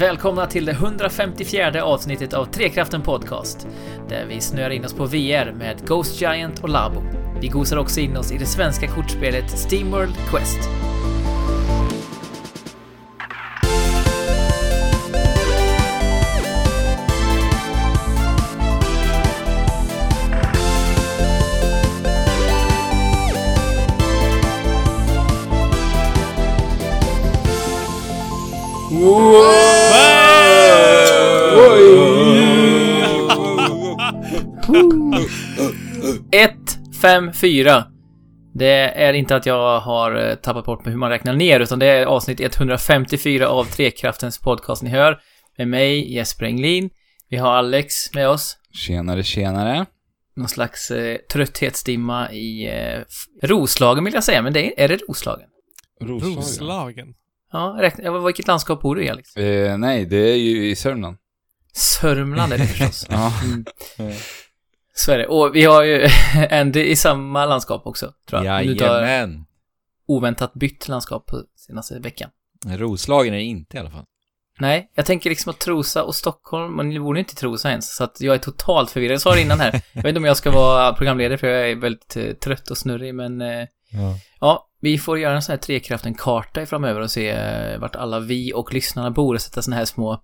[0.00, 3.66] Välkomna till det 154 avsnittet av Trekraften Podcast.
[4.08, 7.02] Där vi snöar in oss på VR med Ghost Giant och Labo.
[7.40, 10.68] Vi gosar också in oss i det svenska kortspelet Steamworld Quest.
[37.00, 37.84] Ett, fem, fyra.
[38.54, 41.78] Det är inte att jag har eh, tappat bort med hur man räknar ner, utan
[41.78, 45.20] det är avsnitt 154 av Trekraftens podcast ni hör.
[45.58, 46.90] Med mig, Jesper Englin.
[47.28, 48.56] Vi har Alex med oss.
[48.72, 49.86] Tjenare, tjenare.
[50.36, 53.00] Någon slags eh, trötthetsdimma i eh,
[53.42, 55.48] Roslagen vill jag säga, men det är, är det Roslagen?
[56.00, 56.36] Roslagen.
[56.36, 57.14] Roslagen.
[57.52, 59.36] Ja, räkna, vilket landskap bor du i Alex?
[59.36, 61.16] Eh, nej, det är ju i Sörmland.
[61.72, 63.06] Sörmland är det förstås.
[63.10, 63.32] Ja.
[63.98, 64.14] Mm.
[64.92, 65.26] Så är det.
[65.26, 66.08] Och vi har ju
[66.50, 68.64] Andy i samma landskap också, tror jag.
[68.64, 69.44] Jajamän.
[70.06, 72.30] oväntat bytt landskap på senaste veckan.
[72.66, 74.04] Roslagen är det inte i alla fall.
[74.58, 77.96] Nej, jag tänker liksom att Trosa och Stockholm, men ni bor inte i Trosa ens,
[77.96, 79.14] så att jag är totalt förvirrad.
[79.14, 79.72] Jag sa det innan här.
[79.92, 82.78] Jag vet inte om jag ska vara programledare för jag är väldigt eh, trött och
[82.78, 84.18] snurrig, men eh, Ja.
[84.40, 88.52] ja, vi får göra en sån här Trekraften-karta framöver och se eh, vart alla vi
[88.54, 90.22] och lyssnarna bor och sätta såna här små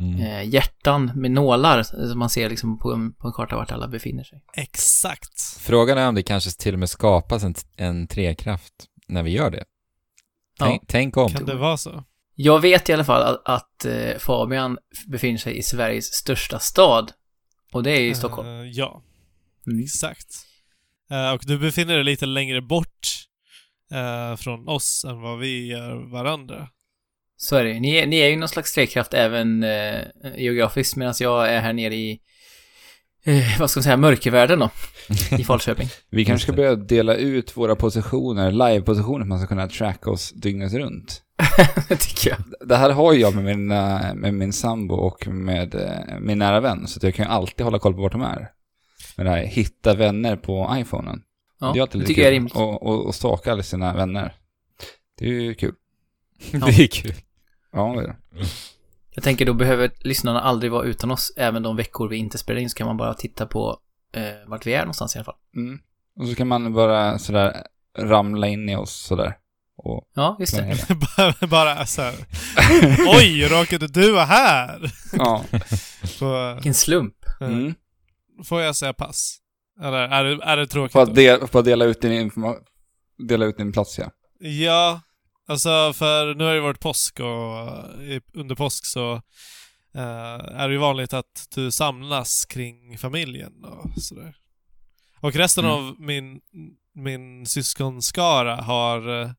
[0.00, 0.20] Mm.
[0.20, 3.88] eh, hjärtan med nålar som man ser liksom på en, på en karta vart alla
[3.88, 4.42] befinner sig.
[4.56, 5.40] Exakt.
[5.58, 8.72] Frågan är om det kanske till och med skapas en, en trekraft
[9.08, 9.64] när vi gör det.
[10.58, 11.28] Tänk, tänk om.
[11.30, 12.04] Kan det vara så?
[12.34, 17.12] Jag vet i alla fall att, att eh, Fabian befinner sig i Sveriges största stad.
[17.72, 18.48] Och det är i Stockholm.
[18.48, 19.02] Eh, ja,
[19.66, 19.84] Mm.
[19.84, 20.26] exakt.
[21.10, 23.08] Eh, och du befinner dig lite längre bort
[23.92, 26.68] eh, från oss än vad vi gör varandra.
[27.40, 27.80] Så är det.
[27.80, 30.00] Ni, är- ni är ju någon slags trekraft även eh,
[30.36, 32.20] geografiskt medan jag är här nere i,
[33.24, 34.70] eh, vad ska man säga, mörkervärlden då.
[35.38, 35.88] I Falköping.
[36.10, 36.56] Vi kanske ska det.
[36.56, 41.22] börja dela ut våra positioner, live-positioner, så man ska kunna tracka oss dygnet runt.
[41.88, 42.68] det tycker jag.
[42.68, 46.60] Det här har jag med min, eh, med min sambo och med eh, min nära
[46.60, 48.50] vän, så att jag kan ju alltid hålla koll på vart de är.
[49.16, 51.22] Med det här hitta vänner på iPhonen.
[51.60, 52.36] Ja, det är alltid det tycker jag är kul.
[52.36, 52.56] rimligt.
[52.56, 54.34] Och, och, och stalka alla sina vänner.
[55.18, 55.74] Det är ju kul.
[56.52, 57.14] Det är kul.
[57.72, 58.46] Ja, det är det.
[59.10, 61.32] Jag tänker då behöver lyssnarna aldrig vara utan oss.
[61.36, 63.78] Även de veckor vi inte spelar in så kan man bara titta på
[64.12, 65.34] eh, vart vi är någonstans i alla fall.
[65.56, 65.78] Mm.
[66.16, 67.62] Och så kan man bara sådär
[67.98, 69.36] ramla in i oss sådär.
[69.76, 70.76] Och Ja, just det.
[71.16, 72.14] bara, bara så här.
[73.18, 74.92] Oj, råkade du vara här?
[75.12, 75.44] Ja.
[76.18, 77.14] Får, Vilken slump.
[77.40, 77.74] Mm.
[78.44, 79.38] får jag säga pass?
[79.82, 80.92] Eller är det, är det tråkigt?
[80.92, 82.62] För att, del, för att dela ut din information.
[83.28, 84.10] Dela ut din plats, ja.
[84.38, 85.00] Ja,
[85.48, 89.12] alltså för nu har det varit påsk och i- under påsk så
[89.94, 94.36] eh, är det ju vanligt att du samlas kring familjen och sådär.
[95.20, 95.76] Och resten Mm.
[95.76, 96.40] av min,
[96.94, 99.30] min syskonskara har, eh,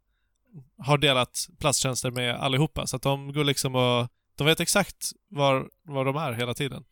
[0.78, 5.70] har delat platstjänster med allihopa så att de går liksom och de vet exakt var,
[5.84, 6.84] var de är hela tiden.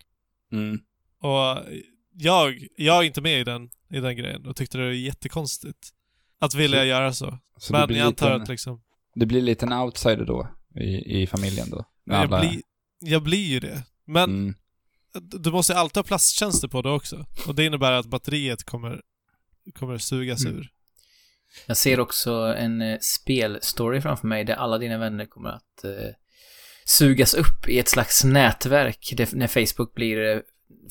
[0.51, 0.79] Mm.
[1.21, 1.65] Och
[2.13, 5.89] jag, jag är inte med i den, i den grejen och tyckte det var jättekonstigt
[6.39, 7.37] att vilja Så- göra så.
[7.59, 8.81] Så Men jag antar att liksom
[9.19, 11.85] det blir lite en outsider då, i, i familjen då.
[12.03, 12.61] Jag alla- blir,
[12.99, 13.83] jag blir ju det.
[14.05, 14.55] Men Mm.
[15.21, 17.25] du måste alltid ha plasttjänster på det också.
[17.47, 19.01] Och det innebär att batteriet kommer,
[19.73, 20.57] kommer sugas Mm.
[20.57, 20.69] ur.
[21.67, 25.91] Jag ser också en eh, spelstory framför mig där alla dina vänner kommer att eh,
[26.85, 30.39] sugas upp i ett slags nätverk där, när Facebook blir eh,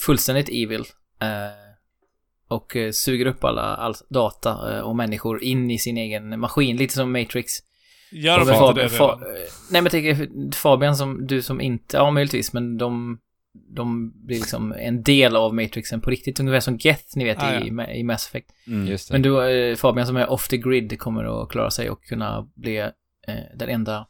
[0.01, 0.85] fullständigt evil.
[1.21, 1.67] Eh,
[2.49, 6.77] och eh, suger upp alla, all data eh, och människor in i sin egen maskin,
[6.77, 7.53] lite som Matrix.
[8.11, 9.37] Gör de inte det Fabian, redan?
[9.71, 13.19] Nej men jag tänker Fabian som, du som inte, ja möjligtvis, men de,
[13.77, 17.61] de blir liksom en del av Matrixen på riktigt, ungefär som Geth, ni vet, Ah,
[17.61, 18.51] i, i Mass Effect.
[18.67, 18.87] Mm.
[18.87, 19.15] Just det.
[19.15, 22.49] Men du, eh, Fabian som är off the grid kommer att klara sig och kunna
[22.55, 22.91] bli eh,
[23.57, 24.07] den enda,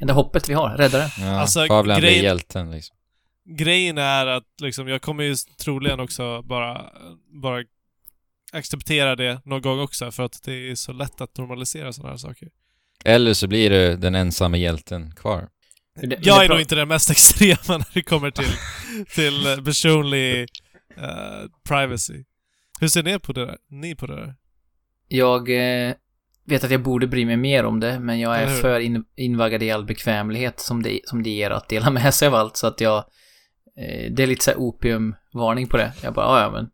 [0.00, 1.04] enda hoppet vi har, räddare.
[1.18, 2.96] ja, Alltså, Fabian blir grejen- hjälten liksom.
[3.44, 5.34] Grejen är att liksom, jag kommer ju
[5.64, 6.90] troligen också bara,
[7.42, 7.64] bara
[8.52, 12.16] acceptera det någon gång också för att det är så lätt att normalisera sådana här
[12.18, 12.48] saker.
[13.04, 15.48] Eller så blir du den ensamma hjälten kvar.
[16.20, 18.52] Jag är nog inte den mest extrema när det kommer till,
[19.14, 20.40] till eh, personlig
[20.96, 22.24] eh, privacy.
[22.80, 23.56] Hur ser ni på det där?
[23.70, 24.34] Ni på det där?
[25.08, 25.94] Jag eh,
[26.46, 29.62] vet att jag borde bry mig mer om det, men jag är för in, invaggad
[29.62, 32.66] i all bekvämlighet som det, som det ger att dela med sig av allt, så
[32.66, 32.98] att jag...
[33.78, 35.92] Eh, det är lite så här opiumvarning på det.
[36.02, 36.68] Jag bara, "Ah, ja men...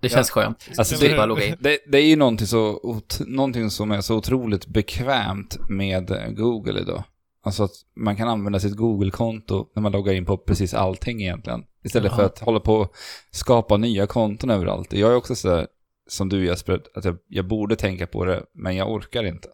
[0.00, 0.68] Det känns skönt.
[0.78, 1.56] Alltså, det- logga in.
[1.60, 6.80] Det, det är ju någonting, så, ot- någonting som är så otroligt bekvämt med Google
[6.80, 7.04] idag.
[7.42, 11.64] Alltså att man kan använda sitt Google-konto när man loggar in på precis allting egentligen.
[11.84, 12.26] Istället för Jaha.
[12.26, 12.94] att hålla på och
[13.30, 14.92] skapa nya konton överallt.
[14.92, 15.66] Jag är också så där,
[16.08, 19.48] som du Jesper, att jag, jag borde tänka på det, men jag orkar inte.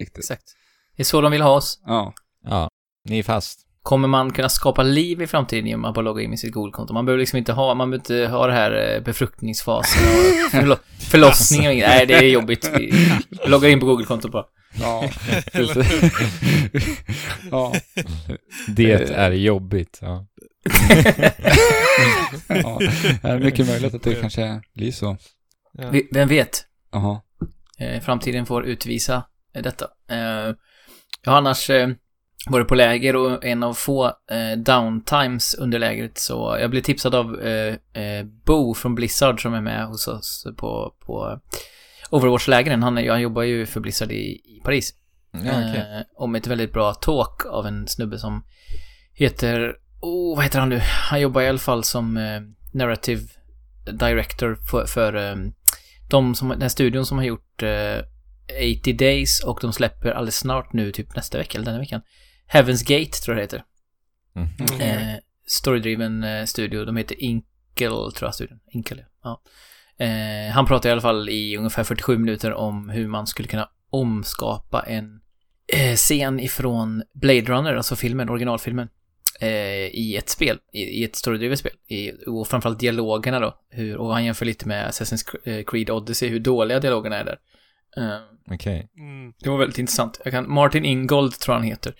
[0.00, 0.18] Riktigt.
[0.18, 0.44] Exakt.
[0.96, 1.80] Det är så de vill ha oss.
[1.86, 2.12] Ja.
[2.44, 2.68] Ja,
[3.04, 3.65] ni är fast.
[3.86, 6.94] Kommer man kunna skapa liv i framtiden genom att bara logga in med sitt Google-konto?
[6.94, 10.76] Man behöver liksom inte ha, man behöver inte ha det här eh, befruktningsfasen och förlo
[11.10, 11.88] förlossningen och inget.
[11.88, 12.70] Nej, det är jobbigt.
[12.78, 12.92] Vi
[13.46, 14.44] loggar in på Google-kontot bara.
[14.80, 15.10] Ja,
[17.50, 17.72] ja.
[18.68, 19.18] Det Eh.
[19.18, 19.98] är jobbigt.
[20.02, 20.26] Ja.
[22.48, 22.78] ja.
[23.22, 25.16] Det är mycket möjligt att det kanske blir så.
[25.72, 25.92] Ja.
[26.12, 26.64] Vem vet?
[26.92, 27.20] Jaha.
[27.78, 29.22] Eh, framtiden får utvisa
[29.62, 29.86] detta.
[31.24, 31.70] Jag har annars
[32.46, 37.14] varit på läger och en av få eh, downtimes under lägret så jag blev tipsad
[37.14, 41.40] av eh, eh, Bo från Blizzard som är med hos oss på, på
[42.10, 42.82] Overwatch-lägren.
[42.82, 44.94] Han, han jobbar ju för Blizzard i, i Paris.
[45.32, 45.76] Ja, okej.
[45.76, 48.44] eh, om ett väldigt bra talk av en snubbe som
[49.14, 50.80] heter, oh, vad heter han nu?
[50.82, 52.40] Han jobbar i alla fall som eh,
[52.72, 53.22] narrative
[53.92, 55.36] director för, för eh,
[56.10, 57.98] de som, den studion som har gjort eh,
[58.80, 62.00] 80 Days och de släpper alldeles snart nu, typ nästa vecka eller denna veckan.
[62.52, 63.64] Heaven's Gate tror jag det heter.
[64.32, 64.80] Mhm.
[64.80, 64.80] Mm.
[64.80, 66.84] Eh, storydriven eh, studio.
[66.84, 68.58] De heter Inkel, tror jag studion.
[68.72, 69.42] Inkel, ja.
[69.98, 73.68] Eh, han pratar i alla fall i ungefär 47 minuter om hur man skulle kunna
[73.90, 75.20] omskapa en
[75.72, 78.88] eh, scen ifrån Blade Runner, alltså filmen, originalfilmen,
[79.40, 81.72] eh, i ett spel, i, i ett storydrivet spel.
[81.88, 83.58] I, och framförallt dialogerna då.
[83.70, 87.38] Hur, och han jämför lite med Assassin's eh, Creed Odyssey, hur dåliga dialogerna är där.
[87.96, 88.20] Eh,
[88.54, 88.90] Okej.
[88.98, 89.32] Mm.
[89.38, 90.20] det var väldigt intressant.
[90.24, 91.94] Jag kan, Martin Ingold tror jag han heter.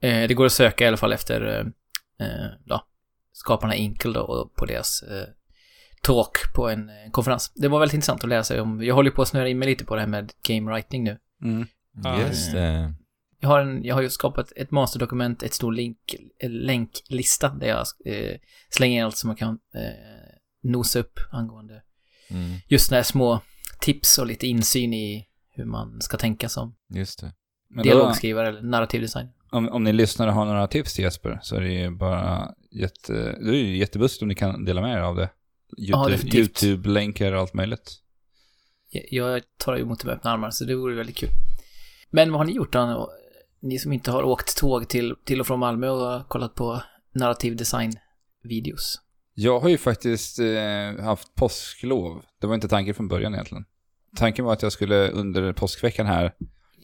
[0.00, 1.40] Eh, det går att söka i alla fall efter
[2.20, 2.86] eh, eh, ja,
[3.32, 5.28] skaparna Inkel då och på deras eh,
[6.02, 7.52] talk på en eh, konferens.
[7.54, 8.82] Det var väldigt intressant att lära sig om.
[8.82, 11.18] Jag håller på att snöra in mig lite på det här med game writing nu.
[11.42, 11.66] Mm.
[12.04, 12.20] Ja.
[12.20, 12.94] Just det.
[13.40, 15.98] Jag har, en, jag har ju skapat ett masterdokument, ett stor link,
[16.38, 18.36] en länklista där jag eh,
[18.70, 19.80] slänger in allt som man kan eh,
[20.62, 21.82] nosa upp angående
[22.30, 22.56] Mm.
[22.68, 23.40] just här små
[23.80, 26.74] tips och lite insyn i hur man ska tänka som
[27.82, 29.28] dialogskrivare eller narrativ design.
[29.50, 33.12] Om, om ni lyssnare har några tips till Jesper så är det ju bara jätte,
[33.12, 35.30] det är ju jättebussigt om ni kan dela med er av det.
[35.78, 36.36] YouTube.
[36.36, 38.00] YouTube-länkar och allt möjligt.
[39.10, 41.30] Jag tar emot det med öppna armar, så det vore väldigt kul.
[42.10, 43.10] Men vad har ni gjort då?
[43.60, 46.82] Ni som inte har åkt tåg till, till och från Malmö och kollat på
[47.14, 49.00] narrativ design-videos.
[49.34, 52.22] Jag har ju faktiskt eh, haft påsklov.
[52.40, 53.64] Det var inte tanken från början egentligen.
[54.16, 56.34] Tanken var att jag skulle under påskveckan här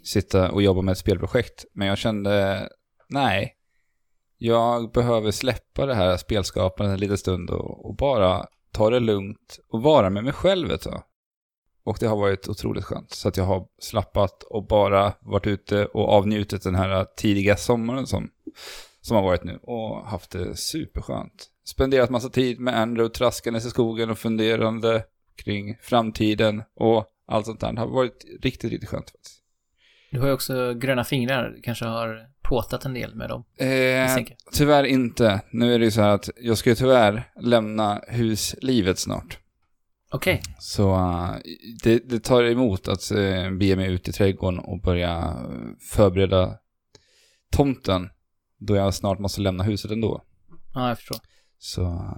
[0.03, 1.65] sitta och jobba med ett spelprojekt.
[1.73, 2.69] Men jag kände,
[3.09, 3.57] nej.
[4.39, 9.61] Jag behöver släppa det här spelskapandet en liten stund och, och bara ta det lugnt
[9.69, 11.03] och vara med mig själv ett tag.
[11.85, 13.11] Och det har varit otroligt skönt.
[13.11, 18.07] Så att jag har slappat och bara varit ute och avnjutit den här tidiga sommaren
[18.07, 18.31] som,
[19.01, 19.59] som har varit nu.
[19.63, 21.47] Och haft det superskönt.
[21.65, 25.05] Spenderat massa tid med Andrew traskandes i skogen och funderande
[25.37, 27.73] kring framtiden och allt sånt där.
[27.73, 29.40] Det har varit riktigt, riktigt skönt faktiskt.
[30.11, 33.45] Du har ju också gröna fingrar, kanske har påtat en del med dem.
[33.57, 35.41] Eh, tyvärr inte.
[35.53, 39.39] Nu är det ju så här att jag ska ju tyvärr lämna huslivet snart.
[40.13, 41.35] Okej, Så eh,
[41.83, 46.59] det, det tar emot att uh, bege mig ut i trädgården och börja eh, förbereda
[47.53, 48.11] tomten.
[48.59, 50.23] Då jag snart måste lämna huset ändå.
[50.75, 51.19] ja jag förstår.
[51.59, 52.15] Så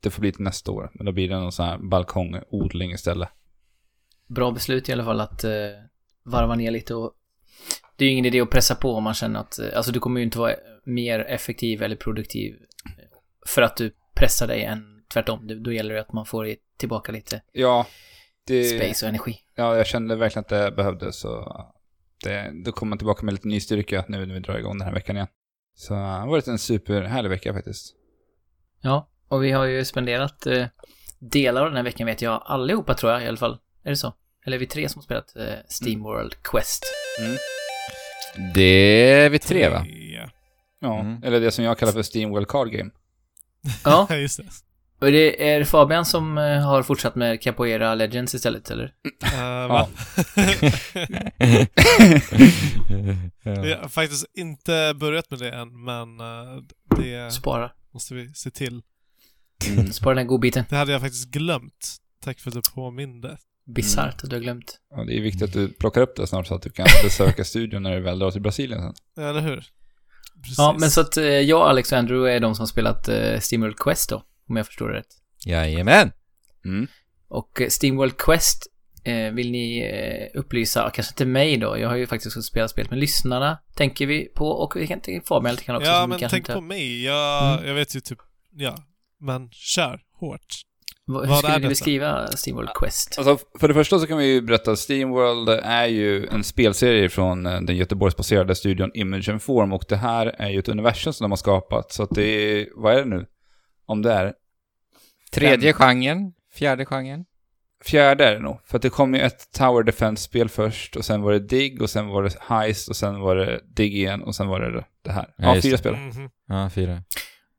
[0.00, 0.90] det får bli till nästa år.
[0.94, 3.28] Men då blir det någon sån här balkongodling istället.
[4.26, 5.44] Bra beslut i alla fall att
[6.24, 7.12] varva ner lite och
[7.98, 10.00] det är ju ingen idé att pressa på om man känner att, eh, alltså du
[10.00, 12.56] kommer ju inte vara mer effektiv eller produktiv
[13.46, 15.46] för att du pressar dig än tvärtom.
[15.46, 17.86] Det- Då gäller det att man får tillbaka lite Ja,
[18.46, 19.38] det, space och energi.
[19.54, 21.16] ja, jag kände verkligen att det behövdes.
[21.20, 21.56] Så
[22.24, 24.86] det, då kommer man tillbaka med lite ny styrka nu när vi drar igång den
[24.86, 25.28] här veckan igen.
[25.74, 27.94] Så det har varit en superhärlig vecka faktiskt.
[28.80, 30.66] Ja, och vi har ju spenderat eh,
[31.18, 33.58] delar av den här veckan vet jag allihopa tror jag i alla fall.
[33.84, 34.14] Är det så?
[34.46, 36.84] Eller är vi tre som har spelat eh, Steamworld Quest?
[38.54, 39.86] Det är vi tre va?
[40.80, 41.00] Ja.
[41.00, 41.22] Mm.
[41.22, 42.90] eller det som jag kallar för Steamwell Card Game.
[43.84, 44.44] Ja, just det.
[45.06, 48.84] och det är Fabian som eh, har fortsatt med Capoeira Legends istället, eller?
[48.84, 49.88] Uh, va?
[49.88, 49.88] ja.
[53.42, 56.62] Jag har faktiskt inte börjat med det än, men eh,
[56.96, 57.70] det Spara.
[57.90, 58.82] måste vi se till.
[59.68, 59.92] Mm.
[59.92, 60.64] Spara den godbiten.
[60.68, 61.96] Det hade jag faktiskt glömt.
[62.24, 63.38] Tack för att du påminde.
[63.74, 64.78] Bisarrt att du har glömt.
[64.90, 67.44] Ja, det är viktigt att du plockar upp det snart så att du kan besöka
[67.44, 69.24] studion när du väl drar till Brasilien sen.
[69.24, 69.64] Eller hur?
[70.42, 70.58] Precis.
[70.58, 73.38] Ja, men så att eh, jag, Alex och Andrew är de som har spelat eh,
[73.40, 75.06] Steamworld Quest då, om jag förstår det rätt.
[75.46, 76.12] Jajamän!
[76.64, 76.86] Mm.
[77.28, 78.66] Och eh, Steamworld Quest,
[79.04, 82.70] Eh, vill ni eh, upplysa, kanske inte mig då, jag har ju faktiskt också spelat
[82.70, 85.90] spelet, men lyssnarna tänker vi på och vi kan tänka Fabian lite grann också.
[85.90, 87.04] Ja, men tänk inte- på mig.
[87.04, 87.66] Jag, Mm.
[87.68, 88.18] jag vet ju typ,
[88.52, 88.76] ja.
[89.20, 90.46] Men kör hårt.
[91.08, 93.14] Vad, hur vad skulle du beskriva Steamworld Quest?
[93.18, 97.08] Alltså, för det första så kan vi ju berätta att Steamworld är ju en spelserie
[97.08, 101.12] från eh, den Göteborgsbaserade studion Image and Form och det här är ju ett universum
[101.12, 101.92] som de har skapat.
[101.92, 103.26] Så att det är, vad är det nu?
[103.86, 104.34] Om det är
[105.32, 107.24] Tredje genren, fjärde genren.
[107.84, 108.60] fjärde är det nog.
[108.64, 111.90] För att det kom ju ett Tower Defense-spel först och sen var det Dig och
[111.90, 115.12] sen var det Heist och sen var det Dig igen och sen var det det
[115.12, 115.34] här.
[115.36, 115.78] Ja, Ja, fyra det.
[115.78, 115.96] spel.
[115.96, 116.30] Mhm.
[116.48, 117.02] Ja, fyra.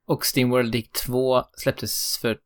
[0.07, 2.37] Och Steamworld Dig 2 släpptes för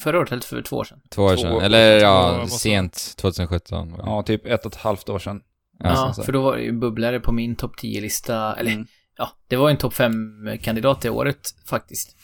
[0.00, 1.00] förra året eller för två år sedan?
[1.10, 1.60] Två år Två sedan.
[1.60, 3.90] Eller ja, sent 2017.
[3.90, 4.04] var det.
[4.06, 5.40] Ja, typ ett och ett halvt år sedan.
[5.78, 6.22] Ja, här.
[6.22, 8.86] för då var det ju bubblare på min topp 10-lista, eller Mm.
[9.18, 11.38] ja, det var ju en topp 5-kandidat det året
[11.68, 12.16] faktiskt.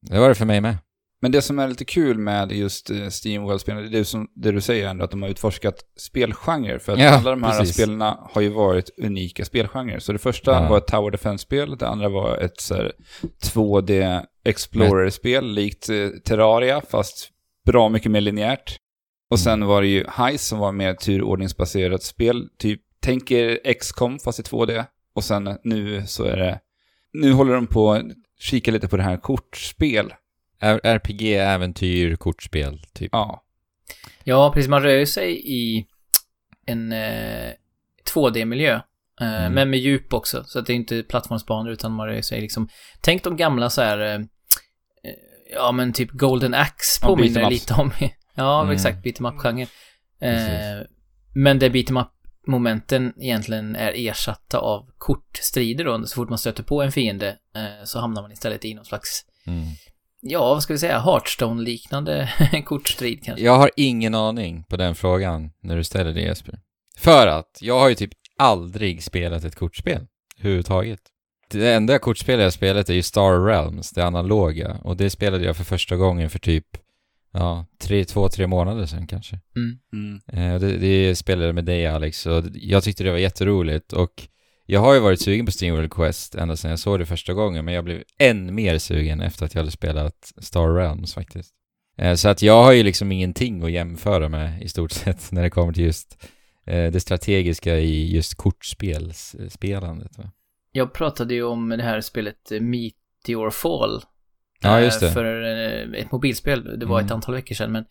[0.00, 0.76] Det var det för mig med.
[1.22, 4.60] Men det som är lite kul med just eh, Steamworld-spelen, det är som, det du
[4.60, 6.78] säger ändå, att de har utforskat spelgenrer.
[6.78, 7.74] För att Ja, alla de här precis.
[7.74, 9.98] spelen har ju varit unika spelgenrer.
[9.98, 10.68] Så det första Ja.
[10.68, 12.92] var ett Tower Defense-spel, det andra var ett så här,
[13.44, 17.30] 2D Explorer-spel, likt eh, Terraria, fast
[17.66, 18.76] bra mycket mer linjärt.
[19.30, 19.68] Och sen Mm.
[19.68, 24.84] var det ju Heist som var mer turordningsbaserat spel, typ, tänker XCOM fast i 2D.
[25.14, 26.60] Och sen nu så är det,
[27.12, 28.02] nu håller de på att
[28.38, 30.14] kika lite på det här kortspel.
[30.82, 33.08] RPG, äventyr, kortspel, typ.
[33.12, 33.42] Ja,
[34.24, 34.68] Ja, precis.
[34.68, 35.86] Man rör sig i
[36.66, 37.50] en eh,
[38.14, 38.80] 2D-miljö.
[39.20, 39.52] Eh, Mm.
[39.52, 40.44] Men med djup också.
[40.44, 42.68] Så att det är inte plattformsbanor utan man rör sig liksom...
[43.00, 43.98] Tänk de gamla så här...
[43.98, 44.20] Eh, eh,
[45.54, 47.50] ja, men typ Golden Axe Ja, påminner ups.
[47.50, 47.90] lite om.
[48.34, 48.74] ja, Mm.
[48.74, 49.04] exakt.
[49.04, 49.66] Beat'em up-genren.
[50.20, 50.48] Precis.
[50.48, 50.82] Eh,
[51.34, 56.06] men där beat'em up-momenten egentligen är ersatta av kortstrider då.
[56.06, 59.24] Så fort man stöter på en fiende eh, så hamnar man istället i någon slags...
[59.46, 59.64] Mm.
[60.22, 60.98] Ja, vad ska vi säga?
[61.00, 62.28] Hearthstone-liknande
[62.64, 63.44] kortstrid kanske.
[63.44, 66.54] Jag har ingen aning på den frågan när du ställer det Jesper.
[66.98, 68.10] För att jag har ju typ
[68.40, 70.06] aldrig spelat ett kortspel
[70.38, 71.00] överhuvudtaget.
[71.50, 74.78] Det enda kortspelet jag spelat är ju Star Realms, det analoga.
[74.82, 76.66] Och det spelade jag för första gången för typ,
[77.32, 79.40] ja, tre, två, tre månader sedan kanske.
[79.56, 79.78] Mm.
[79.92, 80.20] Mm.
[80.54, 84.28] Eh, det, det spelade jag med dig Alex och jag tyckte det var jätteroligt och
[84.66, 87.64] jag har ju varit sugen på SteamWorld Quest ända sedan jag såg det första gången
[87.64, 91.50] men jag blev än mer sugen efter att jag hade spelat Star Realms faktiskt.
[91.98, 95.42] Eh, Så att jag har ju liksom ingenting att jämföra med i stort sett när
[95.42, 96.16] det kommer till just
[96.64, 100.18] det strategiska i just kortspelsspelandet.
[100.18, 100.30] Va?
[100.72, 104.02] Jag pratade ju om det här spelet eh, Meteor Fall.
[104.62, 105.14] Ja, just eh, det.
[105.14, 106.78] För eh, ett mobilspel.
[106.80, 107.14] Det var ett Mm.
[107.14, 107.84] antal veckor sedan, men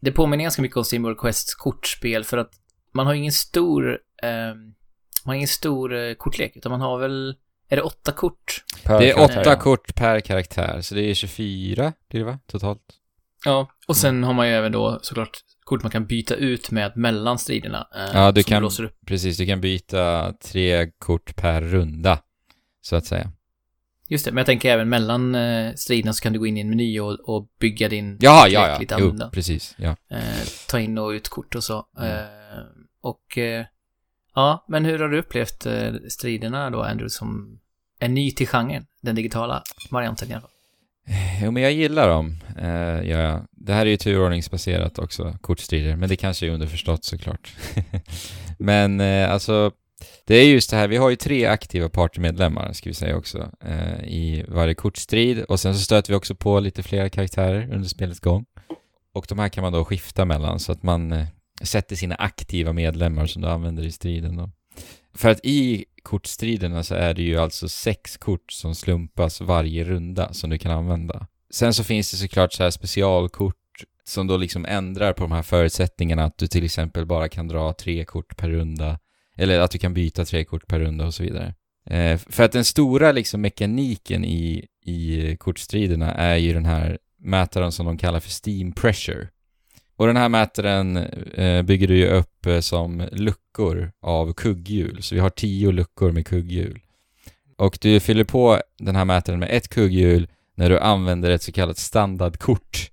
[0.00, 2.52] det påminner ganska mycket om SteamWorld Quests kortspel för att
[2.94, 4.76] man har ingen stor, eh, man
[5.24, 7.36] har ingen stor eh, kortlek, utan man har väl,
[7.68, 8.64] är det åtta kort?
[8.84, 9.60] Per Det är karaktär, åtta ja.
[9.60, 12.38] kort per karaktär så det är 24 blir det va?
[12.46, 12.80] Totalt.
[13.48, 13.68] Ja.
[13.88, 15.30] Och sen har man ju även då såklart
[15.64, 17.88] kort man kan byta ut med mellan striderna.
[17.94, 19.06] Eh, Ja, du kan- upp.
[19.06, 22.18] Precis, du kan byta tre kort per runda
[22.80, 23.32] så att säga.
[24.08, 26.60] Just det, men jag tänker även mellan eh, striderna så kan du gå in i
[26.60, 28.78] en meny och, och bygga din Ja, ja, ja.
[28.78, 29.30] lite Jo, annorlunda.
[29.30, 29.74] precis.
[29.78, 29.96] Ja.
[30.10, 31.86] eh, ta in och ut kort och så.
[31.98, 32.10] Mm.
[32.10, 32.24] Eh,
[33.00, 33.66] och eh,
[34.34, 37.58] ja, men hur har du upplevt eh, striderna då, Andrew, som
[38.00, 38.86] är ny till genren?
[39.02, 40.50] Den digitala varianten i alla fall.
[41.08, 42.36] Eh, jo, men jag gillar dem.
[42.58, 47.54] Eh, ja, det här är ju turordningsbaserat också, kortstrider, men det kanske är underförstått såklart.
[48.58, 49.72] men eh, alltså,
[50.24, 53.50] det är just det här, vi har ju tre aktiva partymedlemmar, ska vi säga också,
[53.60, 55.42] eh, i varje kortstrid.
[55.42, 58.44] Och sen så stöter vi också på lite fler karaktärer under spelets gång.
[59.12, 61.26] Och de här kan man då skifta mellan så att man eh,
[61.62, 64.50] sätter sina aktiva medlemmar som du använder i striden då.
[65.14, 70.32] För att i kortstriderna så är det ju alltså sex kort som slumpas varje runda
[70.32, 71.26] som du kan använda.
[71.50, 73.54] Sen så finns det såklart så här specialkort
[74.04, 77.72] som då liksom ändrar på de här förutsättningarna att du till exempel bara kan dra
[77.72, 78.98] tre kort per runda
[79.36, 81.54] eller att du kan byta tre kort per runda och så vidare.
[81.90, 87.72] Eh, för att den stora liksom mekaniken i, i kortstriderna är ju den här mätaren
[87.72, 89.28] som de kallar för Steam Pressure.
[89.96, 95.02] Och den här mätaren eh, bygger du ju upp som luckor av kugghjul.
[95.02, 96.80] Så vi har tio luckor med kugghjul.
[97.56, 101.52] Och du fyller på den här mätaren med ett kugghjul när du använder ett så
[101.52, 102.90] kallat standardkort.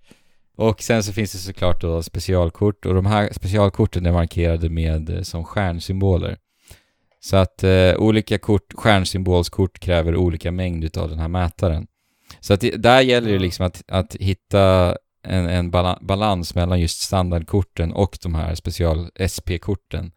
[0.57, 5.09] Och sen så finns det såklart då specialkort och de här specialkorten är markerade med
[5.09, 6.37] eh, som stjärnsymboler.
[7.19, 11.87] Så att eh, olika kort, stjärnsymbolskort kräver olika mängd av den här mätaren.
[12.39, 14.95] Så att det, där gäller det liksom att, att hitta
[15.25, 20.11] en, en bala, balans mellan just standardkorten och de här special SP-korten.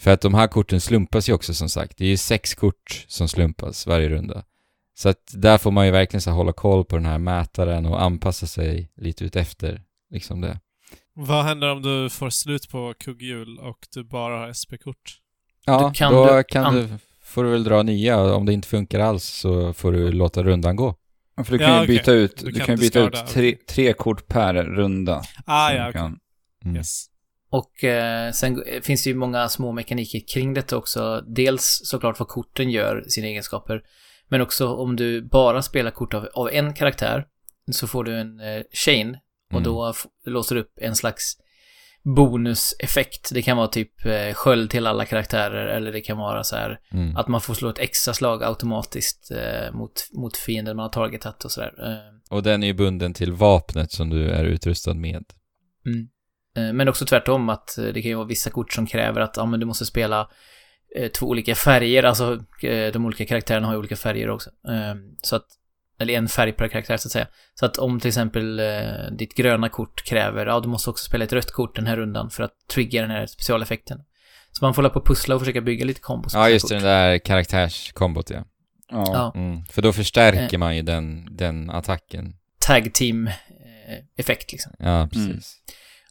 [0.00, 1.96] För att de här korten slumpas ju också som sagt.
[1.98, 4.44] Det är ju sex kort som slumpas varje runda.
[4.98, 8.02] Så att där får man ju verkligen så hålla koll på den här mätaren och
[8.02, 10.60] anpassa sig lite ut efter liksom det.
[11.14, 15.18] Vad händer om du får slut på kugghjul och du bara har SP-kort?
[15.66, 16.88] Ja, Du kan då du- kan an- du,
[17.22, 18.34] får du väl dra nya.
[18.34, 20.94] Om det inte funkar alls så får du låta rundan gå.
[21.38, 23.56] Ja, För du kan Ja, ju byta ut, Du du kan kan byta ut tre,
[23.68, 25.22] tre kort per runda.
[25.46, 26.18] Ah, ja, kan.
[26.64, 26.76] Mm.
[26.76, 27.06] Yes.
[27.50, 31.24] Och eh, sen finns det ju många små mekaniker kring detta också.
[31.26, 33.82] Dels såklart vad korten gör, sina egenskaper.
[34.28, 37.24] Men också om du bara spelar kort av, av en karaktär
[37.72, 39.16] så får du en eh, chain
[39.50, 39.62] och Mm.
[39.62, 39.94] då
[40.26, 41.36] låser du upp en slags
[42.04, 43.30] bonuseffekt.
[43.34, 46.78] Det kan vara typ eh, sköld till alla karaktärer eller det kan vara så här
[46.92, 47.16] Mm.
[47.16, 51.44] att man får slå ett extra slag automatiskt eh, mot, mot fienden man har targetat
[51.44, 51.72] och sådär.
[51.86, 55.24] Eh, Och den är ju bunden till vapnet som du är utrustad med.
[55.86, 56.08] Mm.
[56.56, 59.36] Eh, Men också tvärtom att eh, det kan ju vara vissa kort som kräver att
[59.36, 60.28] ja, men du måste spela
[60.96, 62.38] eh, två olika färger, alltså
[62.92, 64.50] de olika karaktärerna har ju olika färger också.
[65.22, 65.46] Så att,
[65.98, 67.26] eller en färg per karaktär så att säga.
[67.54, 68.66] Så att om till exempel eh,
[69.18, 72.30] ditt gröna kort kräver, ja du måste också spela ett rött kort den här rundan
[72.30, 73.98] för att trigga den här specialeffekten.
[74.52, 76.34] Så man får hålla på och pussla och försöka bygga lite kombos.
[76.34, 78.44] Ja, just det, den där karaktärskombot ja.
[78.90, 79.04] Ja.
[79.06, 79.64] Ja, Mm.
[79.64, 80.58] För då förstärker Eh.
[80.58, 82.34] man ju den, den attacken.
[82.58, 83.34] tag team eh,
[84.16, 84.72] effekt liksom.
[84.78, 85.56] Ja, precis.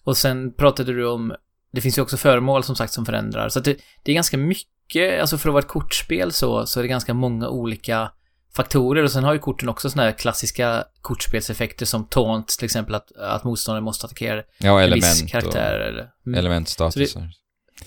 [0.04, 1.34] Och sen pratade du om,
[1.72, 3.50] det finns ju också föremål som sagt som förändrar.
[3.50, 6.80] Så att det, det är ganska mycket, alltså för att vara ett kortspel så, så
[6.80, 8.12] är det ganska många olika
[8.56, 9.04] faktorer.
[9.04, 13.12] Och sen har ju korten också sådana här klassiska kortspelseffekter som taunt, till exempel att,
[13.12, 15.80] att motståndaren måste attackera Ja, en viss karaktär.
[15.80, 16.40] Eller, mm.
[16.40, 17.30] elementstatusar.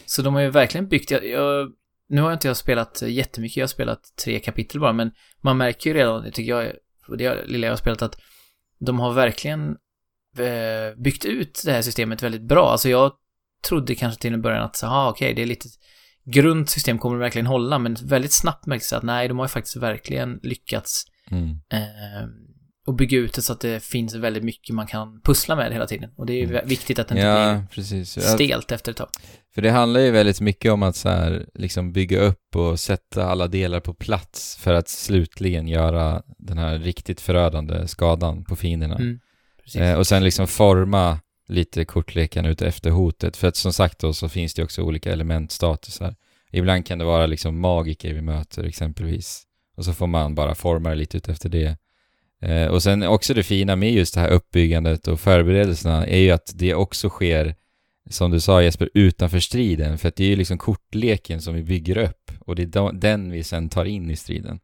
[0.07, 1.73] Så de har ju verkligen byggt, jag, jag,
[2.09, 5.90] nu har inte jag spelat jättemycket, jag har spelat tre kapitel bara, men man märker
[5.90, 6.73] ju redan, det tycker jag,
[7.09, 8.17] och det lilla jag har spelat, att
[8.79, 9.76] de har verkligen
[10.38, 12.71] eh, byggt ut det här systemet väldigt bra.
[12.71, 13.12] Alltså jag
[13.69, 15.69] trodde kanske till en början att, ah, okej, det är lite
[16.30, 17.78] grunt system, kommer det verkligen hålla?
[17.78, 21.49] Men väldigt snabbt märktes det att nej, de har ju faktiskt verkligen lyckats Mm.
[21.50, 22.28] eh,
[22.87, 25.87] och bygga ut det så att det finns väldigt mycket man kan pussla med hela
[25.87, 26.10] tiden.
[26.16, 26.68] Och det är ju Mm.
[26.68, 28.14] viktigt att det inte Ja, precis.
[28.14, 29.08] blir Ja, stelt efter ett tag.
[29.54, 33.25] För det handlar ju väldigt mycket om att så här, liksom bygga upp och sätta
[33.26, 38.94] alla delar på plats för att slutligen göra den här riktigt förödande skadan på fienderna.
[38.96, 39.20] Mm,
[39.62, 39.80] precis.
[39.80, 41.18] Eh, och sen liksom forma
[41.50, 43.36] lite kortleken ute efter hotet.
[43.36, 46.16] För att som sagt då så finns det också olika elementstatusar.
[46.52, 49.42] Ibland kan det vara liksom magiker vi möter exempelvis.
[49.76, 51.76] Och så får man bara forma det lite ut efter det.
[52.42, 56.30] Eh, och sen också det fina med just det här uppbyggandet och förberedelserna är ju
[56.30, 57.54] att det också sker,
[58.10, 59.98] som du sa Jesper, utanför striden.
[59.98, 63.30] För att det är ju liksom kortleken som vi bygger upp och det är den
[63.30, 64.60] vi sen tar in i striden.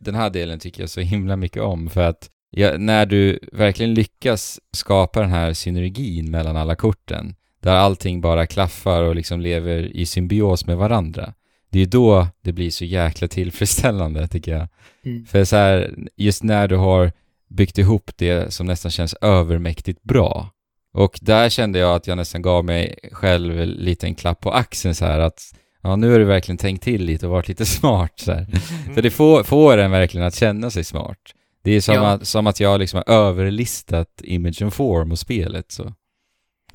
[0.00, 3.94] Den här delen tycker jag så himla mycket om för att ja, när du verkligen
[3.94, 9.96] lyckas skapa den här synergin mellan alla korten, där allting bara klaffar och liksom lever
[9.96, 11.34] i symbios med varandra,
[11.70, 14.68] det är då det blir så jäkla tillfredsställande tycker jag.
[15.04, 15.26] Mm.
[15.26, 17.12] För så här, just när du har
[17.48, 20.50] byggt ihop det som nästan känns övermäktigt bra.
[20.92, 24.94] Och där kände jag att jag nästan gav mig själv en liten klapp på axeln
[24.94, 28.12] så här att ja, nu har du verkligen tänkt till lite och varit lite smart
[28.16, 28.46] så här.
[28.94, 31.18] För det får, får en verkligen att känna sig smart.
[31.62, 32.06] Det är som, Ja.
[32.10, 35.94] att, som att jag liksom har överlistat Image and Form och spelet så.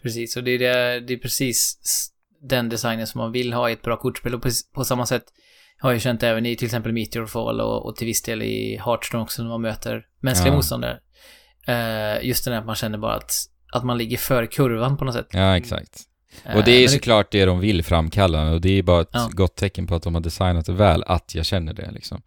[0.04, 1.78] Precis, och det är, det, det är precis
[2.42, 4.36] den designen som man vill ha i ett bra kortspel.
[4.36, 5.24] Och på, på samma sätt
[5.80, 9.24] har jag känt även i till exempel Meteorfall och, och till viss del i Hearthstone
[9.24, 10.56] också när man möter mänskliga Ja.
[10.56, 11.00] motståndare.
[11.68, 13.32] Eh, just det där att man känner bara att,
[13.74, 15.28] att man ligger före kurvan på något sätt.
[15.32, 16.02] Ja, exakt.
[16.46, 19.10] Eh, Och det är men såklart det de vill framkalla och det är bara ett
[19.12, 19.30] Ja.
[19.32, 22.22] gott tecken på att de har designat det väl, att jag känner det liksom.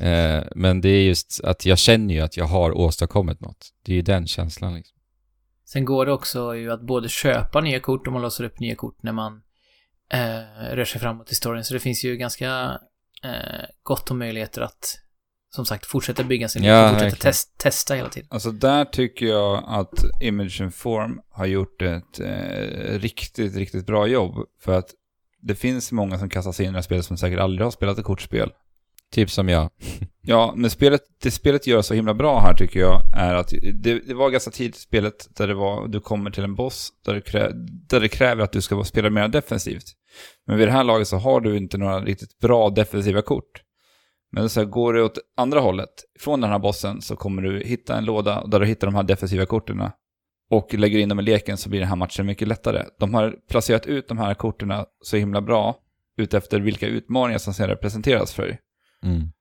[0.00, 3.68] Eh, men det är just att jag känner ju att jag har åstadkommit något.
[3.82, 4.98] Det är ju den känslan liksom.
[5.64, 8.74] Sen går det också ju att både köpa nya kort och man låser upp nya
[8.74, 9.42] kort när man
[10.12, 11.64] eh, rör sig framåt i storyn.
[11.64, 12.80] Så det finns ju ganska
[13.24, 14.98] eh, gott om möjligheter att
[15.54, 18.28] som sagt fortsätta bygga sin Ja, och fortsätta test, testa hela tiden.
[18.30, 24.06] Alltså där tycker jag att Image and Form har gjort ett eh, riktigt, riktigt bra
[24.06, 24.46] jobb.
[24.60, 24.90] För att
[25.42, 27.70] det finns många som kastar sig in i det här spelet som säkert aldrig har
[27.70, 28.50] spelat ett kortspel.
[29.12, 29.70] Typ som jag.
[30.22, 33.98] Ja, men spelet, det spelet gör så himla bra här tycker jag är att det,
[33.98, 37.14] det var ganska tidigt i spelet där det var, du kommer till en boss där
[37.14, 37.50] det, krä,
[37.88, 39.84] där det kräver att du ska spela mer defensivt.
[40.46, 43.62] Men vid det här laget så har du inte några riktigt bra defensiva kort.
[44.32, 45.90] Men så här, går du åt andra hållet,
[46.20, 49.02] från den här bossen, så kommer du hitta en låda där du hittar de här
[49.02, 49.90] defensiva korten.
[50.50, 52.84] Och lägger in dem i leken så blir den här matchen mycket lättare.
[52.98, 55.76] De har placerat ut de här korten så himla bra
[56.18, 58.60] utefter vilka utmaningar som sedan presenteras för dig.
[59.04, 59.32] Mm.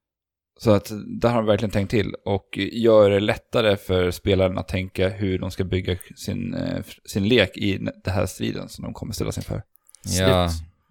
[0.59, 0.91] Så att
[1.21, 5.39] där har de verkligen tänkt till och gör det lättare för spelaren att tänka hur
[5.39, 9.37] de ska bygga sin, eh, sin lek i den här striden som de kommer ställas
[9.37, 9.61] inför.
[10.19, 10.49] Ja,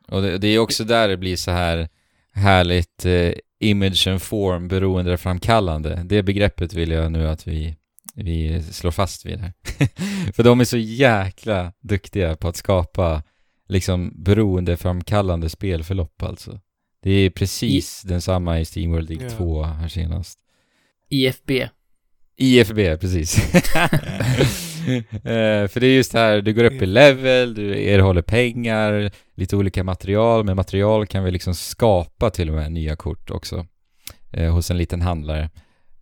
[0.09, 1.89] och det, det är också där det blir så här
[2.33, 6.03] härligt eh, image and form beroendeframkallande.
[6.05, 7.77] Det begreppet vill jag nu att vi,
[8.15, 9.53] vi slår fast vid här.
[10.33, 13.23] För de är så jäkla duktiga på att skapa
[13.69, 16.61] liksom beroendeframkallande spelförlopp alltså.
[17.05, 19.37] Det är precis densamma i Steamworld League Ja.
[19.37, 20.39] 2 här senast.
[21.11, 21.51] IFB.
[22.37, 23.55] IFB, precis.
[25.13, 29.11] Eh, för det är just det här, du går upp i level, du erhåller pengar,
[29.35, 30.45] lite olika material.
[30.45, 33.67] Med material kan vi liksom skapa till och med nya kort också.
[34.33, 35.51] Eh, hos en liten handlare.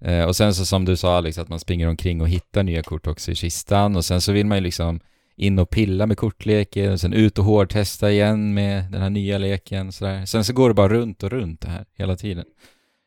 [0.01, 2.83] Eh, och sen så som du sa Alex, att man springer omkring och hittar nya
[2.83, 3.97] kort också i kistan.
[3.97, 5.01] Och sen så vill man ju liksom
[5.37, 9.39] in och pilla med kortleken och sen ut och hårdtesta igen med den här nya
[9.39, 9.93] leken.
[9.93, 10.27] Sådär.
[10.27, 12.45] Sen så går det bara runt och runt det här hela tiden.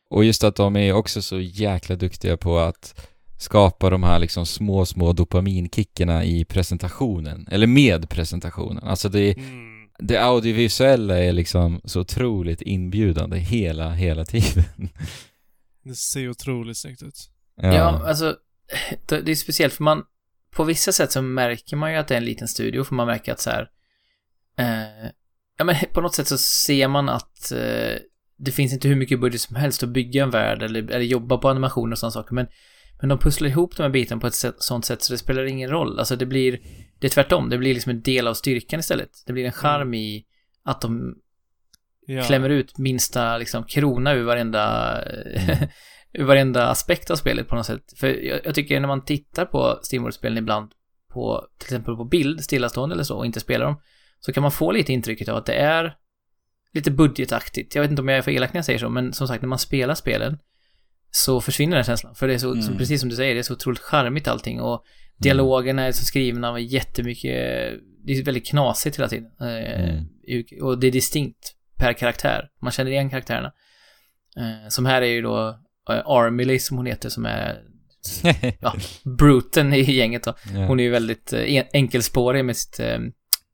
[0.10, 3.08] Och just att de är också så jäkla duktiga på att
[3.38, 7.48] skapa de här liksom små, små dopaminkickarna i presentationen.
[7.52, 8.84] Eller med presentationen.
[8.84, 9.88] Alltså det, Mm.
[10.00, 14.64] det audiovisuella är liksom så otroligt inbjudande hela, hela tiden.
[15.84, 17.30] Det ser otroligt snyggt ut.
[17.62, 18.08] Ja.
[18.08, 18.36] alltså,
[19.06, 20.04] det det är speciellt för man,
[20.56, 23.08] på vissa sätt så märker man ju att det är en liten studio, för man
[23.08, 23.70] märker att så här,
[24.58, 25.10] eh,
[25.58, 27.98] ja men på något sätt så ser man att eh,
[28.38, 31.38] det finns inte hur mycket budget som helst att bygga en värld eller, eller jobba
[31.38, 32.48] på animationer och sådana saker, men,
[33.00, 35.46] men de pusslar ihop de här bitarna på ett sätt, sånt sätt så det spelar
[35.46, 36.00] ingen roll.
[36.00, 36.60] Alltså det blir,
[37.00, 39.10] det är tvärtom, det blir liksom en del av styrkan istället.
[39.26, 40.26] Det blir en charm i
[40.64, 41.16] att de
[42.08, 42.24] Ja.
[42.24, 45.68] klämmer ut minsta liksom krona ur varenda, ur
[46.20, 47.94] varenda aspekt av spelet på något sätt.
[47.98, 50.72] För jag, jag tycker när man tittar på Steamworld-spelen ibland,
[51.14, 53.82] på till exempel på bild, stillastående eller så, och inte spelar dem,
[54.20, 55.96] så kan man få lite intrycket av att det är
[56.74, 57.76] lite budgetaktigt.
[57.76, 59.42] Jag vet inte om jag är för elak när jag säger så, men som sagt,
[59.42, 60.38] när man spelar spelen
[61.12, 62.16] så försvinner den känslan.
[62.16, 62.62] För det är så, Mm.
[62.62, 64.84] så precis som du säger, det är så otroligt charmigt allting och
[65.18, 67.32] dialogerna är så skrivna med jättemycket,
[68.06, 69.32] det är väldigt knasigt hela tiden.
[69.42, 70.06] Eh, Mm.
[70.62, 72.50] Och det är distinkt per karaktär.
[72.62, 73.52] Man känner igen karaktärerna.
[74.38, 77.62] Eh, som här är ju då Armily som hon heter som är
[78.60, 80.34] ja, bruten i gänget då.
[80.68, 83.00] Hon är ju väldigt eh, en- enkelspårig med sitt, eh,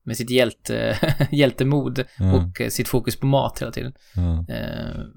[0.03, 0.97] med sitt hjälte,
[1.31, 2.33] hjältemod Ja.
[2.33, 3.93] och eh, sitt fokus på mat hela tiden.
[4.49, 4.55] Eh,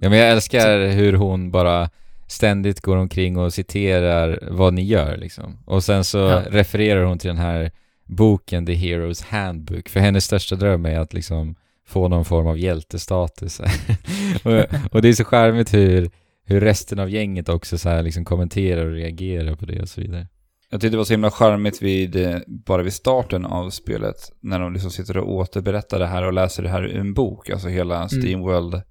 [0.01, 1.91] Ja men jag älskar hur hon bara
[2.29, 5.59] ständigt går omkring och citerar vad ni gör liksom.
[5.67, 6.43] Och sen så Ja.
[6.51, 7.71] refererar hon till den här
[8.07, 9.89] boken The Heroes Handbook.
[9.89, 11.55] För hennes största dröm är att liksom
[11.87, 13.61] få någon form av hjältestatus.
[14.43, 16.11] och, och det är så charmigt hur,
[16.45, 20.01] hur resten av gänget också så här liksom kommenterar och reagerar på det och så
[20.01, 20.29] vidare.
[20.71, 24.61] Jag tyckte det var så himla charmigt vid, eh, bara vid starten av spelet, när
[24.61, 27.69] de liksom sitter och återberättar det här och läser det här ur en bok, alltså
[27.69, 28.83] hela Steamworld,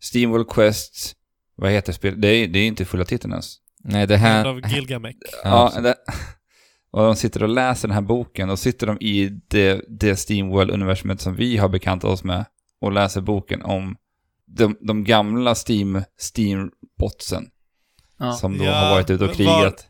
[0.00, 1.12] Steamworld Quest,
[1.54, 2.22] vad heter spelet?
[2.22, 3.56] Det är, det är inte fulla titeln ens.
[3.84, 4.46] Nej det Hand här...
[4.46, 5.16] av Gilgamesh.
[5.44, 5.94] Ja, det,
[6.90, 11.20] och de sitter och läser den här boken och sitter de i det, det Steamworld-universumet
[11.20, 12.44] som vi har bekantat oss med
[12.80, 13.96] och läser boken om
[14.46, 16.02] de, de gamla Steam,
[16.98, 17.50] Steam-botsen
[18.18, 18.32] ja.
[18.32, 19.86] som då Ja, har varit ute och var- krigat.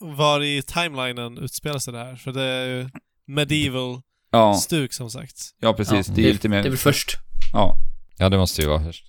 [0.00, 2.16] Var i timelinen utspelar sig det här?
[2.16, 2.88] För det är ju
[3.26, 5.36] medieval Ja, stuk som sagt.
[5.60, 6.08] ja precis.
[6.08, 6.68] Ja, det är lite Det är mer...
[6.70, 7.16] väl först.
[7.52, 7.76] Ja,
[8.18, 9.06] ja det måste ju vara först.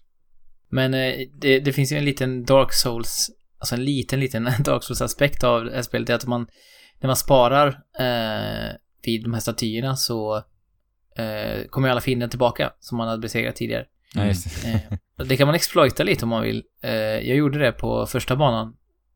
[0.70, 4.84] Men eh, det, det finns ju en liten Dark Souls, alltså en liten, liten Dark
[4.84, 6.08] Souls-aspekt av det här spelet.
[6.08, 6.48] Det är att man,
[7.00, 7.68] när man sparar
[8.00, 8.72] eh,
[9.04, 10.36] vid de här statyerna så
[11.18, 13.86] eh, kommer ju alla fiender tillbaka som man hade besegrat tidigare.
[14.14, 14.48] Ja, just
[15.18, 15.38] det.
[15.38, 16.64] Kan man exploita lite om man vill.
[16.84, 18.76] Eh, jag gjorde det på första banan.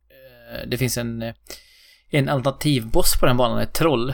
[0.10, 1.34] Eh, det finns en, eh,
[2.10, 4.14] en alternativboss på den banan, ett troll.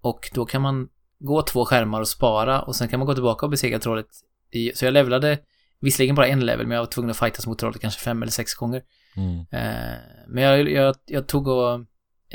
[0.00, 0.88] Och då kan man
[1.18, 4.06] gå två skärmar och spara och sen kan man gå tillbaka och besegra trollet.
[4.50, 5.38] I, så jag levlade
[5.80, 8.32] visserligen bara en level, men jag var tvungen att fightas mot trollet kanske fem eller
[8.32, 8.82] sex gånger.
[9.16, 9.44] Mm.
[10.28, 11.80] Men jag, jag, jag tog och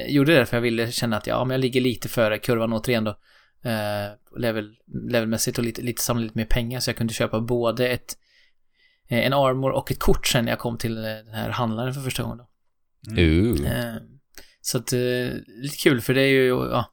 [0.08, 3.03] gjorde det för jag ville känna att ja, men jag ligger lite före kurvan återigen
[3.03, 3.17] då.
[4.38, 4.75] Level,
[5.10, 8.17] levelmässigt och lite, lite samla lite mer pengar så jag kunde köpa både ett
[9.21, 12.02] en armor och ett kort sen när jag kom till eh, den här handlaren för
[12.02, 12.47] första gången då.
[13.21, 13.71] Ooh.
[13.71, 13.95] Eh,
[14.62, 14.99] så att, eh,
[15.62, 16.86] lite kul för det är ju, ja,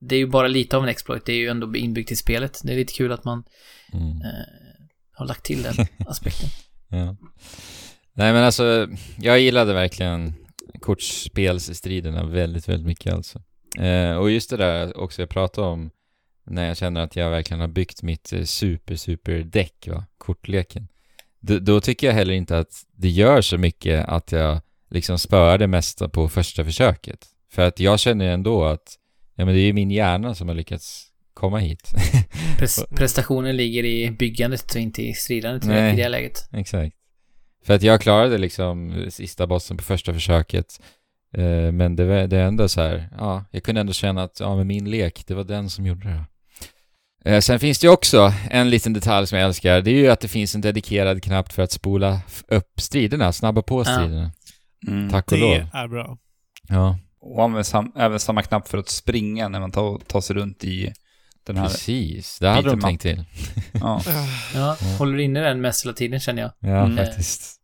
[0.00, 2.60] det är ju bara lite av en exploit, det är ju ändå inbyggt i spelet.
[2.64, 3.44] Det är lite kul att man
[3.92, 4.08] Mm.
[4.22, 4.28] eh,
[5.12, 5.74] har lagt till den
[6.06, 6.48] aspekten.
[6.88, 7.16] Ja.
[8.12, 10.34] Nej men alltså, jag gillade verkligen
[10.80, 13.42] kortspelsstriderna väldigt, väldigt mycket alltså.
[13.78, 15.90] Eh, och just det där också jag pratade om
[16.44, 20.88] när jag känner att jag verkligen har byggt mitt eh, super, super däck, va, kortleken.
[21.40, 25.58] D- då tycker jag heller inte att det gör så mycket att jag liksom spöar
[25.58, 27.26] det mesta på första försöket.
[27.52, 28.96] För att jag känner ändå att,
[29.34, 31.92] ja men det är ju min hjärna som har lyckats komma hit.
[32.58, 35.92] Pres- prestationen ligger i byggandet och inte i stridandet Nej.
[35.92, 36.48] i det läget.
[36.52, 36.96] Exakt.
[37.64, 40.80] För att jag klarade liksom sista bossen på första försöket.
[41.36, 44.40] Eh, men det, var- det är ändå så här, ja, jag kunde ändå känna att,
[44.40, 46.24] ja men min lek, det var den som gjorde det.
[47.24, 50.08] Eh, sen finns det ju också en liten detalj som jag älskar, det är ju
[50.10, 53.84] att det finns en dedikerad knapp för att spola upp striderna, snabba på Ja.
[53.84, 54.32] striderna.
[54.88, 55.10] Mm.
[55.10, 55.66] Tack och Det lov.
[55.72, 56.18] är bra.
[56.68, 56.98] Ja.
[57.20, 60.64] Och använder sam, även samma knapp för att springa när man tar, tar sig runt
[60.64, 60.92] i
[61.46, 61.66] den här.
[61.68, 63.24] Precis, det hade de tänkt till.
[63.72, 64.02] Ja.
[64.54, 66.50] Ja, håller inne den mest hela tiden känner jag.
[66.58, 66.96] Ja, Mm.
[66.96, 67.56] faktiskt.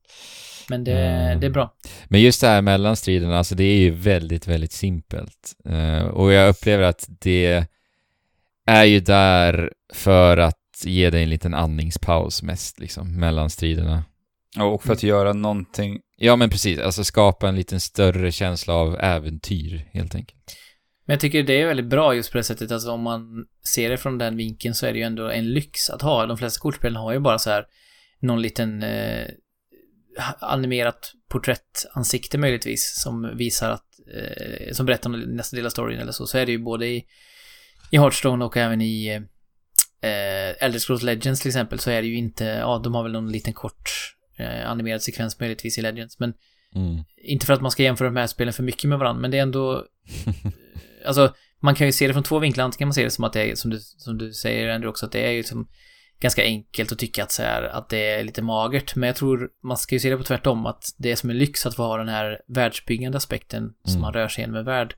[0.68, 1.40] Men det, Mm.
[1.40, 1.74] det är bra.
[2.08, 5.52] Men just det här mellan striderna, alltså det är ju väldigt, väldigt simpelt.
[5.68, 7.66] Eh, och jag upplever att det
[8.66, 14.04] är ju där för att ge dig en liten andningspaus mest, liksom, mellan striderna.
[14.60, 16.00] Och för att göra någonting.
[16.16, 16.78] Ja, men precis.
[16.78, 20.56] Alltså skapa en liten större känsla av äventyr, helt enkelt.
[21.06, 23.90] Men jag tycker det är väldigt bra just på det sättet, alltså om man ser
[23.90, 26.26] det från den vinkeln så är det ju ändå en lyx att ha.
[26.26, 27.66] De flesta kortspelen har ju bara så här
[28.20, 29.26] någon liten eh,
[30.40, 36.12] animerat porträttansikte möjligtvis som visar att, eh, som berättar om nästa del av storyn eller
[36.12, 36.26] så.
[36.26, 37.04] Så är det ju både i,
[37.90, 39.06] i Hearthstone och även i
[40.00, 43.12] eh, Elder Scrolls Legends till exempel så är det ju inte, ja de har väl
[43.12, 43.90] någon liten kort
[44.38, 46.34] eh, animerad sekvens möjligtvis i Legends men
[46.74, 47.04] Mm.
[47.16, 49.38] inte för att man ska jämföra de här spelen för mycket med varandra, men det
[49.38, 49.84] är ändå...
[51.06, 52.64] alltså, man kan ju se det från två vinklar.
[52.64, 54.88] Antingen kan man se det som att det är, som du, som du säger Andrew
[54.88, 55.68] också, att det är ju liksom
[56.20, 58.96] ganska enkelt att tycka att, så här, att det är lite magert.
[58.96, 61.38] Men jag tror man ska ju se det på tvärtom, att det är som en
[61.38, 64.00] lyx att få ha den här världsbyggande aspekten som Mm.
[64.02, 64.94] man rör sig genom en värld.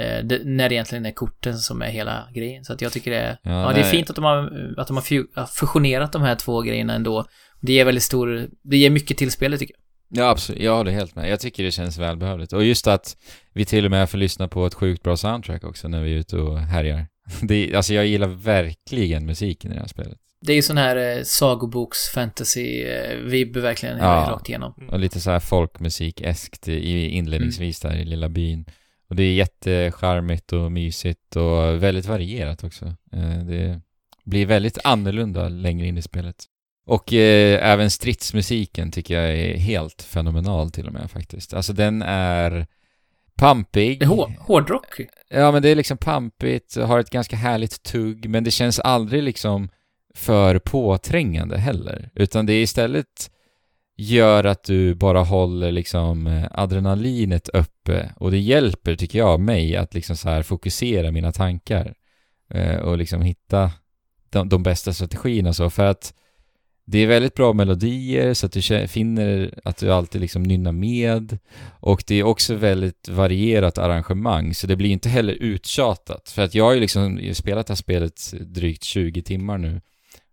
[0.00, 2.64] Eh, det, när det egentligen är korten som är hela grejen.
[2.64, 3.38] Så att jag tycker det är...
[3.42, 6.60] Ja, Ja, det är fint att de har, att de har fusionerat de här två
[6.62, 7.24] grejerna ändå.
[7.60, 8.48] Det ger väldigt stor...
[8.62, 9.84] Det ger mycket till spelet tycker jag.
[10.24, 10.62] Ja, absolut.
[10.62, 11.30] Jag håller helt med.
[11.30, 12.52] Jag tycker det känns välbehövligt.
[12.52, 13.16] Och just att
[13.52, 16.16] vi till och med får lyssna på ett sjukt bra soundtrack också när vi är
[16.16, 17.06] ute och härjar.
[17.42, 20.18] Det, alltså jag gillar verkligen musiken i det här spelet.
[20.46, 23.16] Det är ju sån här eh, sagoboks fantasy eh,
[23.54, 24.28] verkligen Ja.
[24.30, 24.74] rakt igenom.
[24.88, 28.64] Och lite så här folkmusik-eskt i inledningsvis där i lilla byn.
[29.10, 32.84] Och det är jättecharmigt och mysigt och väldigt varierat också.
[33.12, 33.80] Eh, Det
[34.24, 36.36] blir väldigt annorlunda längre in i spelet.
[36.86, 41.54] Och eh, även stridsmusiken tycker jag är helt fenomenal till och med faktiskt.
[41.54, 42.66] Alltså den är
[43.34, 44.02] pampig.
[44.38, 45.00] Hårdrock.
[45.28, 49.22] Ja, men det är liksom pampigt, har ett ganska härligt tugg, men det känns aldrig
[49.22, 49.68] liksom
[50.14, 52.10] för påträngande heller.
[52.14, 53.30] Utan det är istället
[54.00, 58.12] gör att du bara håller liksom eh, adrenalinet uppe.
[58.16, 61.94] Och det hjälper, tycker jag, mig att liksom så här fokusera mina tankar
[62.54, 63.70] eh, och liksom hitta
[64.30, 65.52] de, de bästa strategierna.
[65.52, 66.14] Så för att
[66.84, 71.38] det är väldigt bra melodier så att du finner att du alltid liksom nynnar med.
[71.80, 76.28] Och det är också väldigt varierat arrangemang så det blir inte heller uttjatat.
[76.28, 79.80] För att jag har ju liksom spelat det här spelet drygt 20 timmar nu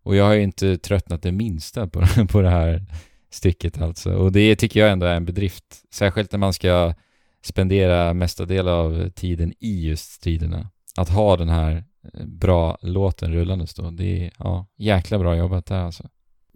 [0.03, 2.86] och jag har ju inte tröttnat det minsta på, på det här
[3.29, 6.93] stycket alltså och det tycker jag ändå är en bedrift särskilt när man ska
[7.43, 13.33] spendera mesta del av tiden i just striderna att ha den här eh, bra låten
[13.33, 16.09] rullandes då det är ja jäkla bra jobbat där alltså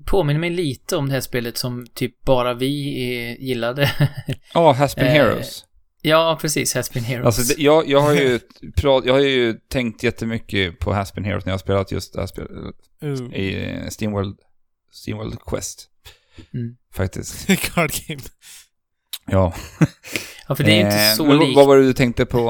[0.06, 3.04] Påminner mig lite om det här spelet som typ bara vi
[3.40, 3.92] eh, gillade.
[4.54, 5.66] Ja, Has been Eh, Heroes.
[6.02, 6.74] ja, precis.
[6.74, 7.26] Has been Heroes.
[7.26, 8.40] Alltså, det, jag, jag, har ju,
[8.76, 12.14] prat, jag har ju tänkt jättemycket på Has been Heroes när jag har spelat just
[12.14, 12.52] det här spelet
[13.04, 13.34] Uh.
[13.36, 14.40] i Steamworld,
[14.92, 15.88] Steamworld Quest.
[16.54, 16.76] Mm.
[16.94, 17.48] Faktiskt.
[17.74, 18.22] Card game.
[19.28, 19.54] Ja.
[20.48, 21.56] Ja, för det är ju inte Eh, så vad- likt.
[21.56, 22.50] Vad var det du tänkte på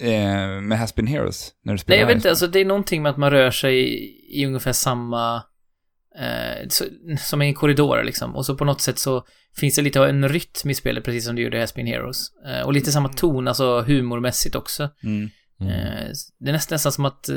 [0.00, 1.52] eh, med Has been Heroes?
[1.62, 2.30] När du Nej, spelade jag vet inte.
[2.30, 5.42] Alltså, det är någonting med att man rör sig i, i ungefär samma...
[6.18, 6.84] Eh, så,
[7.18, 8.36] som i en korridor liksom.
[8.36, 11.24] Och så på något sätt så finns det lite av en rytm i spelet, precis
[11.24, 12.26] som det gjorde i Has been Heroes.
[12.46, 14.90] Eh, och lite samma ton, alltså humormässigt också.
[15.02, 15.30] Mm.
[15.60, 15.72] Mm.
[15.72, 17.36] Eh, det är nästan, nästan som att eh,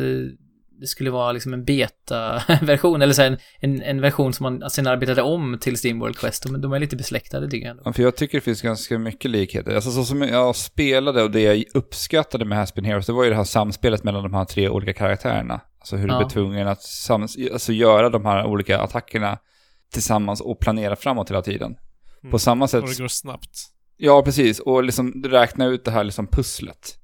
[0.79, 4.69] det skulle vara liksom en beta-version, eller så här, en, en, en version som man
[4.69, 6.43] sen arbetade om till Steamworld Quest.
[6.43, 7.83] De, de är lite besläktade tycker jag ändå.
[7.85, 9.75] Ja, för jag tycker det finns ganska mycket likheter.
[9.75, 13.23] Alltså så som jag spelade och det jag uppskattade med Has been Heroes, det var
[13.23, 15.61] ju det här samspelet mellan de här tre olika karaktärerna.
[15.79, 16.19] Alltså hur du Ja.
[16.19, 19.37] blir tvungen att sams- alltså göra de här olika attackerna
[19.93, 21.75] tillsammans och planera framåt hela tiden.
[22.21, 22.31] Mm.
[22.31, 23.49] På samma sätt Och det går snabbt.
[23.97, 24.59] Ja, precis.
[24.59, 26.95] Och liksom räkna ut det här liksom pusslet.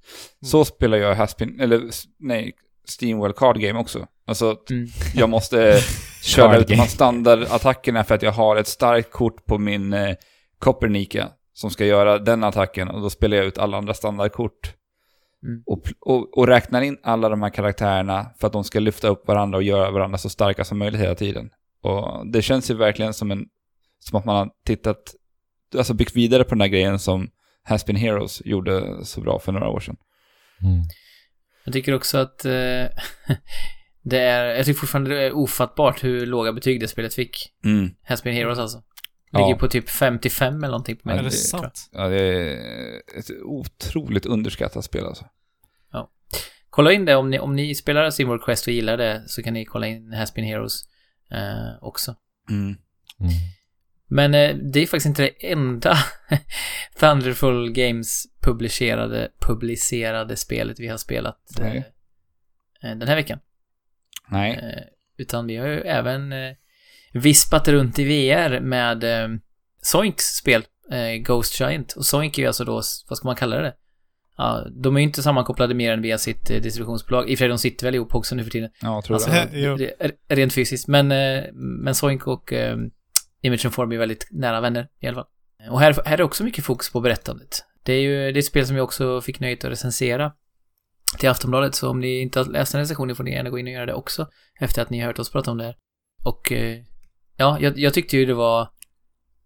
[0.41, 0.49] Mm.
[0.49, 1.81] Så spelar jag Haspin, eller
[2.19, 2.53] nej,
[2.89, 4.07] Steamworld Card Game också.
[4.27, 4.87] Alltså, Mm.
[5.15, 5.79] jag måste
[6.23, 10.15] köra ut de här standardattackerna för att jag har ett starkt kort på min eh,
[10.59, 14.73] Copernica som ska göra den attacken och då spelar jag ut alla andra standardkort.
[15.43, 15.63] Mm.
[15.65, 19.27] Och, och, och räknar in alla de här karaktärerna för att de ska lyfta upp
[19.27, 21.49] varandra och göra varandra så starka som möjligt hela tiden.
[21.81, 23.45] Och det känns ju verkligen som en,
[23.99, 25.15] som att man har tittat,
[25.77, 27.29] alltså byggt vidare på den här grejen som
[27.63, 29.97] Has been Heroes gjorde så bra för några år sedan.
[30.61, 30.83] Mm.
[31.65, 32.51] Jag tycker också att eh,
[34.03, 37.53] det är, jag tycker fortfarande det är ofattbart hur låga betyg det spelet fick.
[37.65, 37.95] Mm.
[38.03, 38.83] Has been Heroes alltså.
[39.31, 39.39] Ja.
[39.39, 41.15] Ligger på typ 55 eller någonting på mig.
[41.15, 41.89] Ja, är det det- sant?
[41.91, 42.57] Ja, det är
[43.19, 45.25] ett otroligt underskattat spel alltså.
[46.75, 49.53] Kolla in det om ni, om ni spelar Steamworld Quest och gillar det så kan
[49.53, 50.81] ni kolla in Has been Heroes
[51.31, 52.15] eh, också.
[52.49, 52.63] Mm.
[52.65, 52.77] Mm.
[54.07, 55.97] Men eh, det är faktiskt inte det enda
[56.99, 61.77] Thunderful Games publicerade, publicerade spelet vi har spelat eh, Nej.
[62.83, 63.39] eh, den här veckan.
[64.29, 64.51] Nej.
[64.51, 64.83] Eh,
[65.17, 66.51] utan vi har ju även eh,
[67.13, 69.27] vispat runt i VR med eh,
[69.81, 71.93] Zoinks spel, eh, Ghost Giant.
[71.93, 72.73] Och Zoink är ju alltså då,
[73.09, 73.73] vad ska man kalla det?
[74.37, 77.29] Ja, de är ju inte sammankopplade mer än via sitt eh, distributionsbolag.
[77.29, 78.69] I och för sig, de sitter väl ihop också nu för tiden.
[78.81, 80.87] Ja, jag tror Alltså, re- rent fysiskt.
[80.87, 82.53] Men, eh, men Zoink och
[83.45, 85.27] Image Image Form är väldigt nära vänner i alla fall.
[85.69, 87.63] Och här, här är också mycket fokus på berättandet.
[87.83, 90.31] Det är ju det är ett spel som jag också fick nöjet att recensera
[91.19, 93.67] till Aftonbladet, så om ni inte har läst den recensionen får ni gärna gå in
[93.67, 94.27] och göra det också
[94.59, 95.75] efter att ni har hört oss prata om det här.
[96.25, 96.77] Och eh,
[97.37, 98.69] ja, jag, jag tyckte ju det var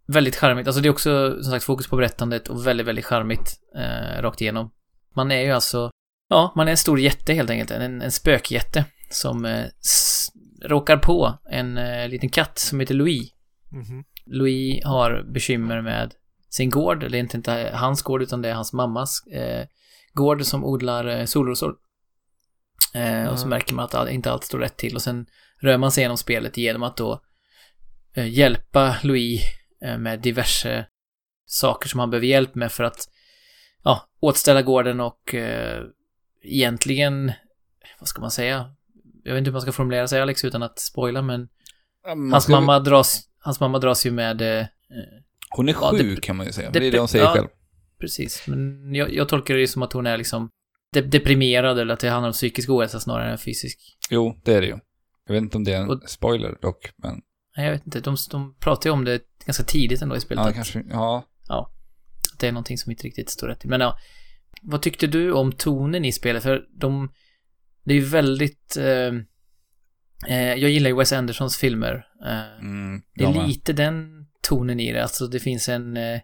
[0.07, 0.67] väldigt charmigt.
[0.67, 4.41] Alltså det är också som sagt fokus på berättandet och väldigt, väldigt charmigt eh, rakt
[4.41, 4.71] igenom.
[5.15, 5.91] Man är ju alltså,
[6.29, 7.71] ja, man är en stor jätte helt enkelt.
[7.71, 9.65] En, en spökjätte som eh,
[10.65, 13.31] råkar på en eh, liten katt som heter Louis.
[13.71, 14.03] Mhm.
[14.25, 16.13] Louis har bekymmer med
[16.49, 17.03] sin gård.
[17.03, 19.67] Är inte, inte hans gård utan det är hans mammas eh,
[20.13, 21.75] gård som odlar eh, solrosor.
[22.93, 23.49] Eh, Och så Mm.
[23.57, 25.25] märker man att all, inte allt står rätt till och sen
[25.61, 27.21] rör man sig genom spelet genom att då
[28.15, 29.41] eh, hjälpa Louis
[29.81, 30.85] eh, med diverse
[31.45, 33.09] saker som han behöver hjälp med för att
[33.83, 35.83] ja, återställa gården och eh,
[36.43, 37.31] egentligen,
[37.99, 38.75] vad ska man säga?
[39.23, 41.49] Jag vet inte hur man ska formulera sig Alex utan att spoila men
[42.07, 44.65] Man hans ska- mamma dras, hans mamma dras ju med eh,
[45.49, 46.69] Hon är Ja, det- sjuk kan man ju säga.
[46.71, 47.33] det- Det är det hon säger ja.
[47.33, 47.47] själv.
[47.99, 50.49] Precis, men jag, jag tolkar det ju som att hon är liksom
[50.93, 53.79] de deprimerad eller att det handlar om psykisk ohälsa snarare än fysisk.
[54.09, 54.79] Jo, det är det ju.
[55.27, 57.21] Jag vet inte om det är en Och- spoiler dock, men...
[57.57, 57.99] Nej, jag vet inte.
[57.99, 60.43] De, de pratar ju om det ganska tidigt ändå i spelet.
[60.43, 60.83] Ja, att, kanske...
[60.89, 61.25] Ja.
[62.33, 63.69] att det är någonting som inte riktigt står rätt till.
[63.69, 63.97] Men ja,
[64.61, 66.43] vad tyckte du om tonen i spelet?
[66.43, 67.11] För de...
[67.83, 68.77] Det är ju väldigt...
[68.77, 69.11] Eh,
[70.27, 72.05] jag gillar ju Wes Andersons filmer.
[72.25, 75.01] Eh, Mm, det är lite den tonen i det.
[75.03, 75.97] Alltså det finns en...
[75.97, 76.19] Eh,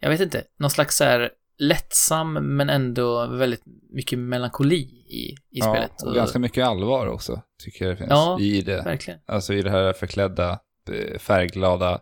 [0.00, 0.44] jag vet inte.
[0.58, 3.62] Någon slags så här lättsam men ändå väldigt
[3.94, 6.02] mycket melankoli i, i ja, spelet.
[6.02, 8.40] och ganska mycket allvar också, tycker jag det finns Ja.
[8.40, 8.82] i det.
[8.82, 9.20] Verkligen.
[9.26, 10.58] Alltså i det här förklädda,
[10.90, 12.00] eh, färgglada,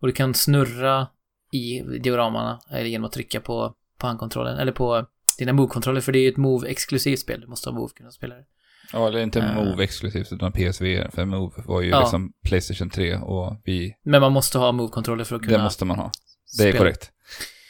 [0.00, 1.08] och du kan snurra
[1.52, 5.06] i dioramana eller genom att trycka på, på handkontrollen, eller på
[5.38, 7.40] dina move-kontroller, för det är ju ett move-exklusivt spel.
[7.40, 8.44] Du måste ha move kunna spela det.
[8.92, 9.54] Ja, eller inte Eh.
[9.54, 11.10] Move exklusivt, utan PSVR.
[11.14, 12.00] För Move var ju Ja.
[12.00, 13.94] liksom Playstation 3 och vi...
[14.02, 16.10] Men man måste ha move-kontroller för att kunna Det måste man ha.
[16.58, 16.78] Det är spela.
[16.78, 17.10] korrekt.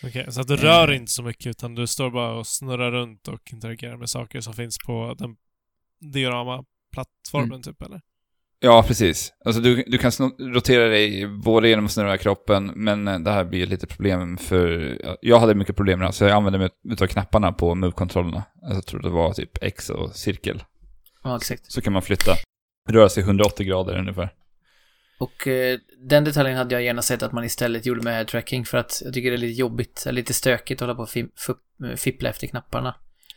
[0.05, 3.29] Okej, så att du rör inte så mycket utan du står bara och snurrar runt
[3.29, 5.37] och interagerar med saker som finns på den
[6.12, 7.62] diorama-plattformen Mm.
[7.62, 8.01] typ eller?
[8.62, 9.33] Ja, precis.
[9.44, 13.44] Alltså du, du kan rotera dig både genom att snurra kroppen, men eh, det här
[13.44, 14.96] blir lite problem för...
[15.05, 18.42] ja, Jag hade mycket problem med det, så jag använde mig utav knapparna på Move-kontrollerna.
[18.62, 20.62] Alltså, jag tror det var typ X och cirkel.
[21.25, 21.73] Ja, exakt.
[21.73, 22.33] Så kan man flytta,
[22.90, 24.31] röra sig 180 grader ungefär.
[25.20, 28.79] Och eh, den detaljen hade jag gärna sett att man istället gjorde med tracking för
[28.79, 32.29] att jag tycker det är lite jobbigt, eller lite stökigt att hålla på och fippla
[32.29, 32.94] efter knapparna.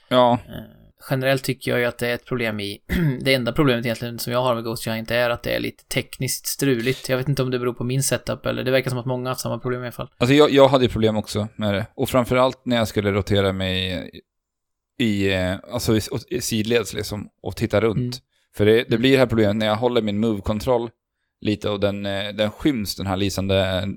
[0.10, 2.80] Ja, Eh, generellt tycker jag ju att det är ett problem i...
[3.22, 5.84] det enda problemet egentligen som jag har med Ghost Giant är att det är lite
[5.84, 7.10] tekniskt struligt.
[7.10, 9.24] Jag vet inte om det beror på min setup eller det verkar som att många
[9.24, 10.10] har haft samma problem i alla fall.
[10.18, 11.86] Alltså jag, jag hade ju problem också med det.
[11.96, 14.10] Och framförallt när jag skulle rotera mig
[15.00, 17.98] i, eh, alltså i, i sidleds liksom, och titta runt.
[17.98, 18.12] Mm.
[18.56, 20.90] För det, det blir det här problemet när jag håller min move-kontroll
[21.42, 23.88] lite och den, eh, den skyms, den här lysande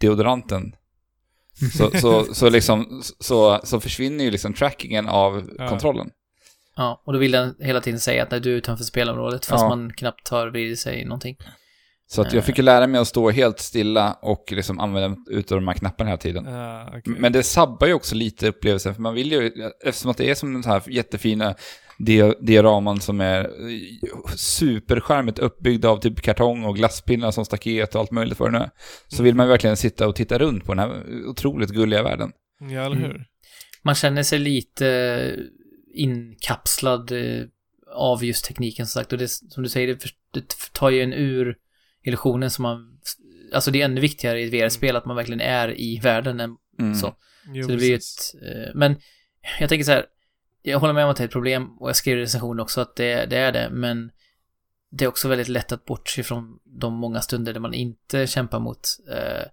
[0.00, 0.74] deodoranten.
[1.78, 5.68] Så, så, så, liksom, så, så försvinner ju liksom trackingen av Ja.
[5.68, 6.10] kontrollen.
[6.76, 9.62] Ja, och då vill den hela tiden säga att när du är utanför spelområdet fast
[9.62, 9.68] Ja.
[9.68, 11.36] man knappt har vridit sig någonting.
[12.08, 15.58] Så att jag fick ju lära mig att stå helt stilla och liksom använda utav
[15.58, 16.44] de här knapparna hela tiden.
[16.44, 17.14] Ja, okej.
[17.18, 19.52] Men det sabbar ju också lite upplevelsen, för man vill ju,
[19.84, 21.54] eftersom att det är som den här jättefina
[21.98, 28.00] dia- dioraman som är eh, superskärmigt uppbyggd av typ kartong och glasspinnar som staket och
[28.00, 28.70] allt möjligt det nu.
[29.08, 32.30] Så vill man ju verkligen sitta och titta runt på den här otroligt gulliga världen.
[32.60, 33.24] Ja, eller hur?
[33.84, 35.36] Man känner sig lite
[35.96, 37.44] inkapslad eh,
[37.94, 39.12] av just tekniken som sagt.
[39.12, 41.56] Och det, som du säger, det, för- det tar ju en ur
[42.04, 42.98] illusionen som man...
[43.54, 46.56] Alltså det är ännu viktigare i ett VR-spel att man verkligen är i världen än
[46.78, 46.94] Mm.
[46.94, 47.14] så.
[47.52, 48.34] Jo, Så det blir precis.
[48.34, 48.42] ett...
[48.42, 48.96] eh, Men
[49.60, 50.06] jag tänker så här,
[50.62, 52.80] jag håller med om att det är ett problem och jag skrev i recensionen också
[52.80, 54.10] att det, det är det, men
[54.90, 58.58] det är också väldigt lätt att bortse från de många stunder där man inte kämpar
[58.60, 59.44] mot, eh,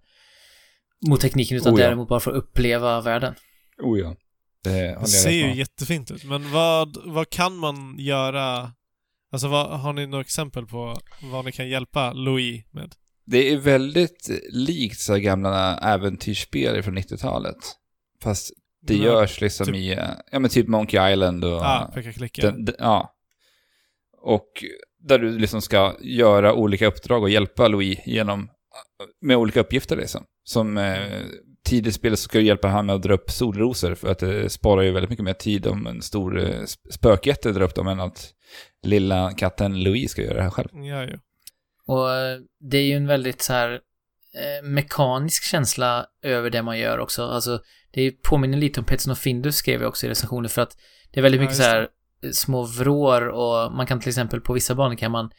[1.08, 1.86] mot tekniken utan Oh ja.
[1.86, 3.34] däremot bara får uppleva världen.
[3.82, 4.16] Oh ja.
[4.64, 8.72] Det håller Det jag ser ju jättefint ut, men vad, vad kan man göra?
[9.32, 12.94] Alltså vad, har ni några exempel på vad ni kan hjälpa Louis med?
[13.26, 17.56] Det är väldigt likt så gamla äventyrsspel från 90-talet.
[18.22, 18.50] Fast
[18.82, 21.50] det Ja, görs liksom typ- i, eh, ja men typ Monkey Island och...
[21.50, 22.42] Ja, peka klicka.
[22.42, 23.14] den, den, ja.
[24.22, 24.64] Och
[24.98, 28.48] där du liksom ska göra olika uppdrag och hjälpa Louis genom,
[29.20, 30.24] med olika uppgifter liksom.
[30.44, 31.22] Som eh,
[31.64, 34.18] tidigt i spelet så ska du hjälpa han med att dra upp solrosor för att
[34.18, 37.74] det sparar ju väldigt mycket mer tid om en stor eh, sp- spökjätte drar upp
[37.74, 38.32] dem än att
[38.86, 40.68] lilla katten Louis ska göra det här själv.
[40.72, 41.18] Ja, ju.
[41.86, 42.38] Och eh,
[42.70, 47.22] det är ju en väldigt så här eh, mekanisk känsla över det man gör också.
[47.24, 47.60] Alltså,
[47.92, 50.76] det är- påminner lite om Petson och Findus skrev jag också i recensioner för att
[51.12, 54.40] det är väldigt Ja, mycket så här eh, små vrår och man kan till exempel
[54.40, 55.30] på vissa banor kan man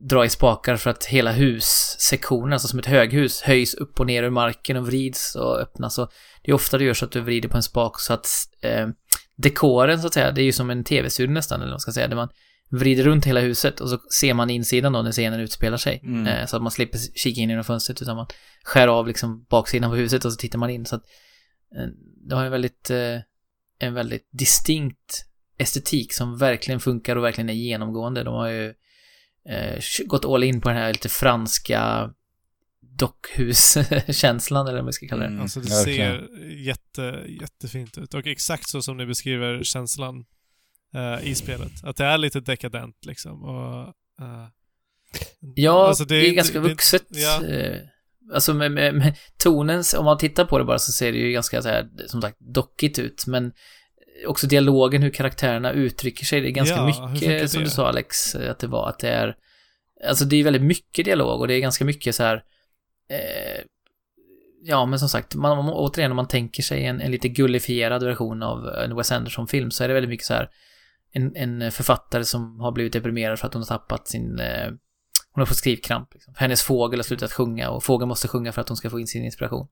[0.00, 4.22] dra i spakar för att hela hussektionen, alltså som ett höghus, höjs upp och ner
[4.22, 5.98] ur marken och vrids och öppnas.
[5.98, 6.10] Och
[6.42, 8.28] det är ofta det gör så att du vrider på en spak så att
[8.62, 8.88] eh,
[9.36, 11.92] dekoren så att säga, det är ju som en tv-studio nästan, eller vad man ska
[11.92, 12.28] säga, där man
[12.70, 16.00] vrider runt hela huset och så ser man insidan då när scenen utspelar sig.
[16.02, 16.26] Mm.
[16.26, 18.26] Eh, så att man slipper kika in genom fönstret utan man
[18.64, 20.86] skär av liksom baksidan på huset och så tittar man in.
[20.86, 21.02] Så att
[21.76, 21.86] eh,
[22.28, 23.20] det har en väldigt, eh,
[23.78, 25.26] en väldigt distinkt
[25.58, 28.24] estetik som verkligen funkar och verkligen är genomgående.
[28.24, 28.74] De har ju
[29.48, 32.10] eh, gått all in på den här lite franska
[32.98, 35.28] dockhuskänslan eller vad man ska kalla det.
[35.28, 36.28] Mm, Alltså det ser
[36.66, 38.14] jätte, jättefint ut.
[38.14, 40.24] Och exakt så som ni beskriver känslan
[40.94, 41.72] eh, i spelet.
[41.84, 43.42] Att det är lite dekadent liksom.
[43.44, 43.80] Och,
[44.24, 44.46] eh,
[45.54, 47.04] Ja, alltså, det, är inte- ganska det- vuxet.
[47.08, 47.44] ja.
[47.46, 47.78] eh,
[48.34, 51.32] Alltså med, med, med tonen, om man tittar på det bara så ser det ju
[51.32, 53.24] ganska så här, som sagt, dockigt ut.
[53.26, 53.52] Men
[54.26, 56.40] också dialogen, hur karaktärerna uttrycker sig.
[56.40, 59.36] Det är ganska Ja, mycket, som du sa Alex, att det var att det är...
[60.08, 62.44] Alltså det är väldigt mycket dialog och det är ganska mycket så här...
[63.08, 63.64] Eh,
[64.62, 68.02] ja, men som sagt, man, man, återigen om man tänker sig en, en lite gullifierad
[68.02, 70.50] version av en Wes Anderson-film så är det väldigt mycket så här
[71.12, 74.38] en, en författare som har blivit deprimerad för att hon har tappat sin...
[74.38, 74.68] Eh,
[75.32, 76.14] hon har fått skrivkramp.
[76.14, 76.34] Liksom.
[76.36, 79.06] Hennes fågel har slutat sjunga och fågeln måste sjunga för att hon ska få in
[79.06, 79.68] sin inspiration.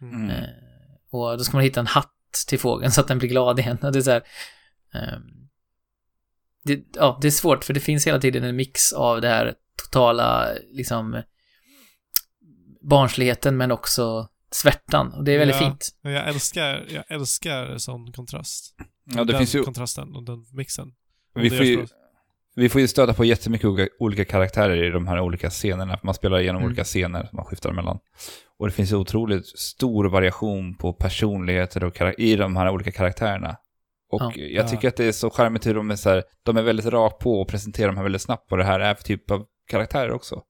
[0.00, 0.30] Mm.
[0.30, 0.48] Eh,
[1.10, 2.12] och då ska man hitta en hatt
[2.48, 3.78] till fågeln så att den blir glad igen.
[3.82, 4.22] Och det är så här,
[4.94, 5.22] ehm,
[6.64, 9.54] det, ja, det är svårt för det finns hela tiden en mix av det här
[9.84, 11.22] totala, liksom,
[12.80, 15.12] barnsligheten men också svärtan.
[15.12, 15.68] Och det är väldigt Ja.
[15.68, 15.88] fint.
[16.02, 18.74] Jag älskar, jag älskar sån kontrast.
[19.04, 20.94] Ja, det den finns ju, kontrasten och den mixen.
[21.34, 21.86] vi det får ju.
[22.54, 25.96] Vi får ju stöta på jättemycket olika, olika karaktärer i de här olika scenerna.
[25.96, 26.66] För man spelar igenom Mm.
[26.66, 27.98] olika scener som man skiftar mellan.
[28.58, 33.56] Och det finns otroligt stor variation på personligheter och i de här olika karaktärerna.
[34.10, 34.32] Och Ja.
[34.36, 34.68] jag Ja.
[34.68, 37.18] tycker att det är så charmigt hur de är så här, de är väldigt rakt
[37.18, 40.12] på och presenterar de här väldigt snabbt vad det här är för typ av karaktärer
[40.12, 40.42] också.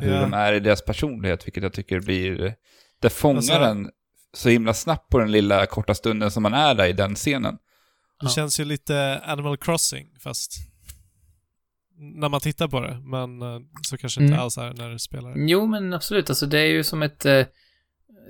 [0.00, 0.20] Hur Ja.
[0.20, 2.54] de är i deras personlighet, vilket jag tycker blir,
[3.02, 3.90] det fångar Alltså- en
[4.34, 7.54] så himla snabbt på den lilla korta stunden som man är där i den scenen.
[7.54, 8.28] Det Ja.
[8.28, 10.52] känns ju lite Animal Crossing fast
[11.98, 13.00] när man tittar på det.
[13.04, 14.42] Men eh, så kanske inte Mm.
[14.42, 15.34] alls är när du spelar.
[15.36, 16.30] Jo, men absolut.
[16.30, 17.46] Alltså det är ju som ett, eh,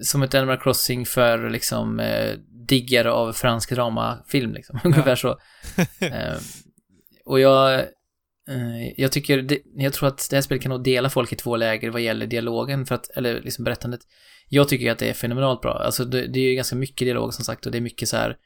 [0.03, 2.35] som ett Animal Crossing för liksom eh,
[2.69, 4.81] diggare av fransk dramafilm liksom.
[4.85, 5.39] Ungefär så.
[6.01, 6.37] Eh,
[7.25, 7.75] och jag,
[8.49, 11.37] eh, jag tycker, det, jag tror att det här spelet kan nog dela folk i
[11.37, 14.01] två läger vad gäller dialogen för att, eller liksom berättandet.
[14.49, 15.73] Jag tycker att det är fenomenalt bra.
[15.73, 18.17] Alltså det, det är ju ganska mycket dialog som sagt och det är mycket så
[18.17, 18.37] här,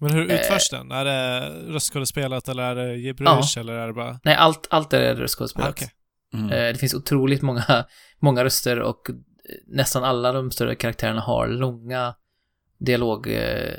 [0.00, 0.40] Men hur Eh.
[0.40, 0.90] utförs den?
[0.92, 4.20] Är det röstskådespelat eller är det gibberish eller är det bara...
[4.24, 5.70] nej allt, allt är Ah, röstskådespelat.
[5.70, 5.90] okej.
[6.34, 6.50] Mm.
[6.50, 7.64] Eh, Det finns otroligt många,
[8.20, 9.14] många röster och eh,
[9.66, 12.14] nästan alla de större karaktärerna har långa
[12.78, 13.74] dialog, eh,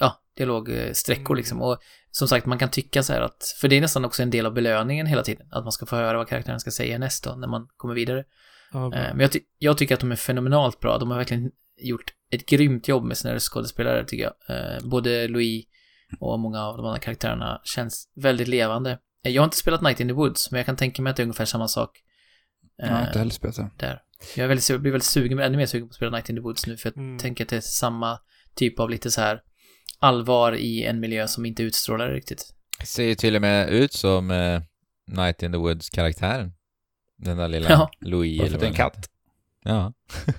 [0.00, 1.36] ja, dialogsträckor Mm.
[1.36, 1.62] liksom.
[1.62, 1.78] Och
[2.10, 4.46] som sagt, man kan tycka så här att, för det är nästan också en del
[4.46, 7.34] av belöningen hela tiden, att man ska få höra vad karaktären ska säga näst då,
[7.34, 8.24] när man kommer vidare.
[8.72, 8.84] Ja.
[8.84, 10.98] Eh, Men jag, ty- jag tycker att de är fenomenalt bra.
[10.98, 11.50] De har verkligen
[11.80, 14.56] gjort ett grymt jobb med sina röstskådespelare, tycker jag.
[14.56, 15.64] Eh, Både Louis
[16.20, 18.98] och många av de andra karaktärerna känns väldigt levande.
[19.24, 21.16] Eh, Jag har inte spelat Night in the Woods, men jag kan tänka mig att
[21.16, 21.90] det är ungefär samma sak.
[22.76, 23.70] Jag har eh, inte heller spelat det.
[23.76, 24.02] där.
[24.36, 26.36] Jag är väldigt, jag blir väldigt sugen, ännu mer sugen på att spela Night in
[26.36, 27.18] the Woods nu, för jag Mm.
[27.18, 28.18] tänker att det är samma
[28.54, 29.40] typ av lite så här
[29.98, 32.54] allvar i en miljö som inte utstrålar det riktigt.
[32.84, 34.62] Ser ju till och med ut som eh,
[35.06, 36.52] Night in the Woods-karaktären.
[37.18, 37.90] Den där lilla Ja.
[38.00, 39.10] Louis Bara eller det är en vad katt.
[39.64, 39.92] Ja.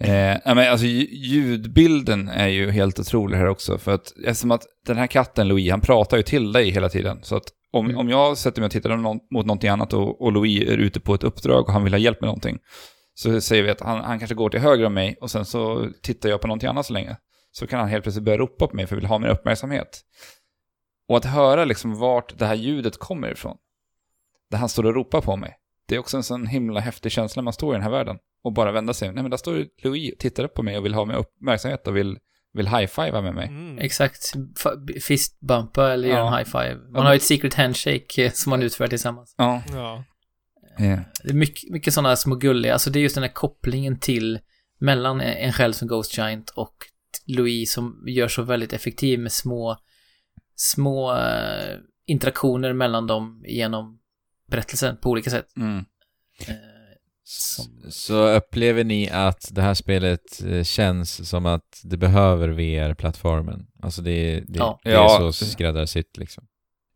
[0.00, 3.78] Eh, men alltså lj- ljudbilden är ju helt otrolig här också.
[3.78, 7.18] För att eftersom att den här katten Louis, han pratar ju till dig hela tiden.
[7.22, 7.98] Så att om, Mm.
[7.98, 11.14] om jag sätter mig och tittar mot någonting annat och, och Louis är ute på
[11.14, 12.58] ett uppdrag och han vill ha hjälp med någonting.
[13.14, 15.88] Så säger vi att han, han kanske går till höger om mig och sen så
[16.02, 17.16] tittar jag på någonting annat så länge.
[17.52, 20.00] Så kan han helt plötsligt börja ropa på mig för att vill ha min uppmärksamhet.
[21.08, 23.56] Och att höra liksom vart det här ljudet kommer ifrån.
[24.50, 25.54] Där han står och ropar på mig.
[25.88, 28.16] Det är också en sån himla häftig känsla man står i den här världen.
[28.42, 29.12] Och bara vända sig.
[29.12, 31.86] Nej men där står Louis och tittar upp på mig och vill ha min uppmärksamhet
[31.86, 32.18] och vill,
[32.52, 33.48] vill high-fivea med mig.
[33.48, 33.78] Mm.
[33.78, 34.32] Exakt.
[35.02, 36.28] Fistbumpa eller göra Ja.
[36.32, 36.74] en high five.
[36.76, 37.02] Man Ja.
[37.02, 39.34] har ju ett secret handshake eh, som man utför tillsammans.
[39.38, 39.62] Ja.
[39.72, 40.04] Ja.
[40.78, 43.98] Eh, Det är mycket, mycket sådana små gulliga, alltså det är just den här kopplingen
[43.98, 44.38] till
[44.80, 46.74] mellan en själv som Ghost Giant och
[47.26, 49.76] Louis som gör så väldigt effektiv med små,
[50.54, 51.76] små eh,
[52.06, 53.98] interaktioner mellan dem genom
[54.50, 55.46] berättelsen på olika sätt.
[55.56, 55.84] Mm.
[57.30, 63.66] Som- Så upplever ni att det här spelet eh, känns som att det behöver VR-plattformen?
[63.82, 64.80] Alltså det, det, Ja.
[64.84, 65.32] det är Ja.
[65.32, 66.44] så skräddarsytt liksom.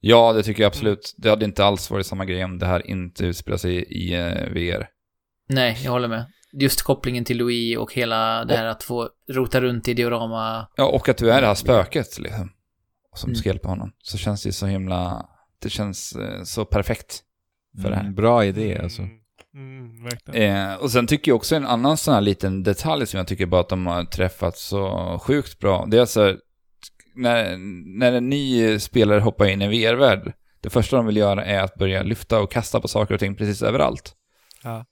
[0.01, 1.14] Ja, det tycker jag absolut.
[1.16, 4.49] Det hade inte alls varit samma grej om det här inte utspelar sig i eh,
[4.51, 4.89] VR.
[5.49, 6.24] nej, jag håller med.
[6.53, 10.68] Just kopplingen till Louis och hela det här att få rota runt i diorama.
[10.76, 12.51] Ja, och att du är det här spöket liksom.
[13.16, 13.37] Som Mm.
[13.37, 13.93] ska hjälpa honom.
[14.03, 15.28] Så känns det så himla...
[15.62, 17.22] Det känns eh, så perfekt
[17.83, 18.03] för det här.
[18.03, 19.03] Mm, bra idé alltså.
[19.55, 20.07] Mm.
[20.32, 23.46] Eh, och sen tycker jag också en annan sån här liten detalj som jag tycker
[23.46, 25.86] bara att de har träffat så sjukt bra.
[25.90, 26.36] Det är alltså
[27.14, 27.57] när,
[27.98, 30.32] när en ny spelare hoppar in i VR-värld.
[30.61, 33.36] Det första de vill göra är att börja lyfta och kasta på saker och ting
[33.36, 34.12] precis överallt.
[34.62, 34.84] Ja.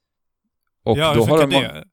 [0.84, 1.50] Och ja, då hur har de...
[1.50, 1.84] det?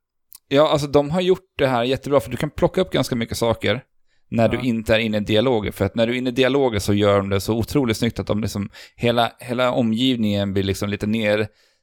[0.48, 3.38] Ja, alltså de har gjort det här jättebra för du kan plocka upp ganska mycket
[3.38, 3.84] saker
[4.30, 4.62] när Ja.
[4.62, 5.72] du inte är inne i dialoger.
[5.72, 8.20] För att när du är inne i dialoger så gör de det så otroligt snyggt
[8.20, 11.08] att de liksom, hela, hela omgivningen blir liksom lite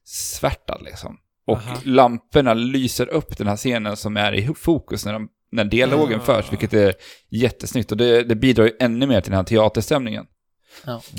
[0.04, 1.16] nersvärtad liksom.
[1.46, 1.76] Och Aha.
[1.84, 6.24] lamporna lyser upp den här scenen som är i fokus när, de, när dialogen Ah.
[6.24, 6.94] förs, vilket är
[7.30, 7.92] jättesnyggt.
[7.92, 10.26] Och det, det bidrar ju ännu mer till den här teaterstämningen.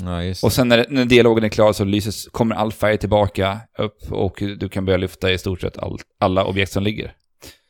[0.00, 3.60] Ja, just Och sen när, när dialogen är klar så lyses, kommer all färg tillbaka
[3.78, 7.14] upp och du kan börja lyfta i stort sett all, alla objekt som ligger.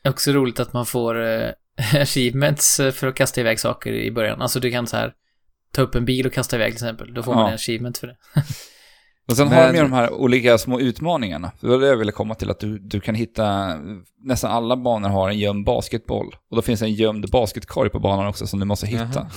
[0.03, 1.51] Det är också roligt att man får eh,
[2.01, 4.43] achievements eh, för att kasta iväg saker i början.
[4.43, 5.13] Alltså du kan så här
[5.73, 7.15] ta upp en bil och kasta iväg till exempel.
[7.15, 7.49] Då får man Ja.
[7.49, 8.17] en achievement för det.
[9.29, 11.53] Och sen har Men- de ju de här olika små utmaningarna.
[11.61, 13.75] Det var det jag ville komma till, att du, du kan hitta,
[14.23, 16.27] nästan alla banor har en gömd basketboll.
[16.51, 19.31] Och då finns en gömd basketkorg på banan också som du måste hitta.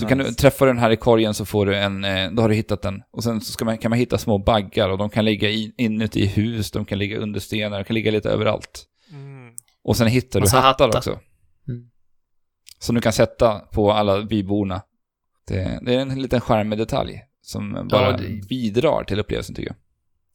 [0.00, 2.48] Så kan du träffa den här i korgen så får du en, eh, då har
[2.48, 3.02] du hittat den.
[3.10, 5.74] Och sen så ska man, kan man hitta små baggar och de kan ligga i,
[5.78, 8.84] inuti hus, de kan ligga under stenar, de kan ligga lite överallt.
[9.12, 9.54] Mm.
[9.84, 10.98] Och sen hittar du hattar hattar.
[10.98, 11.10] också.
[11.68, 11.90] Mm.
[12.78, 14.82] Som du kan sätta på alla byborna.
[15.48, 19.76] Det, det är en liten charmig detalj som bara det- bidrar till upplevelsen tycker jag.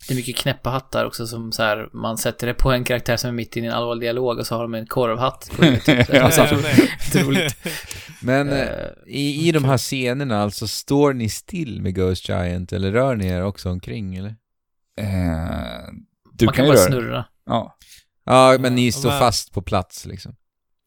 [0.07, 3.17] Det är mycket knäppa hattar också som så här, man sätter det på en karaktär
[3.17, 5.63] som är mitt inne i en allvarlig dialog och så har de en korvhatt på
[5.65, 5.85] huvudet.
[5.85, 6.07] typ.
[6.07, 6.41] Det är så
[7.17, 7.23] Ja.
[7.23, 7.55] roligt.
[8.21, 8.67] Men Eh,
[9.07, 13.27] i, i de här scenerna, alltså står ni still med Ghost Giant eller rör ni
[13.27, 14.29] er också omkring eller?
[14.99, 15.05] Eh,
[16.33, 17.25] du man kan kan ju bara röra snurra.
[17.45, 17.77] Ja.
[18.25, 20.35] Ja, men ni Ja, står men- fast på plats liksom.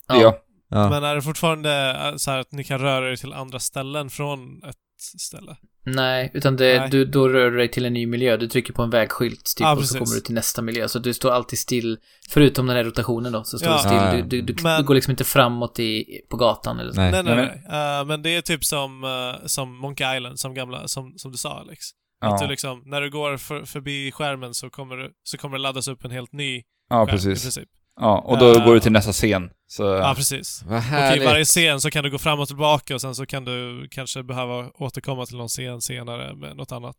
[0.08, 0.20] Ja.
[0.22, 0.38] ja.
[0.68, 0.90] Ja.
[0.90, 4.62] Men är det fortfarande så här att ni kan röra er till andra ställen från
[4.64, 4.76] ett
[5.20, 5.56] ställe?
[5.86, 6.90] Nej, utan det, Nej.
[6.90, 8.36] Du, då rör du dig till en ny miljö.
[8.36, 10.88] Du trycker på en vägskylt typ, Ja, och så kommer du till nästa miljö.
[10.88, 11.98] Så du står alltid still,
[12.30, 13.74] förutom den här rotationen då, så står Ja.
[13.76, 13.92] du still.
[13.96, 14.22] Ja, ja.
[14.22, 17.00] Du, du, du, Men- du går liksom inte framåt i, på gatan eller så.
[17.00, 17.12] Nej.
[17.12, 17.98] Nej, nej, Nej, nej.
[18.00, 21.38] Eh, men det är typ som, eh, som Monkey Island, som gamla, som, som du
[21.38, 21.78] sa Alex.
[22.20, 25.56] Att du Ja, liksom, när du går för, förbi skärmen så kommer, du, så kommer
[25.56, 27.42] det laddas upp en helt ny ja skärm i precis.
[27.42, 27.68] princip.
[28.00, 29.50] Ja, och då Eh, går du till nästa scen.
[29.66, 30.62] Så, Ja, precis.
[30.66, 31.24] Vad Och i härligt.
[31.24, 34.22] varje scen så kan du gå fram och tillbaka och sen så kan du kanske
[34.22, 36.96] behöva återkomma till någon scen senare med något annat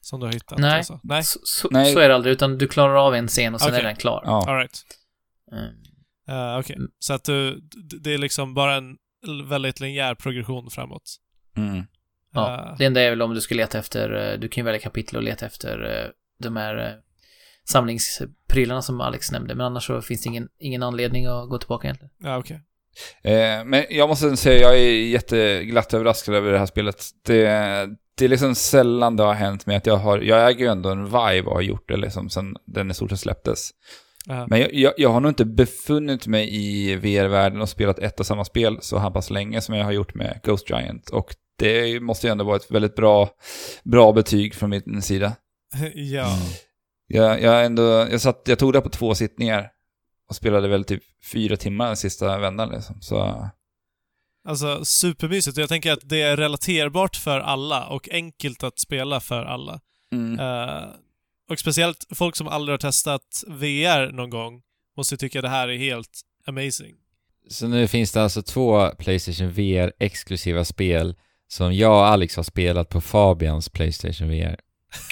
[0.00, 0.58] som du har hittat.
[0.58, 0.76] Nej.
[0.78, 1.00] Alltså.
[1.02, 1.92] Nej, Så, så, Nej.
[1.92, 3.80] så är det aldrig, utan du klarar av en scen och sen Okej.
[3.80, 4.22] är den klar.
[4.24, 4.44] ja.
[4.48, 4.82] alright.
[5.52, 5.64] Mm.
[6.38, 6.90] Uh, Okej, Mm.
[6.98, 7.60] så att du,
[8.02, 8.96] det är liksom bara en
[9.48, 11.16] väldigt linjär progression framåt.
[11.56, 11.84] Mm.
[12.34, 14.64] Ja, Eh, det enda är väl om du ska leta efter, eh, du kan ju
[14.64, 16.92] välja kapitel och leta efter eh, de här eh,
[17.68, 21.86] samlingsprylarna som Alex nämnde, men annars så finns det ingen, ingen anledning att gå tillbaka
[21.86, 22.10] egentligen.
[22.18, 22.60] ja, okej.
[23.22, 27.04] Eh, men jag måste säga, jag är jätteglatt överraskad över det här spelet.
[27.22, 27.44] Det,
[28.14, 30.90] det är liksom sällan det har hänt med att jag har, jag äger ju ändå
[30.90, 33.70] en vibe och har gjort det liksom sen den i stort sett släpptes.
[34.26, 34.46] Ja.
[34.50, 38.26] Men jag, jag, jag har nog inte befunnit mig i VR-världen och spelat ett och
[38.26, 41.10] samma spel så här pass länge som jag har gjort med Ghost Giant.
[41.10, 43.30] Och det måste ju ändå vara ett väldigt bra,
[43.84, 45.32] bra betyg från min sida.
[45.94, 46.38] ja.
[47.12, 49.70] Jag, jag, ändå, jag, satt, jag tog det på två sittningar
[50.28, 51.02] och spelade väl typ
[51.32, 53.00] fyra timmar den sista vändan liksom.
[53.00, 53.48] Så
[54.48, 55.56] Alltså supermysigt.
[55.56, 59.80] Jag tänker att det är relaterbart för alla och enkelt att spela för alla.
[60.12, 60.40] mm.
[60.40, 60.84] Eh,
[61.50, 64.62] och speciellt folk som aldrig har testat VR någon gång
[64.96, 66.94] måste tycka det här är helt amazing.
[67.50, 71.14] Så nu finns det alltså två Playstation VR exklusiva spel
[71.48, 74.56] som jag och Alex har spelat på Fabians Playstation VR.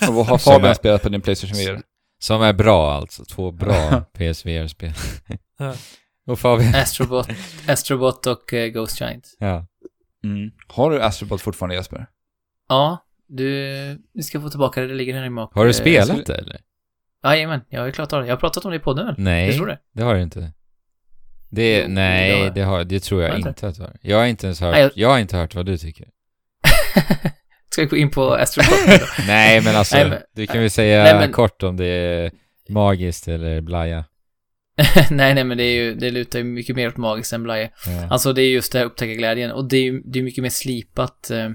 [0.09, 1.83] Och vad har Fabian spelat på din Playstation VR?
[2.23, 4.93] Som är bra alltså, två bra PSVR-spel.
[5.59, 5.75] Ja.
[6.27, 7.29] och Fabian, Astrobot,
[7.69, 9.37] Astrobot och eh, Ghost Giant.
[9.39, 9.67] ja.
[10.25, 10.51] Mm.
[10.69, 12.07] Har du Astrobot fortfarande Jesper?
[12.69, 13.55] Ja, du,
[14.15, 16.23] du ska få tillbaka det, det ligger här hemma och, Har du eh, spelat skulle-
[16.25, 16.61] det eller?
[17.25, 18.27] Jajamän, jag har ju klarat av det.
[18.29, 19.15] Jag har pratat om det i podden väl?
[19.19, 19.79] Nej, Jag tror det.
[19.93, 20.53] det har du inte.
[21.51, 23.97] Det, Jo, nej, det, har, det tror jag jag inte att du har.
[24.03, 26.09] Jag har inte ens hört, Nej, jag- jag har inte hört vad du tycker.
[27.73, 28.21] Ska vi gå in på
[28.57, 28.63] då?
[29.27, 32.31] Nej, men alltså, Nej, men- du kan väl säga Nej, men- kort om det är
[32.69, 34.05] magiskt eller blaja.
[35.11, 37.71] nej, nej, men det är ju, det lutar ju mycket mer åt magiskt än Blaje.
[37.87, 38.09] Ja.
[38.11, 40.51] Alltså det är just det här upptäckarglädjen och det är ju det är mycket mer
[40.51, 41.49] slipat eh,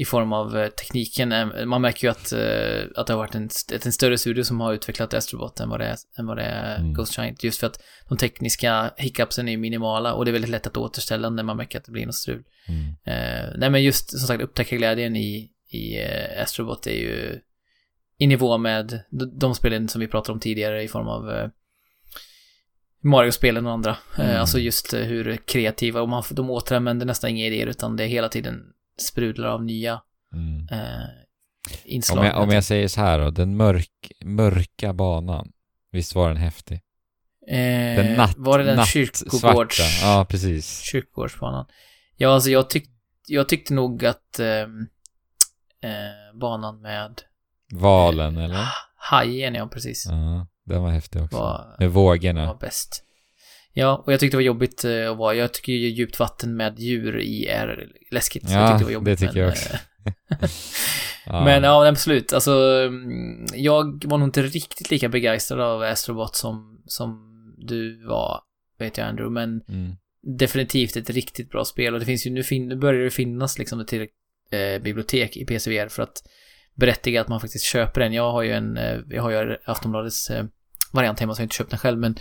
[0.00, 1.52] i form av eh, tekniken.
[1.68, 3.48] Man märker ju att, eh, att det har varit en,
[3.84, 6.78] en större studio som har utvecklat Astrobot än vad det är, än vad det är
[6.78, 6.94] Mm.
[6.94, 7.44] Ghost Giant.
[7.44, 11.30] Just för att de tekniska hiccupsen är minimala och det är väldigt lätt att återställa
[11.30, 12.42] när man märker att det blir något strul.
[12.68, 12.86] Mm.
[13.04, 16.04] Eh, nej men just som sagt upptäckarglädjen i, i
[16.42, 17.40] Astrobot är ju
[18.18, 19.02] i nivå med
[19.40, 21.50] de, spelen som vi pratade om tidigare i form av
[23.02, 23.96] Mario-spelen och andra.
[24.18, 24.40] Mm.
[24.40, 28.28] Alltså just hur kreativa och man, de återanvänder nästan inga idéer utan det är hela
[28.28, 28.62] tiden
[29.00, 30.00] sprudlar av nya
[30.32, 30.68] Mm.
[30.70, 31.04] eh,
[31.84, 32.18] inslag.
[32.18, 35.52] Om, jag, om jag säger så här då, den mörk, mörka banan,
[35.92, 36.80] visst var den häftig?
[37.48, 39.18] eh, Den natt, var det den nattsvarta.
[39.30, 40.02] kyrkogårds...
[40.02, 40.80] Ja, precis.
[40.80, 41.66] Kyrkogårdsbanan.
[42.16, 42.88] Ja, alltså jag, tyck,
[43.28, 44.80] jag tyckte nog att ehm,
[45.82, 47.20] eh, banan med
[47.72, 48.64] Valen, eller?
[48.96, 51.36] hajen, ja precis, Ja, den var häftig också.
[51.36, 52.46] var, Med vågorna.
[52.46, 53.04] var bäst.
[53.72, 56.56] Ja, och jag tyckte det var jobbigt eh, att vara, jag tycker ju djupt vatten
[56.56, 58.48] med djur i är läskigt.
[58.48, 59.18] så Ja, jag tyckte det var jobbigt.
[59.20, 59.74] det tycker men, jag också.
[59.74, 60.50] eh,
[61.26, 61.44] Ja.
[61.44, 62.32] Men ja, absolut.
[62.32, 62.52] Alltså,
[62.86, 67.26] mm, jag var nog inte riktigt lika begeistrad av Astrobot som, som
[67.58, 68.40] du var,
[68.78, 69.92] vet jag Andrew, men Mm.
[70.38, 73.58] definitivt ett riktigt bra spel och det finns ju, nu, fin, nu börjar det finnas
[73.58, 74.06] liksom ett till
[74.50, 76.22] eh, bibliotek i PCVR för att
[76.74, 78.12] berättiga att man faktiskt köper den.
[78.12, 80.44] Jag har ju en, eh, jag har ju Aftonbladets eh,
[80.92, 82.16] variant hemma så jag har inte köpt den själv men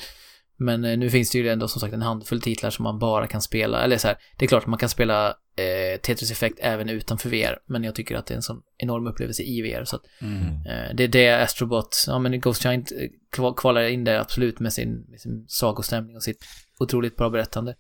[0.60, 3.28] men eh, nu finns det ju ändå som sagt en handfull titlar som man bara
[3.28, 6.56] kan spela, eller så här, det är klart att man kan spela eh, Tetris Effect
[6.62, 9.86] även utanför VR, men jag tycker att det är en sån enorm upplevelse i VR
[9.86, 10.44] så att Mm.
[10.46, 12.98] Eh, Det är det Astrobot, ja men Ghost Giant eh,
[13.38, 16.46] kval- kvalar in där absolut med sin, med sin sagostämning och sitt
[16.80, 17.76] otroligt bra berättande.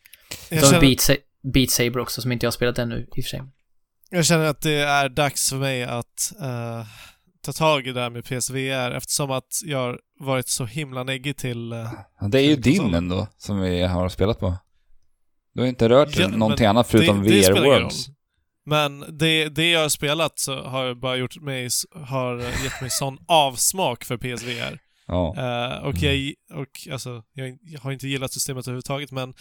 [0.50, 1.16] Jag känner, Beat, Sa-
[1.54, 3.42] Beat Saber också som inte jag har spelat ännu i och för sig.
[4.10, 6.86] jag känner att det är dags för mig att eh,
[7.42, 11.38] ta tag i det här med PSVR eftersom att jag har varit så himla neggig
[11.38, 11.72] till...
[11.72, 14.58] eh, Ja, Det är ju din ändå, som vi har spelat på.
[15.54, 17.66] Du har inte rört Ja, någonting annat förutom det, det VR roll.
[17.66, 18.08] Worlds.
[18.66, 21.70] Men det, det jag har spelat så har jag bara gjort mig,
[22.06, 24.80] har gett mig sån avsmak för PSVR.
[25.08, 25.36] Ja.
[25.38, 29.34] Eh, och jag, och alltså, jag, jag har inte gillat systemet överhuvudtaget men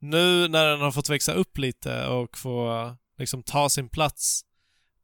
[0.00, 4.40] nu när den har fått växa upp lite och få liksom ta sin plats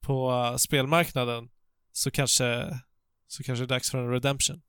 [0.01, 1.49] på eh, spelmarknaden
[1.93, 2.79] så kanske,
[3.29, 4.63] så kanske det är dags för en redemption.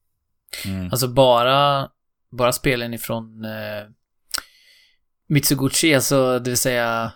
[0.66, 0.92] Mm.
[0.92, 1.90] Alltså bara,
[2.32, 3.84] bara spelen ifrån eh,
[5.28, 7.12] Mitsuguchi, alltså det vill säga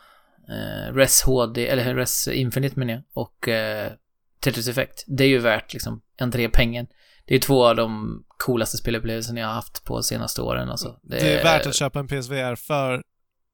[0.49, 3.91] eh, Res HD, eller Res Infinite menar jag, och eh,
[4.39, 5.03] Tetris Effect.
[5.07, 6.87] Det är ju värt liksom entrépengen.
[7.25, 10.99] Det är två av de coolaste spelupplevelserna jag har haft på senaste åren alltså.
[11.03, 13.03] Det är värt att köpa en PSVR för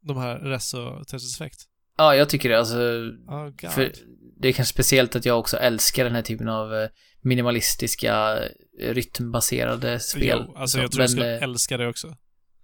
[0.02, 1.62] de här Res och Tetris Effect.
[1.98, 2.60] Ja, jag tycker det.
[2.60, 2.78] Alltså,
[3.28, 3.72] Oh god.
[3.72, 3.92] För
[4.44, 6.88] det är kanske speciellt att jag också älskar den här typen av eh,
[7.22, 8.38] minimalistiska,
[8.82, 10.44] eh, rytmbaserade spel.
[10.48, 12.16] Jo, alltså Så, jag tror jag men, skulle eh, älska det också.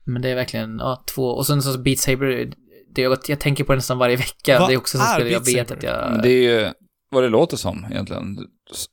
[0.06, 1.26] men det är verkligen, ja, två.
[1.30, 2.52] Och sen så Beat Saber,
[2.96, 4.60] det, jag, jag tänker på det nästan varje vecka.
[4.60, 6.20] Vad det är också så spel jag vet att jag...
[6.24, 6.70] Det är ju
[7.12, 8.36] vad det låter som egentligen.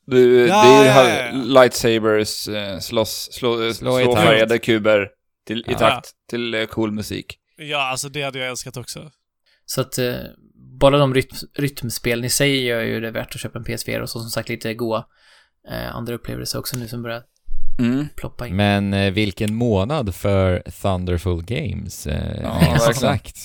[0.06, 1.32] Du, Ja, det är ju ja, ja, ja.
[1.32, 2.48] lightsabers,
[2.80, 4.26] slåss, slå, Slå slå, i takt.
[4.26, 5.08] färgade kuber
[5.46, 5.78] till, i Ja.
[5.78, 7.38] takt till cool musik.
[7.56, 9.10] Ja, alltså det hade jag älskat också.
[9.64, 9.98] Så att
[10.78, 14.10] bara de rytm, rytmspelen i sig gör ju det värt att köpa en PSVR och
[14.10, 15.04] så som sagt lite goa
[15.70, 17.22] eh, andra upplevelser också nu som börjar
[17.78, 18.08] Mm.
[18.16, 18.56] ploppa in.
[18.56, 22.06] Men eh, vilken månad för Thunderful Games.
[22.06, 23.36] Eh, Ja, exakt.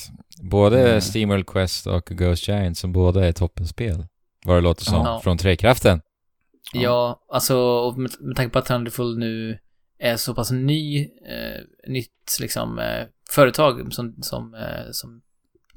[0.42, 1.00] Både Mm.
[1.00, 4.06] SteamWorld Quest och Ghost Giant som båda är toppenspel.
[4.44, 4.94] Vad det låter som.
[5.06, 5.20] Ja.
[5.24, 6.00] Från Trekraften.
[6.72, 9.58] Ja, alltså och med, med tanke på att Thunderful nu
[9.98, 15.22] är så pass ny, eh, nytt liksom eh, företag som, som, eh, som,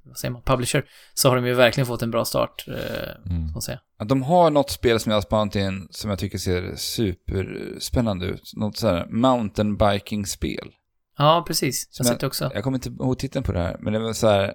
[0.06, 3.62] vad säger man, publisher, så har de ju verkligen fått en bra start, eh, Mm.
[3.62, 3.80] säga.
[4.06, 8.52] De har något spel som jag har spanat in som jag tycker ser superspännande ut.
[8.56, 10.72] Något sådär mountainbiking-spel.
[11.18, 11.90] Ja, precis.
[11.98, 12.52] Jag har sett det också.
[12.54, 14.54] Jag kommer inte ihåg titeln på det här, men det var så här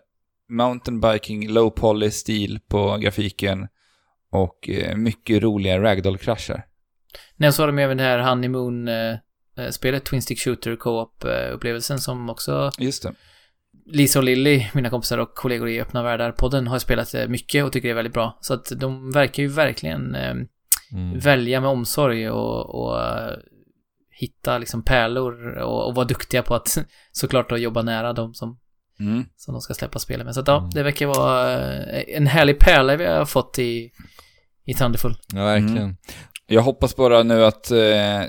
[0.49, 3.69] mountainbiking, low poly stil på grafiken
[4.33, 6.67] och eh, mycket roliga ragdoll-kraschar.
[7.37, 13.03] Nej, så har de även det här Honeymoon-spelet, Twin Stick Shooter Co-op-upplevelsen som också Just
[13.03, 13.13] det.
[13.93, 17.73] Lisa och Lilly, mina kompisar och kollegor i Öppna Världar-podden, har spelat eh, mycket och
[17.73, 18.39] tycker det är väldigt bra.
[18.41, 20.35] Så att de verkar ju verkligen eh,
[20.93, 21.19] Mm.
[21.19, 23.37] välja med omsorg och, och eh,
[24.11, 26.79] hitta liksom pärlor och, och vara duktiga på att
[27.13, 28.59] såklart att jobba nära de som,
[29.01, 29.25] Mm.
[29.37, 30.35] som de ska släppa spelen med.
[30.35, 30.71] Så att ja, Mm.
[30.71, 31.61] det verkar vara
[32.03, 33.91] en härlig pärla vi har fått i,
[34.65, 35.15] i Thunderful.
[35.35, 35.77] Ja, verkligen.
[35.79, 35.97] Mm.
[36.47, 37.73] Jag hoppas bara nu att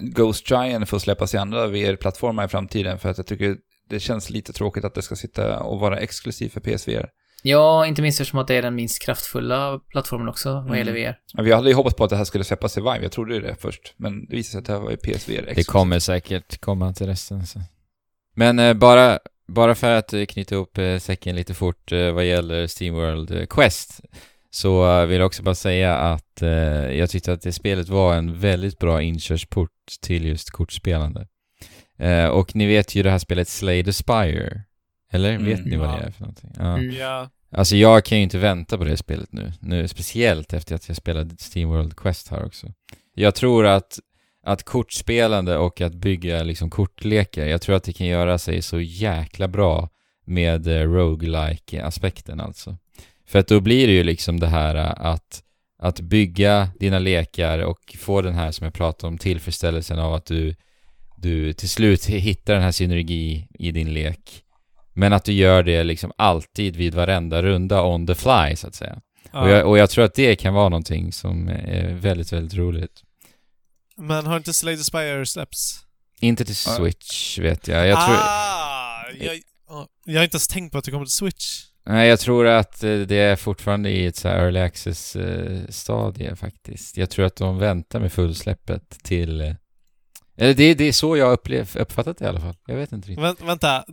[0.02, 3.56] Ghost Giant får släppas i andra VR-plattformar i framtiden för att jag tycker
[3.92, 7.10] det känns lite tråkigt att det ska sitta och vara exklusivt för PSVR.
[7.44, 10.78] Ja, inte minst eftersom att det är den minst kraftfulla plattformen också vad Mm.
[10.78, 11.16] gäller VR.
[11.34, 13.34] Ja, Vi hade ju hoppats på att det här skulle släppas i Vive, jag trodde
[13.34, 16.00] ju det först, men det visade sig att det här var i PSVR Det kommer
[16.00, 17.46] säkert komma till resten.
[17.48, 17.60] Så.
[18.36, 22.26] Men eh, bara, bara för att eh, knyta ihop eh, säcken lite fort eh, vad
[22.26, 24.02] gäller Steamworld eh, Quest
[24.52, 26.50] så eh, vill jag också bara säga att eh,
[26.98, 29.72] jag tyckte att det spelet var en väldigt bra inkörsport
[30.02, 31.28] till just kortspelande.
[32.02, 34.62] Eh, och ni vet ju det här spelet Slay the Spire.
[35.12, 35.30] Eller?
[35.34, 35.46] Mm.
[35.46, 35.98] vet ni vad Ja.
[35.98, 36.52] det är för någonting?
[36.58, 36.78] Ja.
[36.78, 36.96] Mm.
[36.96, 37.30] Ja.
[37.52, 39.54] Alltså jag kan ju inte vänta på det spelet nu.
[39.60, 39.88] nu.
[39.88, 42.68] Speciellt efter att jag spelade Steamworld Quest här också.
[43.14, 44.00] Jag tror att,
[44.46, 48.80] att kortspelande och att bygga liksom kortlekar, jag tror att det kan göra sig så
[48.80, 49.90] jäkla bra
[50.26, 52.78] med eh, roguelike aspekten alltså.
[53.28, 55.44] För att då blir det ju liksom det här eh, att,
[55.80, 60.26] att bygga dina lekar och få den här som jag pratade om tillfredsställelsen av att
[60.26, 60.56] du,
[61.22, 64.44] du till slut hittar den här synergi i din lek.
[64.94, 68.76] Men att du gör det liksom alltid vid varenda runda on the fly så att
[68.76, 69.02] säga.
[69.32, 69.42] Ja.
[69.42, 73.02] Och, jag, och jag tror att det kan vara någonting som är väldigt, väldigt roligt.
[73.98, 75.80] Men har inte Slay the Spire släppts?
[76.20, 76.72] Inte till Ja.
[76.76, 77.88] Switch vet jag.
[77.88, 79.04] Jag tror, Ah!
[79.20, 81.46] Jag, ja, jag har inte ens tänkt på att det kommer till Switch.
[81.86, 85.60] nej, jag tror att eh, det är fortfarande i ett så här early access eh,
[85.70, 86.98] stadie faktiskt.
[86.98, 89.56] Jag tror att de väntar med fullsläppet till...
[90.38, 92.56] Eller det, det är så jag upplev, uppfattat det i alla fall.
[92.68, 93.24] Jag vet inte riktigt.
[93.26, 93.84] Vänt, vänta,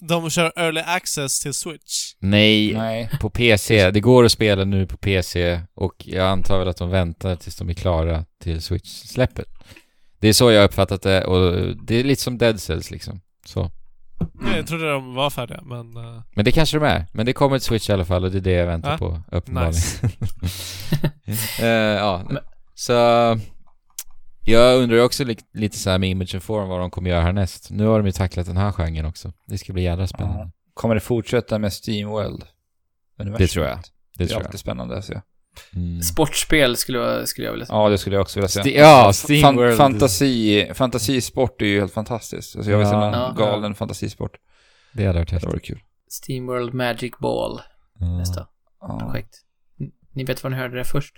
[0.00, 2.14] de kör early access till Switch?
[2.18, 3.10] Nej, Nej.
[3.20, 3.90] på PC.
[3.90, 7.56] Det går att spela nu på PC och jag antar väl att de väntar tills
[7.56, 9.46] de är klara till Switch-släppet.
[10.20, 13.20] Det är så jag uppfattat det och det är lite som Dead Cells liksom.
[13.46, 13.70] Så.
[14.34, 15.96] Nej, Jag trodde de var färdiga, men...
[15.96, 17.06] eh, Men det kanske de är.
[17.12, 18.98] Men det kommer ett Switch i alla fall och det är det jag väntar Ja.
[18.98, 19.72] på uppenbarligen.
[19.72, 20.10] nice.
[21.60, 21.66] Eh,
[21.98, 22.38] ja, Men-
[22.74, 22.92] så
[24.44, 27.20] jag undrar också li- lite så här med Image and Form vad de kommer göra
[27.22, 27.70] härnäst.
[27.70, 29.32] Nu har de ju tacklat den här genren också.
[29.46, 30.38] Det ska bli jävla spännande.
[30.44, 30.50] Ja.
[30.74, 32.42] Kommer det fortsätta med Steamworld?
[33.38, 33.76] Det tror jag.
[33.78, 33.82] Det
[34.18, 34.46] Det är tror jag.
[34.46, 35.20] alltid spännande att se.
[35.74, 36.02] Mm.
[36.02, 37.78] Sportspel skulle jag, skulle jag vilja säga.
[37.78, 38.64] Ja, det skulle jag också vilja säga.
[38.64, 39.76] Sti- ja, Fan, Steamworld.
[39.76, 42.56] fantasi, fantasisport är ju helt fantastiskt.
[42.56, 43.00] Alltså jag vill se Ja.
[43.10, 43.34] någon Ja.
[43.46, 44.36] galen fantasisport.
[44.92, 45.50] Det hade varit Det häftigt.
[45.50, 45.80] vore kul.
[46.08, 47.60] Steamworld Magic Ball,
[47.98, 48.18] Ja.
[48.18, 48.46] nästa
[48.80, 48.98] Ja.
[49.00, 49.34] projekt.
[50.12, 51.14] Ni vet var ni hörde det först.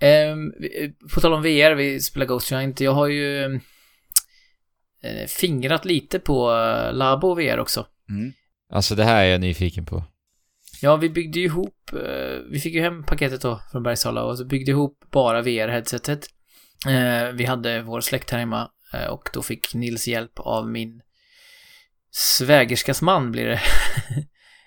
[0.00, 2.80] Vi- på tal om VR, vi spelar Ghost Giant.
[2.80, 3.44] Jag har ju
[5.02, 7.86] eh, fingrat lite på eh, Labo VR också.
[8.10, 8.32] Mm.
[8.72, 10.04] Alltså det här är jag nyfiken på.
[10.82, 14.38] Ja, vi byggde ju ihop, eh, vi fick ju hem paketet då från Bergsala och
[14.38, 16.26] så byggde ihop bara VR-headsetet.
[16.88, 21.00] Eh, vi hade vår släkt här hemma eh, och då fick Nils hjälp av min
[22.10, 23.60] svägerskas man blir det.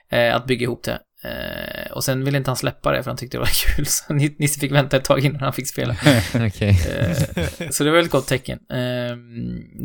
[0.18, 1.00] eh, att bygga ihop det.
[1.24, 4.14] Eh, och sen ville inte han släppa det för han tyckte det var kul så
[4.14, 5.96] Ni- Nisse fick vänta ett tag innan han fick spela.
[6.48, 6.70] Okej.
[6.70, 8.60] Eh, så det var ett gott tecken.
[8.70, 9.16] Eh,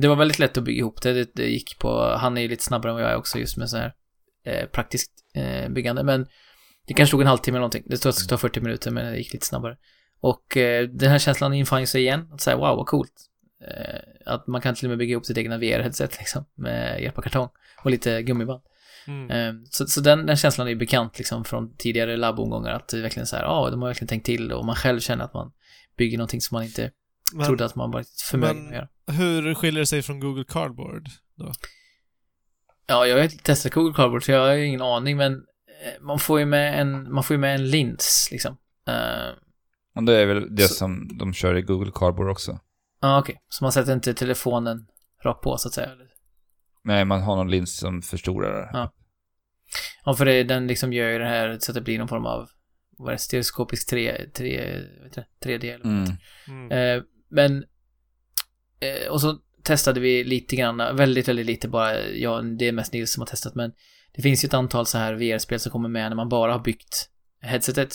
[0.01, 1.13] det var väldigt lätt att bygga ihop det.
[1.13, 1.31] det.
[1.35, 3.77] Det gick på, han är ju lite snabbare än jag är också just med så
[3.77, 3.93] här
[4.47, 6.03] eh, praktiskt eh, byggande.
[6.03, 6.27] Men
[6.87, 7.83] det kanske tog en halvtimme eller någonting.
[7.87, 9.77] Det stod att det skulle ta 40 minuter men det gick lite snabbare.
[10.21, 12.29] Och eh, den här känslan infann sig igen.
[12.33, 13.13] Att säga wow vad coolt.
[14.27, 16.45] Att man kan till och med bygga ihop sitt egna VR-headset liksom.
[16.55, 17.49] Med hjälp av kartong
[17.85, 18.63] och lite gummiband.
[19.07, 19.31] Mm.
[19.31, 23.03] Eh, Så, så den, den känslan är bekant liksom från tidigare labbomgångar att det är
[23.03, 25.53] verkligen så här, ja, de har verkligen tänkt till och man själv känner att man
[25.97, 26.91] bygger någonting som man inte
[27.35, 28.89] Men trodde att man var förmögen men- att göra.
[29.19, 31.53] hur skiljer det sig från Google Cardboard då?
[32.87, 36.03] Ja, jag har inte testat Google Cardboard så jag har ju ingen aning men eh,
[36.03, 38.57] man får ju med en, man får ju med en lins liksom.
[39.97, 42.59] Och det är väl det Så- som de kör i Google Cardboard också.
[43.01, 43.41] Ja, okej.
[43.49, 44.87] Så man sätter inte telefonen
[45.25, 45.91] rakt på så att säga?
[46.85, 48.71] Nej, man har någon lins som förstorar.
[48.73, 48.93] Ja.
[50.05, 52.27] Ja, för det, den liksom gör ju det här så att det blir någon form
[52.27, 52.49] av,
[52.99, 56.17] vad är det, stereoskopisk 3, 3, vet du, 3D eller vad det
[56.49, 56.71] Mm.
[56.71, 56.99] Mm.
[56.99, 57.65] Eh, men,
[58.81, 62.93] eh, och så testade vi lite grann, väldigt, väldigt lite bara, ja, det är mest
[62.93, 63.73] Nils som har testat, men
[64.15, 66.61] det finns ju ett antal så här VR-spel som kommer med när man bara har
[66.61, 67.11] byggt
[67.41, 67.93] headsetet.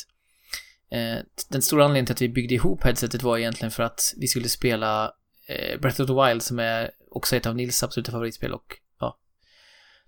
[0.91, 1.17] Eh,
[1.49, 4.49] den stora anledningen till att vi byggde ihop headsetet var egentligen för att vi skulle
[4.49, 5.11] spela
[5.47, 9.17] eh, Breath of the Wild som är också ett av Nils absoluta favoritspel och ja,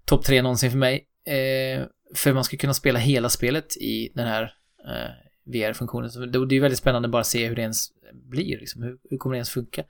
[0.06, 1.08] topp tre någonsin för mig.
[1.26, 1.86] Eh,
[2.16, 4.54] för man ska kunna spela hela spelet i den här
[4.88, 5.12] eh,
[5.44, 6.32] VR-funktionen.
[6.32, 8.84] Det, är är väldigt spännande bara att se hur det ens blir, liksom.
[8.84, 9.82] hur, hur kommer det ens funka?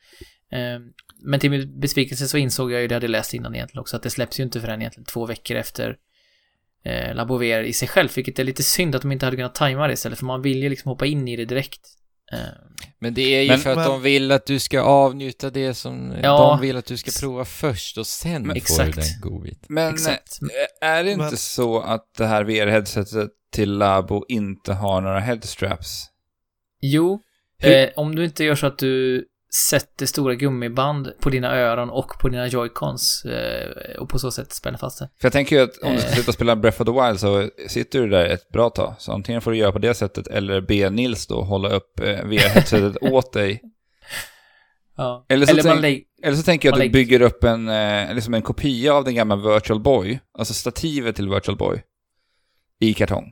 [0.51, 0.79] Eh,
[1.23, 3.95] men till min besvikelse så insåg jag ju det jag hade läst innan egentligen också,
[3.95, 5.97] att det släpps ju inte förrän egentligen två veckor efter
[6.83, 9.55] eh, Labo VR i sig själv, vilket är lite synd att de inte hade kunnat
[9.55, 11.97] tajma det istället, för man vill ju liksom hoppa in i det direkt.
[12.33, 12.39] Eh,
[12.99, 15.73] Men det är ju Men- för att men- de vill att du ska avnjuta det
[15.73, 16.37] som Ja.
[16.51, 18.95] de vill att du ska prova först och sen Men- får Exakt.
[18.95, 19.65] du den godbiten.
[19.69, 20.39] Men Exakt.
[20.81, 25.19] eh, är det inte Men- så att det här VR-headsetet till Labo inte har några
[25.19, 26.05] headstraps?
[26.81, 27.21] Jo,
[27.63, 29.25] eh, om du inte gör så att du
[29.69, 34.51] sätter stora gummiband på dina öron och på dina joycons eh, och på så sätt
[34.53, 35.09] spänner fast det.
[35.21, 36.13] För jag tänker ju att om du ska Eh.
[36.13, 38.95] sluta spela Breath of the Wild så sitter du där ett bra tag.
[38.99, 42.05] Så antingen får du göra på det sättet eller be Nils då hålla upp eh,
[42.05, 43.61] VR-headsetet åt dig.
[44.97, 45.25] Ja.
[45.29, 46.01] Eller så Eller tänk- lägger...
[46.23, 47.65] Eller så tänker jag att du lägger- bygger upp en,
[48.15, 51.81] liksom en kopia av den gamla Virtual Boy, alltså stativet till Virtual Boy,
[52.79, 53.31] i kartong.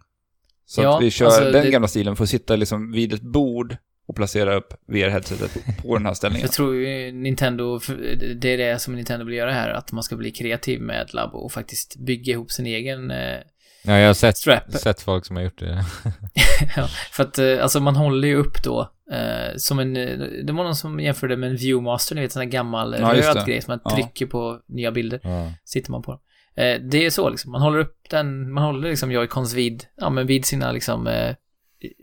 [0.66, 3.22] Så Ja, att vi kör alltså den det- gamla stilen, får sitta liksom vid ett
[3.22, 3.78] bord
[4.10, 6.46] och placera upp VR-headsetet på den här ställningen.
[6.46, 7.94] Jag tror ju Nintendo, för
[8.36, 11.38] det är det som Nintendo vill göra här, att man ska bli kreativ med Labo
[11.38, 13.38] och faktiskt bygga ihop sin egen eh,
[13.84, 14.72] Ja, jag har sett, strap.
[14.74, 15.86] sett folk som har gjort det.
[16.76, 20.54] ja, för att eh, alltså man håller ju upp då eh, som en, eh, det
[20.54, 23.62] var någon som jämförde med en Viewmaster, ni vet sån här gammal Ja, röd grej
[23.62, 23.92] som man Ja.
[23.96, 25.52] trycker på nya bilder, Ja.
[25.66, 26.20] sitter man på dem.
[26.56, 30.10] Eh, det är så liksom, man håller upp den, man håller liksom joycons vid, ja
[30.10, 31.36] men vid sina liksom eh,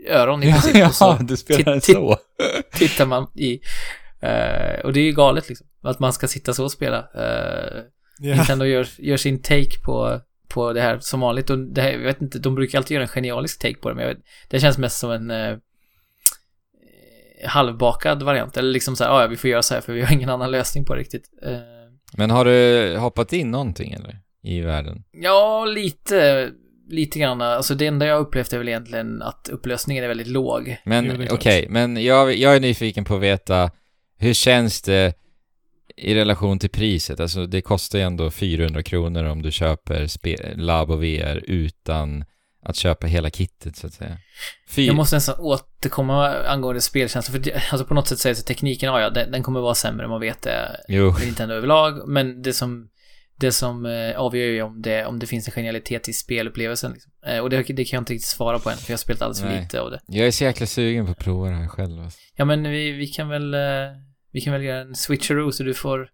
[0.09, 0.87] öron i princip.
[0.87, 2.17] och så du spelar så.
[2.73, 3.61] tittar man i.
[4.21, 6.99] Eh, och det är ju galet liksom, att man ska sitta så och spela.
[6.99, 7.83] Eh,
[8.19, 8.35] Ja.
[8.35, 11.51] Nintendo gör, gör sin take på, på det här som vanligt.
[11.51, 13.95] Och det här, jag vet inte, de brukar alltid göra en genialisk take på det,
[13.95, 15.57] men jag vet, det känns mest som en eh,
[17.45, 18.57] halvbakad variant.
[18.57, 20.31] Eller liksom så här, "Ah, ja, vi får göra så här för vi har ingen
[20.31, 21.25] annan lösning på det riktigt.
[21.43, 21.59] Eh,
[22.17, 24.19] Men har du hoppat in någonting eller?
[24.43, 25.05] I världen?
[25.13, 26.51] ja, lite,
[26.89, 27.43] lite grann.
[27.43, 30.77] Alltså det enda jag upplevt är väl egentligen att upplösningen är väldigt låg.
[30.85, 31.73] Men det okej, klart.
[31.73, 33.71] men jag, jag är nyfiken på att veta
[34.19, 35.15] hur känns det
[35.97, 37.21] i relation till priset?
[37.21, 42.25] Alltså det kostar ju ändå 400 kronor om du köper spe- Labo VR utan
[42.63, 44.17] att köpa hela kittet så att säga.
[44.69, 44.87] Fy...
[44.87, 48.93] Jag måste nästan återkomma angående spelkänsla, för det, alltså på något sätt säger så tekniken,
[48.93, 50.81] ja, ja, den, den kommer vara sämre, man vet det.
[50.89, 52.89] Jo, Nintendo överlag, men det som,
[53.39, 56.93] det som eh, avgör ju om det, om det finns en genialitet i spelupplevelsen.
[56.93, 57.13] Liksom.
[57.27, 59.23] Eh, och det, det kan jag inte riktigt svara på än, för jag har spelat
[59.23, 59.61] alldeles för Nej.
[59.61, 60.01] lite av det.
[60.07, 62.03] jag är så jäkla sugen på att prova det här själv.
[62.03, 62.19] Alltså.
[62.37, 63.61] Ja, men vi, vi kan väl, eh,
[64.33, 66.11] vi kan väl göra en switcheroo så du får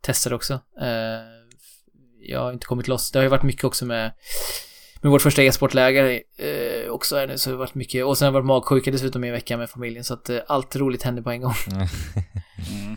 [0.00, 0.60] testa det också.
[2.24, 3.10] Jag har inte kommit loss.
[3.12, 4.12] Det har ju varit mycket också med,
[5.00, 6.22] med vårt första e-sportläger
[6.90, 8.04] också är det, så det har varit mycket.
[8.04, 10.76] Och sen har jag varit magsjuka dessutom i en vecka med familjen, så att allt
[10.76, 11.54] roligt händer på en gång.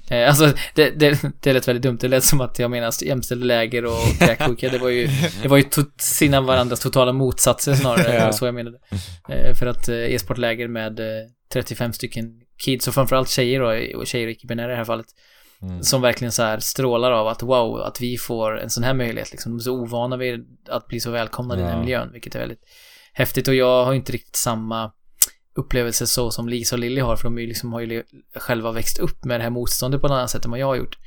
[0.09, 1.97] Eh, alltså, det, det, det lät väldigt dumt.
[2.01, 4.69] Det lät som att jag menar jämställde läger och kräksjuka.
[4.69, 5.09] Det var ju,
[5.41, 5.63] det var ju
[5.97, 8.13] sina varandras totala motsatser snarare.
[8.13, 8.25] Ja.
[8.25, 8.33] ja.
[8.33, 8.77] så jag menade.
[9.29, 11.05] Eh, för att eh, e-sportläger med eh,
[11.53, 15.07] 35 stycken kids och framförallt tjejer då, och tjejer och icke-binära i det här fallet.
[15.61, 15.83] Mm.
[15.83, 19.31] Som verkligen så här strålar av att wow, att vi får en sån här möjlighet
[19.31, 19.51] liksom.
[19.51, 21.83] De är så ovana vid att bli så välkomnade i den här Ja.
[21.83, 22.63] miljön, vilket är väldigt
[23.13, 23.47] häftigt.
[23.47, 24.91] Och jag har inte riktigt samma
[25.55, 28.03] upplevelse så som Lisa och Lilly har, för de är ju liksom, har ju
[28.35, 30.75] själva växt upp med det här motståndet på ett annat sätt än vad jag har
[30.75, 30.97] gjort.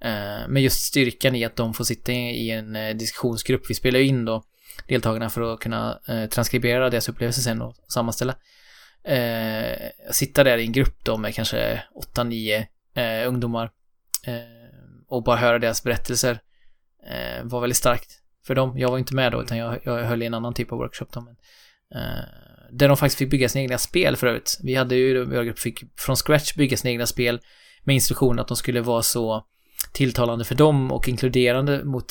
[0.00, 3.70] Eh, men just styrkan i att de får sitta i en eh, diskussionsgrupp.
[3.70, 4.44] Vi spelar ju in då
[4.88, 8.34] deltagarna för att kunna eh, transkribera deras upplevelser sen och sammanställa.
[10.10, 11.82] Sitta där i en grupp då med kanske
[12.14, 12.66] 8-9
[13.26, 13.70] ungdomar
[15.08, 16.40] och bara höra deras berättelser
[17.42, 18.78] var väldigt starkt för dem.
[18.78, 21.06] Jag var inte med då, utan jag, jag höll i en annan typ av workshop
[21.12, 21.36] då, men
[22.72, 24.58] där de faktiskt fick bygga sina egna spel för övrigt.
[24.62, 27.40] Vi hade ju, vår grupp fick från scratch bygga sina egna spel
[27.84, 29.46] med instruktion att de skulle vara så
[29.92, 32.04] tilltalande för dem och inkluderande mot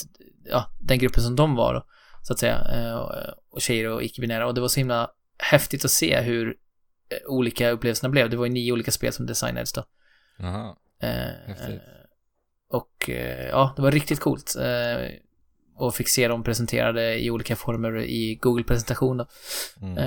[0.45, 1.85] ja, den gruppen som de var
[2.23, 2.67] så att säga.
[2.73, 4.47] Eh, och- tjejer och icke-binära.
[4.47, 8.29] Och det var så himla häftigt att se hur eh, olika upplevelserna blev.
[8.29, 9.83] Det var ju nio olika spel som designades då.
[10.37, 10.75] Jaha.
[11.01, 11.09] Eh,
[11.47, 11.81] Häftigt.
[12.69, 13.09] och
[13.49, 14.55] ja, det var riktigt coolt.
[15.75, 19.25] Och fick se dem presenterade i olika former i Google-presentation då.
[19.81, 19.97] Mm.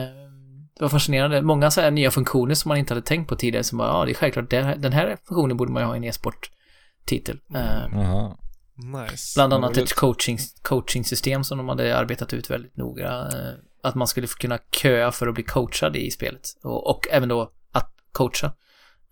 [0.83, 1.43] Det var fascinerande.
[1.43, 4.05] Många så här nya funktioner som man inte hade tänkt på tidigare som bara, ja,
[4.05, 7.39] det är självklart, den här, funktionen borde man ju ha i en e-sport-titel.
[7.49, 8.37] Jaha.
[8.75, 9.33] Nice.
[9.37, 13.09] Bland annat ett coaching, coaching-system som de hade arbetat ut väldigt noga.
[13.13, 16.43] eh, Att man skulle få kunna köa för att bli coachad i spelet.
[16.63, 18.47] Och, och även då att coacha.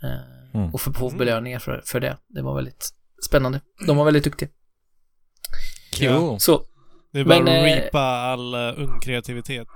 [0.02, 0.10] Eh,
[0.54, 0.74] Mm.
[0.74, 1.18] Och få Mm.
[1.18, 2.16] belöningar för, för det.
[2.28, 2.90] Det var väldigt
[3.26, 3.60] spännande.
[3.86, 4.48] De var väldigt duktiga.
[5.98, 6.40] Cool.
[6.40, 6.62] Så,
[7.12, 9.68] Det är bara Men, att reapa all ung kreativitet.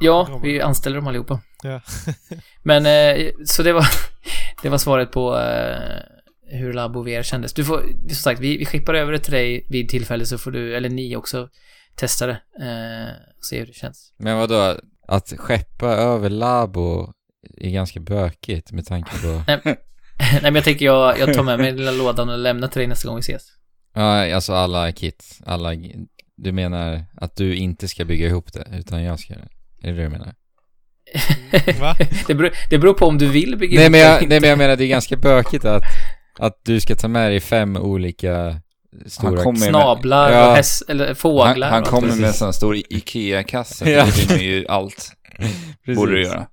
[0.00, 1.40] Ja, vi anställer dem allihopa.
[1.62, 1.80] Ja.
[2.62, 3.86] Men, eh, så det var,
[4.62, 7.52] det var svaret på eh, hur Labo VR kändes.
[7.54, 10.50] Du får, som sagt, vi, vi skippar över det till dig vid tillfälle så får
[10.50, 11.48] du, eller ni också,
[11.94, 12.40] testa det.
[12.60, 14.12] Eh, och se hur det känns.
[14.16, 14.76] Men vadå,
[15.08, 17.12] att skeppa över Labo
[17.56, 19.42] är ganska bökigt med tanke på...
[20.32, 22.78] Nej men jag tänker jag, jag tar med mig den lilla lådan och lämnar till
[22.78, 23.42] dig nästa gång vi ses.
[23.94, 25.70] Ja, alltså alla kit, alla...
[26.36, 29.57] Du menar att du inte ska bygga ihop det, utan jag ska göra det?
[29.82, 30.34] Är det det du menar?
[31.80, 31.96] Va?
[32.26, 34.24] Det beror, det beror på om du vill bygga Nej ihop men, jag, eller nej
[34.36, 34.40] inte.
[34.40, 35.82] men jag menar det är ganska bökigt att,
[36.38, 38.60] att du ska ta med dig fem olika
[39.06, 39.54] stora...
[39.56, 40.50] Snablar Ja.
[40.50, 41.70] och häst, eller Han, fåglar.
[41.70, 44.04] han och kommer med en sån stor IKEA-kasse, Ja.
[44.04, 45.12] det rymmer ju allt.
[45.84, 45.96] Precis.
[45.96, 46.46] Borde du göra.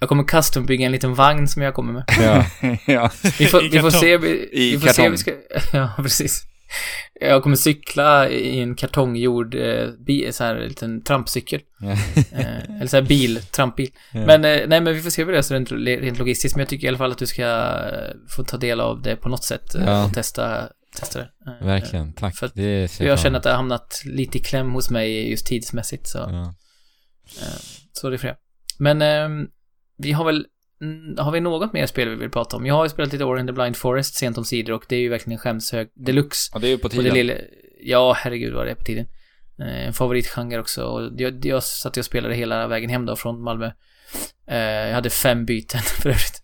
[0.00, 2.04] Jag kommer custombygga en liten vagn som jag kommer med.
[2.20, 2.44] Ja.
[2.86, 3.10] ja.
[3.38, 5.30] Vi får, vi får se, vi, I vi får se vi ska,
[5.72, 6.42] Ja, precis.
[7.20, 11.60] Jag kommer cykla i en kartonggjord, eh, bi, så här liten trampcykel.
[12.32, 13.90] Eh, eller så här bil, trampbil.
[14.12, 14.26] Ja.
[14.26, 16.56] Men eh, nej, men vi får se vad det är så rent, rent logistiskt.
[16.56, 19.16] Men jag tycker i alla fall att du ska eh, få ta del av det
[19.16, 20.04] på något sätt eh, Ja.
[20.04, 20.68] och testa,
[20.98, 21.28] testa det.
[21.60, 22.36] Eh, Verkligen, tack.
[22.36, 26.06] För jag fram känner att det har hamnat lite i kläm hos mig just tidsmässigt
[26.08, 26.54] så, Ja.
[27.92, 28.36] så det är för det.
[28.78, 29.46] Men ehm,
[29.98, 30.46] vi har väl,
[31.18, 32.66] har vi något mer spel vi vill prata om?
[32.66, 34.96] Jag har ju spelat lite Ori and the Blind Forest sent om sidor och det
[34.96, 36.50] är ju verkligen en skämshög deluxe.
[36.54, 37.14] Ja, det är ju på Och det tiden.
[37.14, 37.34] lilla,
[37.82, 39.06] ja, herregud vad det är på tiden.
[39.58, 40.84] Eh, En favoritgenre också.
[40.84, 43.70] Och jag, jag satt och spelade hela vägen hem då från Malmö.
[44.46, 46.41] Eh, Jag hade fem byten för övrigt.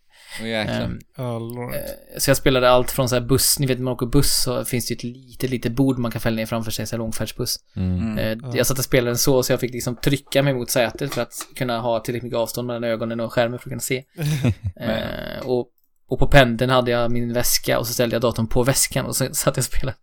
[1.16, 1.74] Ja, Lord.
[1.74, 1.80] Eh,
[2.18, 4.64] Så jag spelade allt från så här buss, ni vet när man åker buss så
[4.64, 6.98] finns det ju ett litet, litet bord man kan fälla ner framför sig, så här
[6.98, 7.56] långfärdsbuss.
[7.76, 8.00] Mm.
[8.00, 8.18] Mm.
[8.18, 8.56] Eh, Ja.
[8.56, 11.22] Jag satt och spelade den så, så jag fick liksom trycka mig mot sätet för
[11.22, 14.04] att kunna ha tillräckligt mycket avstånd mellan ögonen och skärmen för att kunna se.
[14.80, 15.68] Eh, och,
[16.08, 19.16] och på pendeln hade jag min väska och så ställde jag datorn på väskan och
[19.16, 19.96] så satt jag och spelade.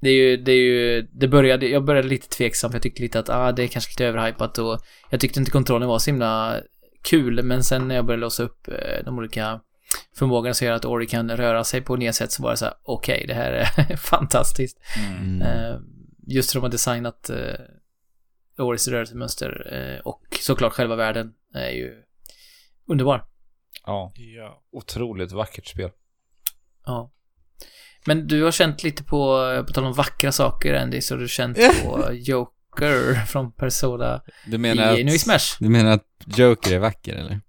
[0.00, 3.02] Det är ju, det är ju, det började, jag började lite tveksam för jag tyckte
[3.02, 6.10] lite att ah, det är kanske lite överhypat och jag tyckte inte kontrollen var så
[6.10, 6.60] himla
[7.06, 9.60] kul men sen när jag började låsa upp eh, de olika
[10.16, 12.64] förmågorna som gör att Ori kan röra sig på nya sätt så var det så
[12.64, 14.78] här, okej, det här är fantastiskt.
[14.96, 15.42] Mm.
[15.42, 15.42] Mm.
[15.42, 15.80] Eh,
[16.26, 22.02] just hur de har designat eh, Oris rörelsemönster eh, och såklart själva världen är ju
[22.88, 23.24] underbar.
[23.86, 24.62] Ja, ja.
[24.72, 25.90] otroligt vackert spel.
[26.86, 27.12] Ja.
[28.06, 31.28] Men du har känt lite på, på tal om vackra saker Andy, så har du
[31.28, 32.12] känt på
[32.84, 35.56] Joker från Persona Du menar i, nu i att, Smash.
[35.60, 36.04] du menar att
[36.36, 37.40] Joker är vacker eller?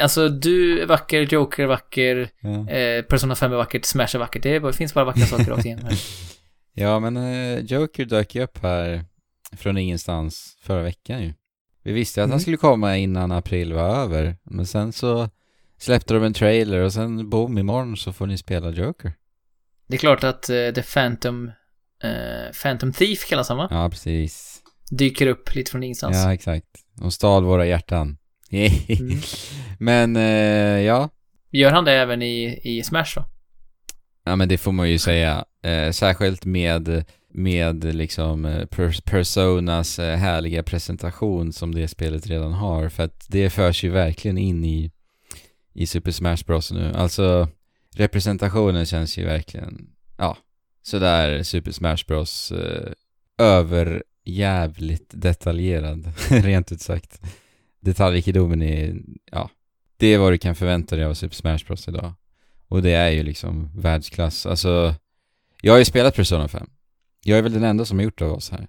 [0.00, 4.18] Alltså du är vacker, Joker är vacker, Ja, eh, Persona 5 är vackert, Smash är
[4.18, 4.42] vackert.
[4.42, 5.98] Det, är, det finns bara vackra saker rakt igenom här.
[6.74, 9.04] ja men eh, Joker dök ju upp här
[9.56, 11.32] från ingenstans förra veckan ju.
[11.84, 12.30] Vi visste att Mm.
[12.32, 15.28] han skulle komma innan april var över, men sen så
[15.78, 19.12] släppte de en trailer och sen boom, imorgon så får ni spela Joker.
[19.86, 21.50] Det är klart att eh, The Phantom,
[22.04, 23.68] eh, Phantom Thief kallas han va?
[23.70, 24.51] Ja, precis.
[24.96, 26.16] Dyker upp lite från ingenstans.
[26.16, 26.66] Ja, exakt.
[26.94, 28.18] De stal våra hjärtan.
[28.50, 28.70] Mm.
[29.78, 31.08] Men, eh, ja.
[31.50, 33.24] Gör han det även i, i Smash då?
[34.24, 35.44] Ja, men det får man ju säga.
[35.62, 42.52] Eh, särskilt med, med liksom eh, pers- Personas eh, härliga presentation som det spelet redan
[42.52, 42.88] har.
[42.88, 44.90] För att det förs ju verkligen in i,
[45.74, 46.92] i Super Smash Bros nu.
[46.94, 47.48] Alltså,
[47.94, 49.86] representationen känns ju verkligen,
[50.18, 50.36] ja,
[50.82, 52.52] sådär Super Smash Bros.
[52.52, 52.92] Eh,
[54.26, 57.20] överjävligt detaljerad, rent ut sagt.
[57.80, 58.94] Detaljrikedomen är,
[59.30, 59.50] ja,
[59.96, 62.12] det är vad du kan förvänta dig av Super Smash Bros idag.
[62.68, 64.46] Och det är ju liksom världsklass.
[64.46, 64.94] Alltså,
[65.62, 66.66] jag har ju spelat Persona 5.
[67.24, 68.66] Jag är väl den enda som har gjort det av oss här.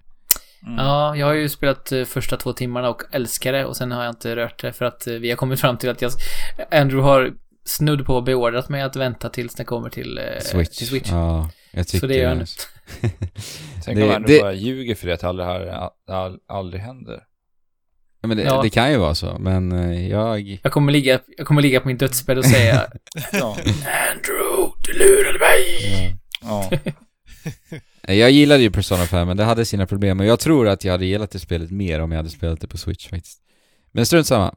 [0.66, 0.78] Mm.
[0.78, 4.04] Ja, jag har ju spelat eh, första två timmarna och älskar det och sen har
[4.04, 6.12] jag inte rört det för att eh, vi har kommit fram till att jag,
[6.70, 7.34] Andrew har
[7.64, 10.78] snudd på beordrat mig att vänta tills det kommer till eh, Switch.
[10.78, 11.10] Till Switch.
[11.10, 12.44] Ja, jag tycker Så det gör jag nu.
[13.84, 15.48] Tänk det- om det- bara ljuger för det att det aldrig,
[16.08, 17.22] all, aldrig händer.
[18.20, 18.62] Ja, men det, Ja.
[18.62, 20.60] det kan ju vara så, men eh, jag...
[20.62, 22.86] Jag kommer ligga, jag kommer ligga på min dödsbädd och säga
[23.32, 23.56] Ja.
[24.12, 26.16] Andrew, du lurade mig!
[26.42, 26.70] ja.
[28.14, 30.92] Jag gillade ju Persona 5, men det hade sina problem och jag tror att jag
[30.92, 33.38] hade gillat det spelet mer om jag hade spelat det på Switch faktiskt.
[33.92, 34.54] Men strunt samma.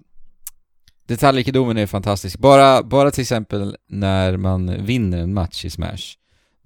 [1.07, 2.39] Detaljrikedomen är fantastisk.
[2.39, 6.15] Bara, bara till exempel när man vinner en match i Smash.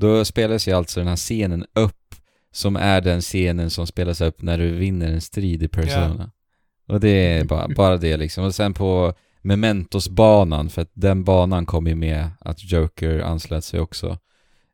[0.01, 2.15] Då spelas ju alltså den här scenen upp
[2.51, 6.31] som är den scenen som spelas upp när du vinner en strid i Persona.
[6.87, 8.43] Och det är bara, bara det liksom.
[8.43, 13.79] Och sen på Mementos-banan, för att den banan kom ju med att Joker anslöt sig
[13.79, 14.17] också.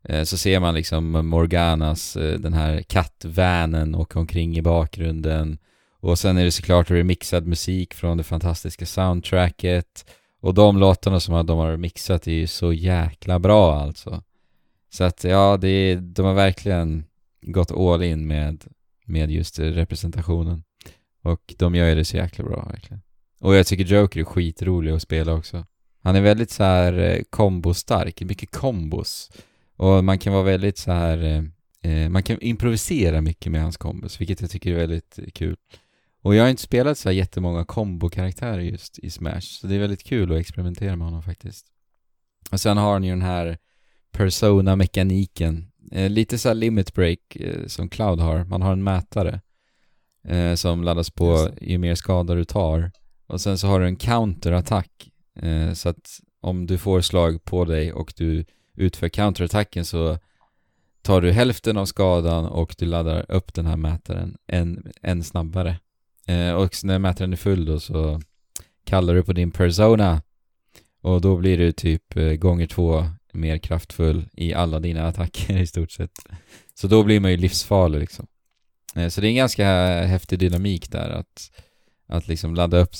[0.03, 5.57] Eh, Så ser man liksom Morganas, eh, den här kattvanen åka omkring i bakgrunden.
[5.99, 10.05] Och sen är det såklart remixad musik från det fantastiska soundtracket.
[10.41, 14.23] Och de låtarna som de har mixat är ju så jäkla bra alltså.
[14.89, 17.05] Så att ja, det är, de har verkligen
[17.41, 18.65] gått all in med,
[19.05, 20.63] med just representationen.
[21.21, 23.01] Och de gör ju det så jäkla bra verkligen.
[23.39, 25.65] Och jag tycker Joker är skitrolig att spela också.
[26.03, 29.31] Han är väldigt så här eh, kombostark, mycket kombos.
[29.75, 31.17] Och man kan vara väldigt så här
[31.83, 35.57] eh, eh, man kan improvisera mycket med hans kombos, vilket jag tycker är väldigt kul.
[36.21, 39.79] Och jag har inte spelat så här jättemånga kombokaraktärer just i Smash, så det är
[39.79, 41.65] väldigt kul att experimentera med honom faktiskt.
[42.51, 43.57] Och sen har han ju den här
[44.11, 48.43] Persona-mekaniken, eh, lite så här limit break eh, som Cloud har.
[48.43, 49.41] Man har en mätare
[50.27, 52.91] eh, som laddas på ju mer skada du tar.
[53.27, 57.65] Och sen så har du en counterattack, eh, så att om du får slag på
[57.65, 58.45] dig och du
[58.75, 60.17] utför counterattacken så
[61.01, 65.79] tar du hälften av skadan och du laddar upp den här mätaren en, en snabbare.
[66.27, 68.21] Eh, och när mätaren är full då så
[68.83, 70.21] kallar du på din persona
[71.01, 73.05] och då blir det typ eh, gånger två
[73.37, 76.11] mer kraftfull i alla dina attacker i stort sett.
[76.73, 78.27] Så då blir man ju livsfarlig liksom.
[78.95, 79.65] Eh, Så det är en ganska
[80.03, 81.51] häftig dynamik där att,
[82.07, 82.91] att liksom ladda upp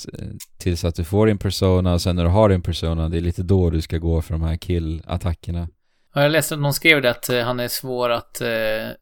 [0.58, 3.20] tills att du får din persona och sen när du har din persona, det är
[3.20, 5.68] lite då du ska gå för de här kill-attackerna.
[6.14, 8.48] Ja, jag läste att någon skrev det att eh, han är svår att eh,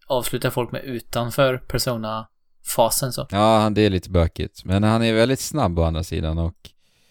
[0.06, 3.26] avsluta folk med utanför Persona-fasen så.
[3.30, 4.64] Ja, han- det är lite bökigt.
[4.64, 6.54] Men han är väldigt snabb å andra sidan och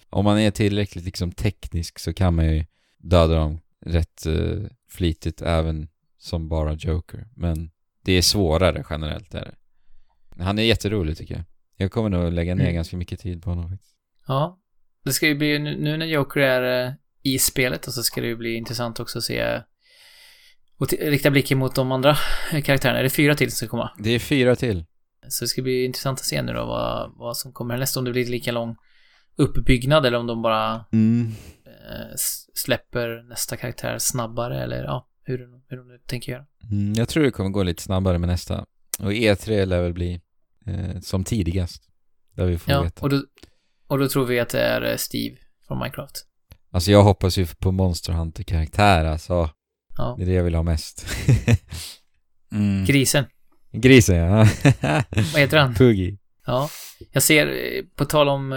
[0.09, 2.65] om man är tillräckligt liksom teknisk så kan man ju
[2.97, 7.27] döda dem rätt eh, flitigt även som bara Joker.
[7.35, 7.71] Men
[8.03, 9.41] det är svårare generellt är
[10.37, 10.43] det.
[10.43, 11.43] Han är jätterolig tycker jag.
[11.77, 12.75] Jag kommer nog lägga ner Mm.
[12.75, 13.95] ganska mycket tid på honom faktiskt.
[14.27, 14.59] Ja.
[15.03, 18.27] Det ska ju bli, nu, när Joker är eh, i spelet och så ska det
[18.27, 19.61] ju bli intressant också att se
[20.77, 22.17] och rikta blicken mot de andra
[22.63, 22.99] karaktärerna.
[22.99, 23.91] Är det fyra till som ska komma?
[23.99, 24.85] Det är fyra till.
[25.27, 27.97] Så det ska bli intressant att se nu då vad, vad som kommer härnäst.
[27.97, 28.75] Om det blir lika lång
[29.35, 31.31] uppbyggnad eller om de bara Mm.
[31.91, 32.15] Eh,
[32.53, 36.45] släpper nästa karaktär snabbare eller ja, hur, hur de nu tänker göra.
[36.71, 38.65] Mm, jag tror det kommer gå lite snabbare med nästa.
[38.99, 40.21] Och E3 lär väl bli
[40.67, 41.83] eh, som tidigast.
[42.35, 43.01] Där vi får Ja, veta.
[43.01, 43.23] och då,
[43.87, 45.35] och då tror vi att det är eh, Steve
[45.67, 46.25] från Minecraft.
[46.71, 49.49] Alltså jag hoppas ju på Monster Hunter-karaktär alltså.
[49.97, 50.15] Ja.
[50.17, 51.05] Det är det jag vill ha mest.
[52.51, 52.85] Mm.
[52.85, 53.25] Grisen.
[53.71, 54.37] Grisen ja.
[55.33, 55.73] Vad heter han?
[55.75, 56.17] Puggy.
[56.45, 56.69] Ja.
[57.11, 58.51] Jag ser, eh, på tal om...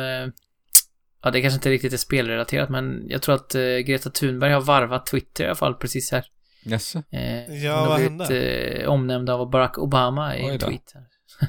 [1.23, 4.61] Ja, det kanske inte riktigt är spelrelaterat, men jag tror att eh, Greta Thunberg har
[4.61, 6.25] varvat Twitter i alla fall precis här.
[6.65, 7.03] Jaså?
[7.13, 10.93] Eh, Ja, hon har vad blivit eh, omnämnd av Barack Obama i en tweet.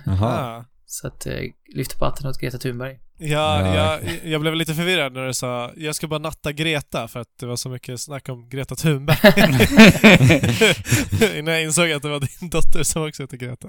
[0.05, 0.57] Jaha.
[0.57, 0.65] Ah.
[0.86, 1.39] Så att, eh,
[1.76, 2.99] lyfter på hatten åt Greta Thunberg.
[3.17, 7.07] Ja, Ja, jag, jag blev lite förvirrad när du sa jag ska bara natta Greta
[7.07, 9.17] för att det var så mycket snack om Greta Thunberg.
[11.39, 13.67] Innan jag insåg att det var din dotter som också heter Greta.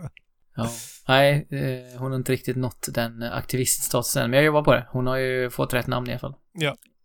[0.56, 0.68] Ja.
[1.08, 4.86] Nej, eh, hon har inte riktigt nått den eh, aktiviststatusen, men jag jobbar på det.
[4.90, 6.34] Hon har ju fått rätt namn i alla fall.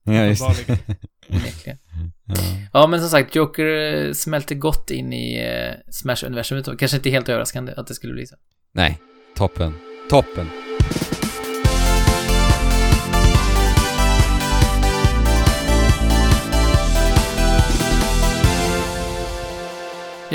[0.04, 0.80] Ja, just det.
[2.26, 2.36] Ja.
[2.74, 7.10] Ja, men som sagt, Joker eh, smälter gott in i eh, Smash-universumet och kanske inte
[7.10, 8.36] helt överraskande att det skulle bli så.
[8.74, 9.00] Nej,
[9.36, 9.74] toppen.
[10.10, 10.50] Toppen.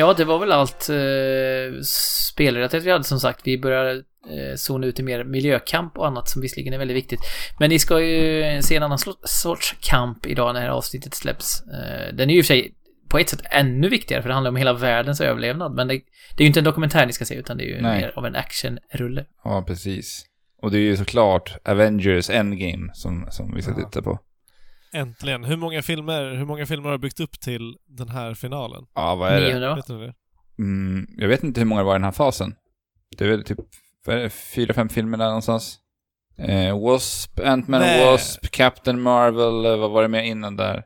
[0.01, 1.81] Ja, det var väl allt eh,
[2.31, 3.41] spelrelaterat vi hade som sagt.
[3.45, 7.21] Vi börjar eh, zona ut i mer miljökamp och annat som visserligen är väldigt viktigt.
[7.59, 11.63] Men ni ska ju se en annan sorts kamp idag när det här avsnittet släpps.
[11.63, 12.75] Eh, den är ju i och för sig
[13.09, 15.75] på ett sätt ännu viktigare för det handlar om hela världens överlevnad.
[15.75, 15.95] Men det,
[16.37, 18.01] det är ju inte en dokumentär ni ska se utan det är ju Nej.
[18.01, 19.25] mer av en actionrulle.
[19.45, 20.27] Ja, precis.
[20.63, 23.77] Och det är ju såklart Avengers Endgame som, som vi ska Ja.
[23.85, 24.19] titta på.
[24.93, 25.45] Äntligen.
[25.45, 28.85] Hur många filmer, hur många filmer har byggt upp till den här finalen?
[28.95, 29.47] Ja, vad är det?
[29.47, 29.75] 900 va?
[29.77, 30.15] Vet ni det?
[30.59, 32.55] Mm, jag vet inte hur många det var i den här fasen.
[33.19, 33.59] Det är väl typ
[34.55, 35.79] fyra, fem filmer där någonstans.
[36.39, 37.81] Eh, Wasp, Ant-Man.
[38.05, 40.83] Wasp, Captain Marvel, eh, vad var det mer innan där?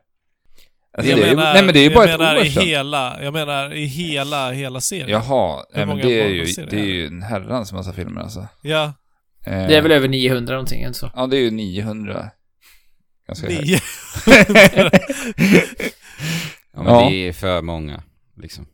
[0.97, 2.49] Alltså, jag det är, ju- menar, nej men det är ju bara ett år i
[2.51, 2.63] sedan.
[2.63, 5.09] hela, jag menar i hela, hela serien.
[5.09, 8.47] Jaha, nej, men det är ju, det är är ju en herrans massa filmer alltså.
[8.61, 8.93] Ja,
[9.47, 11.11] Eh, Det är väl över 900 någonting eller så.
[11.15, 12.29] Ja, det är ju 900.
[13.27, 13.79] Ganska nio.
[16.73, 17.09] Ja, men Ja.
[17.09, 18.03] det är för många,
[18.37, 18.67] liksom.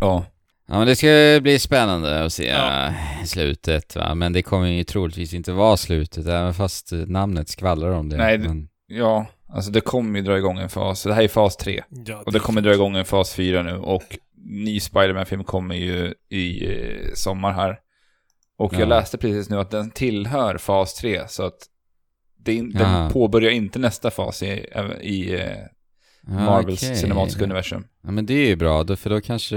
[0.00, 0.24] Ja.
[0.68, 2.86] Ja, men det ska bli spännande att se Ja.
[2.86, 4.14] eh, slutet, va.
[4.14, 8.16] Men det kommer ju troligtvis inte vara slutet, även fast eh, namnet skvallrar om det.
[8.16, 11.02] Nej, det- men, ja, alltså det kommer ju dra igång en fas.
[11.02, 11.82] Det här är fas 3.
[12.06, 16.14] Ja, Och det kommer dra igång en fas 4 nu och ny Spider-Man-film kommer ju
[16.30, 17.78] i eh, sommar här.
[18.58, 18.78] Och Ja.
[18.80, 21.58] jag läste precis nu att den tillhör fas 3 så att
[22.46, 24.46] det in, den påbörjar inte nästa fas i,
[25.00, 25.40] i eh,
[26.22, 26.96] Marvels okej.
[26.96, 27.84] cinematiska universum.
[28.02, 29.56] Ja, men det är ju bra, då, för då kanske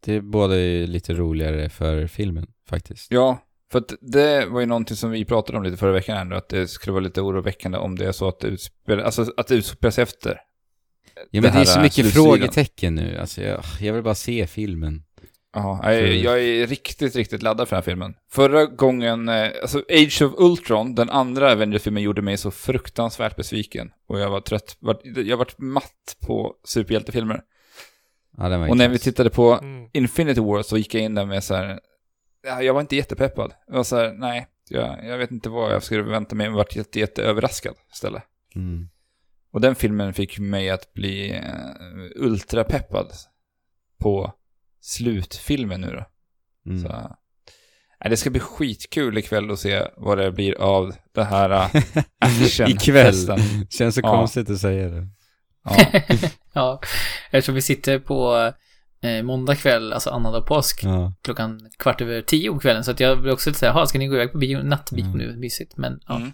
[0.00, 3.12] det är både lite roligare för filmen, faktiskt.
[3.12, 3.38] Ja,
[3.72, 6.48] för att det var ju någonting som vi pratade om lite förra veckan ändå, att
[6.48, 9.54] det skulle vara lite oroväckande om det är så att det utspelar, alltså att det
[9.54, 10.40] utspelas efter.
[11.14, 12.24] Ja, Det men det, här är så mycket slutsidan.
[12.24, 15.02] frågetecken nu, alltså jag, jag vill bara se filmen.
[15.56, 18.14] Ja, jag, jag är riktigt, riktigt laddad för den här filmen.
[18.30, 23.90] Förra gången, eh, alltså Age of Ultron, den andra Avengers-filmen gjorde mig så fruktansvärt besviken.
[24.06, 27.40] Och jag var trött, vart- jag varit matt på superhjältefilmer.
[28.36, 29.88] Ja, den var Och när vi tittade på Mm.
[29.92, 31.80] Infinity War så gick jag in där med så här,
[32.46, 33.52] ja, jag var inte jättepeppad.
[33.66, 36.52] Jag var så här, nej, jag, jag vet inte vad jag skulle vänta mig, jag
[36.54, 38.22] varit jätte, jätte överraskad istället.
[38.54, 38.88] Mm.
[39.52, 41.40] Och den filmen fick mig att bli eh,
[42.16, 43.12] ultrapeppad
[43.98, 44.32] på
[44.86, 46.04] slutfilmen nu då.
[46.70, 46.82] Mm.
[46.82, 46.88] Så,
[48.00, 51.82] nej, det ska bli skitkul ikväll att se vad det blir av det här äh,
[52.18, 53.14] action Ikväll.
[53.70, 54.10] Känns så Ja.
[54.16, 55.08] konstigt att säga det.
[55.64, 56.00] Ja,
[56.52, 56.80] ja,
[57.30, 58.52] eftersom vi sitter på
[59.00, 61.12] eh, måndag kväll, alltså annandag påsk, Ja.
[61.22, 62.84] klockan kvart över tio på kvällen.
[62.84, 65.18] Så att jag vill också säga, jaha, ska ni gå iväg på bio, nattbio Mm.
[65.18, 65.36] nu?
[65.36, 65.76] Mysigt.
[65.76, 66.32] Men ja, Mm.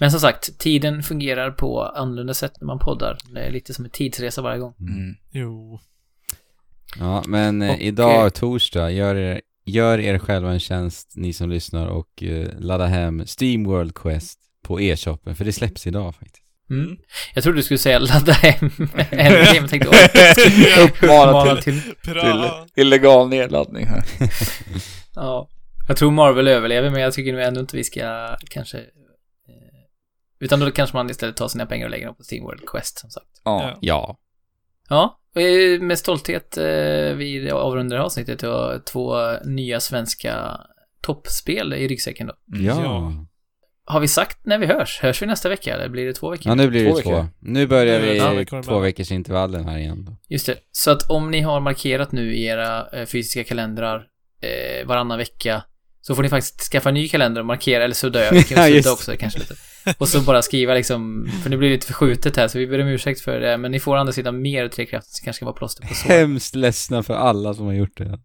[0.00, 3.18] Men som sagt, tiden fungerar på annorlunda sätt när man poddar.
[3.34, 4.74] Det är lite som en tidsresa varje gång.
[4.80, 5.14] Mm.
[5.30, 5.80] Jo.
[6.98, 11.50] Ja, men Och, idag, eh, torsdag, gör er, gör er själva en tjänst, ni som
[11.50, 16.44] lyssnar, och eh, ladda hem Steam World Quest på e-shoppen, för det släpps idag faktiskt.
[16.70, 16.96] Mm.
[17.34, 18.70] Jag trodde du skulle säga ladda hem
[19.10, 19.68] en game.
[19.68, 21.92] Tänkte, oj, Uppmana till, till...
[22.12, 24.04] Till illegal nedladdning här.
[25.14, 25.48] Ja.
[25.88, 28.78] Jag tror Marvel överlever, men jag tycker nu ändå inte vi ska kanske...
[28.78, 28.84] eh,
[30.40, 32.98] Utan då kanske man istället tar sina pengar och lägger dem på Steam World Quest,
[32.98, 33.26] som sagt.
[33.44, 33.78] Ja.
[33.80, 34.16] Ja.
[34.88, 35.18] Ja,
[35.80, 36.64] med stolthet eh,
[37.16, 40.60] vi avrundar det här avsnittet och två nya svenska
[41.02, 42.56] toppspel i ryggsäcken då.
[42.58, 42.66] Mm.
[42.66, 43.12] Ja.
[43.84, 45.00] Har vi sagt när vi hörs?
[45.02, 46.50] Hörs vi nästa vecka eller blir det två veckor?
[46.50, 47.26] Ja, nu blir det Två två.
[47.40, 50.16] Nu börjar vi Ja, veckor två veckors intervallen här igen då.
[50.28, 50.56] Just det.
[50.72, 54.06] Så att om ni har markerat nu i era eh, fysiska kalendrar
[54.42, 55.64] eh, varannan vecka
[56.00, 58.36] så får ni faktiskt skaffa en ny kalender och markera, eller sudda över.
[58.36, 58.92] Vi kan Ja, sudda just.
[58.92, 59.54] också kanske lite.
[59.98, 62.88] Och så bara skriva liksom, för det blir lite förskjutet här så vi ber om
[62.88, 65.44] ursäkt för det, men ni får å andra sidan mer trekrafter så det kanske ska
[65.44, 66.08] vara plåster på sår.
[66.08, 68.18] Hemskt ledsna för alla som har gjort det.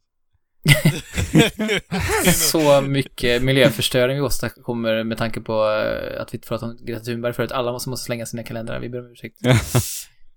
[2.33, 7.33] Så mycket miljöförstöring vi åstadkommer med tanke på eh, att vi pratade om Greta Thunberg
[7.33, 7.51] förut.
[7.51, 8.79] Alla måste, måste slänga sina kalendrar.
[8.79, 9.37] Vi ber om ursäkt.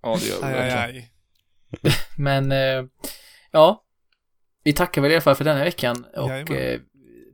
[0.03, 1.05] Ja, det gör vi Aj, aj, verkligen.
[1.83, 1.93] aj.
[2.17, 2.85] Men, eh,
[3.53, 3.83] ja.
[4.65, 6.57] Vi tackar väl i alla fall för denna veckan och Jajamän.
[6.59, 6.81] eh,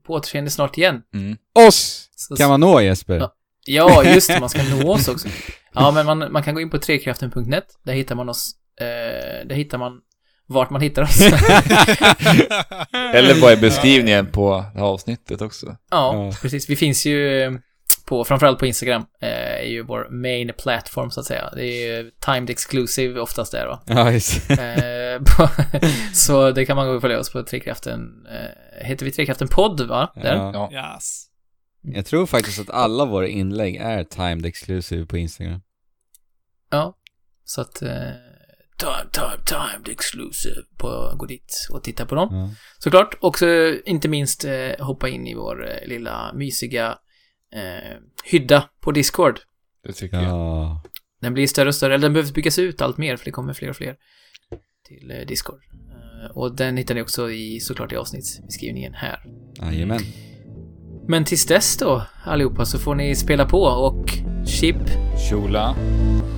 [0.06, 1.02] på återseende snart igen.
[1.14, 1.36] Mm.
[1.68, 3.18] Oss Så, kan man nå Jesper.
[3.18, 3.34] Ja.
[3.66, 4.40] Ja, just det.
[4.40, 5.28] Man ska nå oss också.
[5.74, 7.64] Ja, men man, man kan gå in på trekraften.net.
[7.84, 8.50] Där hittar man oss.
[8.80, 9.92] Eh, där hittar man
[10.46, 11.20] vart man hittar oss.
[13.14, 15.66] Eller bara i beskrivningen på det här avsnittet också.
[15.66, 16.32] Ja, Ja.
[16.42, 16.70] precis.
[16.70, 17.50] Vi finns ju
[18.06, 19.28] på, framförallt på Instagram, eh,
[19.60, 21.50] är ju vår main platform så att säga.
[21.56, 23.82] Det är ju timed exclusive oftast där va.
[23.86, 24.56] Ja, just Eh,
[25.36, 25.48] på,
[26.14, 28.00] så det kan man gå och följa oss på Trekraften.
[28.32, 30.12] Eh, heter vi Trekraften podd va?
[30.14, 30.34] Där.
[30.36, 30.68] ja.
[30.72, 30.92] Ja.
[30.94, 31.24] Yes.
[31.82, 35.60] Jag tror faktiskt att alla våra inlägg är timed exclusive på Instagram.
[36.70, 36.98] Ja.
[37.44, 37.88] Så att, eh,
[38.78, 42.28] time, time, timed exclusive på, gå dit och titta på dem.
[42.30, 42.50] Ja.
[42.78, 43.14] Såklart.
[43.20, 43.46] Också
[43.84, 46.98] inte minst eh, hoppa in i vår eh, lilla mysiga
[47.54, 49.40] eh, hydda på Discord.
[49.84, 50.24] Det tycker jag.
[50.24, 50.82] ja.
[51.20, 53.52] Den blir större och större, eller den behöver byggas ut allt mer för det kommer
[53.52, 53.96] fler och fler
[54.88, 55.60] till eh, Discord.
[56.24, 59.24] Eh, och den hittar ni också i, såklart i avsnittsbeskrivningen här.
[59.60, 60.00] Jajamän.
[61.08, 64.10] Men tills dess då, allihopa, så får ni spela på och
[64.46, 64.76] chip
[65.30, 65.74] Tjola.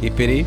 [0.01, 0.45] Hippity.